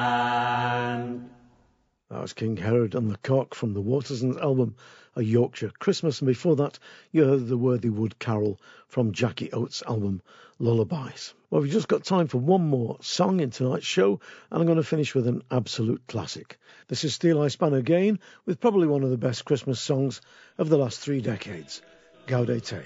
That 2.26 2.30
was 2.30 2.34
King 2.34 2.58
Herod 2.58 2.96
and 2.96 3.12
the 3.12 3.18
Cock 3.18 3.54
from 3.54 3.76
the 3.76 3.84
Watersons 3.84 4.42
album, 4.42 4.78
A 5.16 5.22
Yorkshire 5.22 5.70
Christmas. 5.78 6.22
And 6.22 6.28
before 6.28 6.56
that, 6.56 6.80
you 7.12 7.24
heard 7.24 7.46
the 7.46 7.56
Worthy 7.56 7.90
Wood 7.90 8.18
Carol 8.18 8.60
from 8.88 9.12
Jackie 9.12 9.52
Oates' 9.52 9.84
album, 9.88 10.24
Lullabies. 10.58 11.36
Well, 11.52 11.62
we've 11.62 11.72
just 11.72 11.88
got 11.88 12.04
time 12.04 12.26
for 12.26 12.40
one 12.40 12.68
more 12.68 12.98
song 13.02 13.42
in 13.42 13.52
tonight's 13.52 13.86
show, 13.86 14.20
and 14.50 14.60
I'm 14.60 14.66
going 14.66 14.78
to 14.78 14.84
finish 14.84 15.14
with 15.14 15.28
an 15.28 15.44
absolute 15.52 16.02
classic. 16.08 16.58
This 16.88 17.04
is 17.04 17.16
Steeleye 17.16 17.52
Span 17.52 17.76
again, 17.76 18.18
with 18.48 18.60
probably 18.60 18.88
one 18.88 19.04
of 19.04 19.12
the 19.12 19.20
best 19.20 19.46
Christmas 19.46 19.80
songs 19.80 20.20
of 20.58 20.68
the 20.68 20.80
last 20.80 21.00
three 21.00 21.22
decades, 21.22 21.84
Gaudete. 22.26 22.86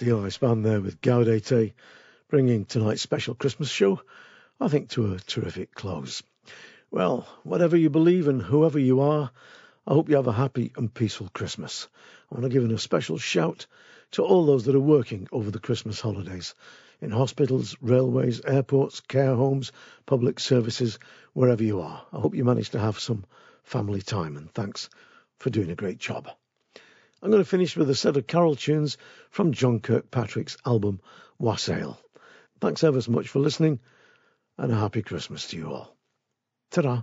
Steeleye 0.00 0.32
Span 0.32 0.62
there 0.62 0.80
with 0.80 1.02
Gaudete, 1.02 1.74
bringing 2.30 2.64
tonight's 2.64 3.02
special 3.02 3.34
Christmas 3.34 3.68
show, 3.68 4.00
I 4.58 4.68
think, 4.68 4.88
to 4.90 5.12
a 5.12 5.18
terrific 5.18 5.74
close. 5.74 6.22
Well, 6.90 7.28
whatever 7.42 7.76
you 7.76 7.90
believe 7.90 8.26
and 8.26 8.40
whoever 8.40 8.78
you 8.78 9.02
are, 9.02 9.30
I 9.86 9.92
hope 9.92 10.08
you 10.08 10.16
have 10.16 10.26
a 10.26 10.32
happy 10.32 10.72
and 10.74 10.92
peaceful 10.92 11.28
Christmas. 11.34 11.86
I 12.32 12.34
want 12.34 12.44
to 12.44 12.48
give 12.48 12.70
a 12.70 12.78
special 12.78 13.18
shout 13.18 13.66
to 14.12 14.22
all 14.22 14.46
those 14.46 14.64
that 14.64 14.74
are 14.74 14.80
working 14.80 15.28
over 15.32 15.50
the 15.50 15.58
Christmas 15.58 16.00
holidays 16.00 16.54
in 17.02 17.10
hospitals, 17.10 17.76
railways, 17.82 18.40
airports, 18.46 19.00
care 19.00 19.34
homes, 19.34 19.70
public 20.06 20.40
services, 20.40 20.98
wherever 21.34 21.62
you 21.62 21.82
are. 21.82 22.06
I 22.10 22.20
hope 22.20 22.34
you 22.34 22.44
manage 22.46 22.70
to 22.70 22.78
have 22.78 22.98
some 22.98 23.26
family 23.64 24.00
time, 24.00 24.38
and 24.38 24.50
thanks 24.54 24.88
for 25.36 25.50
doing 25.50 25.70
a 25.70 25.76
great 25.76 25.98
job. 25.98 26.30
I'm 27.22 27.30
going 27.30 27.42
to 27.42 27.48
finish 27.48 27.76
with 27.76 27.90
a 27.90 27.94
set 27.94 28.16
of 28.16 28.26
carol 28.26 28.54
tunes 28.54 28.96
from 29.30 29.52
John 29.52 29.80
Kirkpatrick's 29.80 30.56
album 30.64 31.00
Wassail. 31.38 31.98
Thanks 32.60 32.82
ever 32.82 33.00
so 33.00 33.12
much 33.12 33.28
for 33.28 33.40
listening, 33.40 33.80
and 34.56 34.72
a 34.72 34.76
happy 34.76 35.02
Christmas 35.02 35.48
to 35.48 35.56
you 35.56 35.72
all. 35.72 35.96
Ta-ra. 36.70 37.02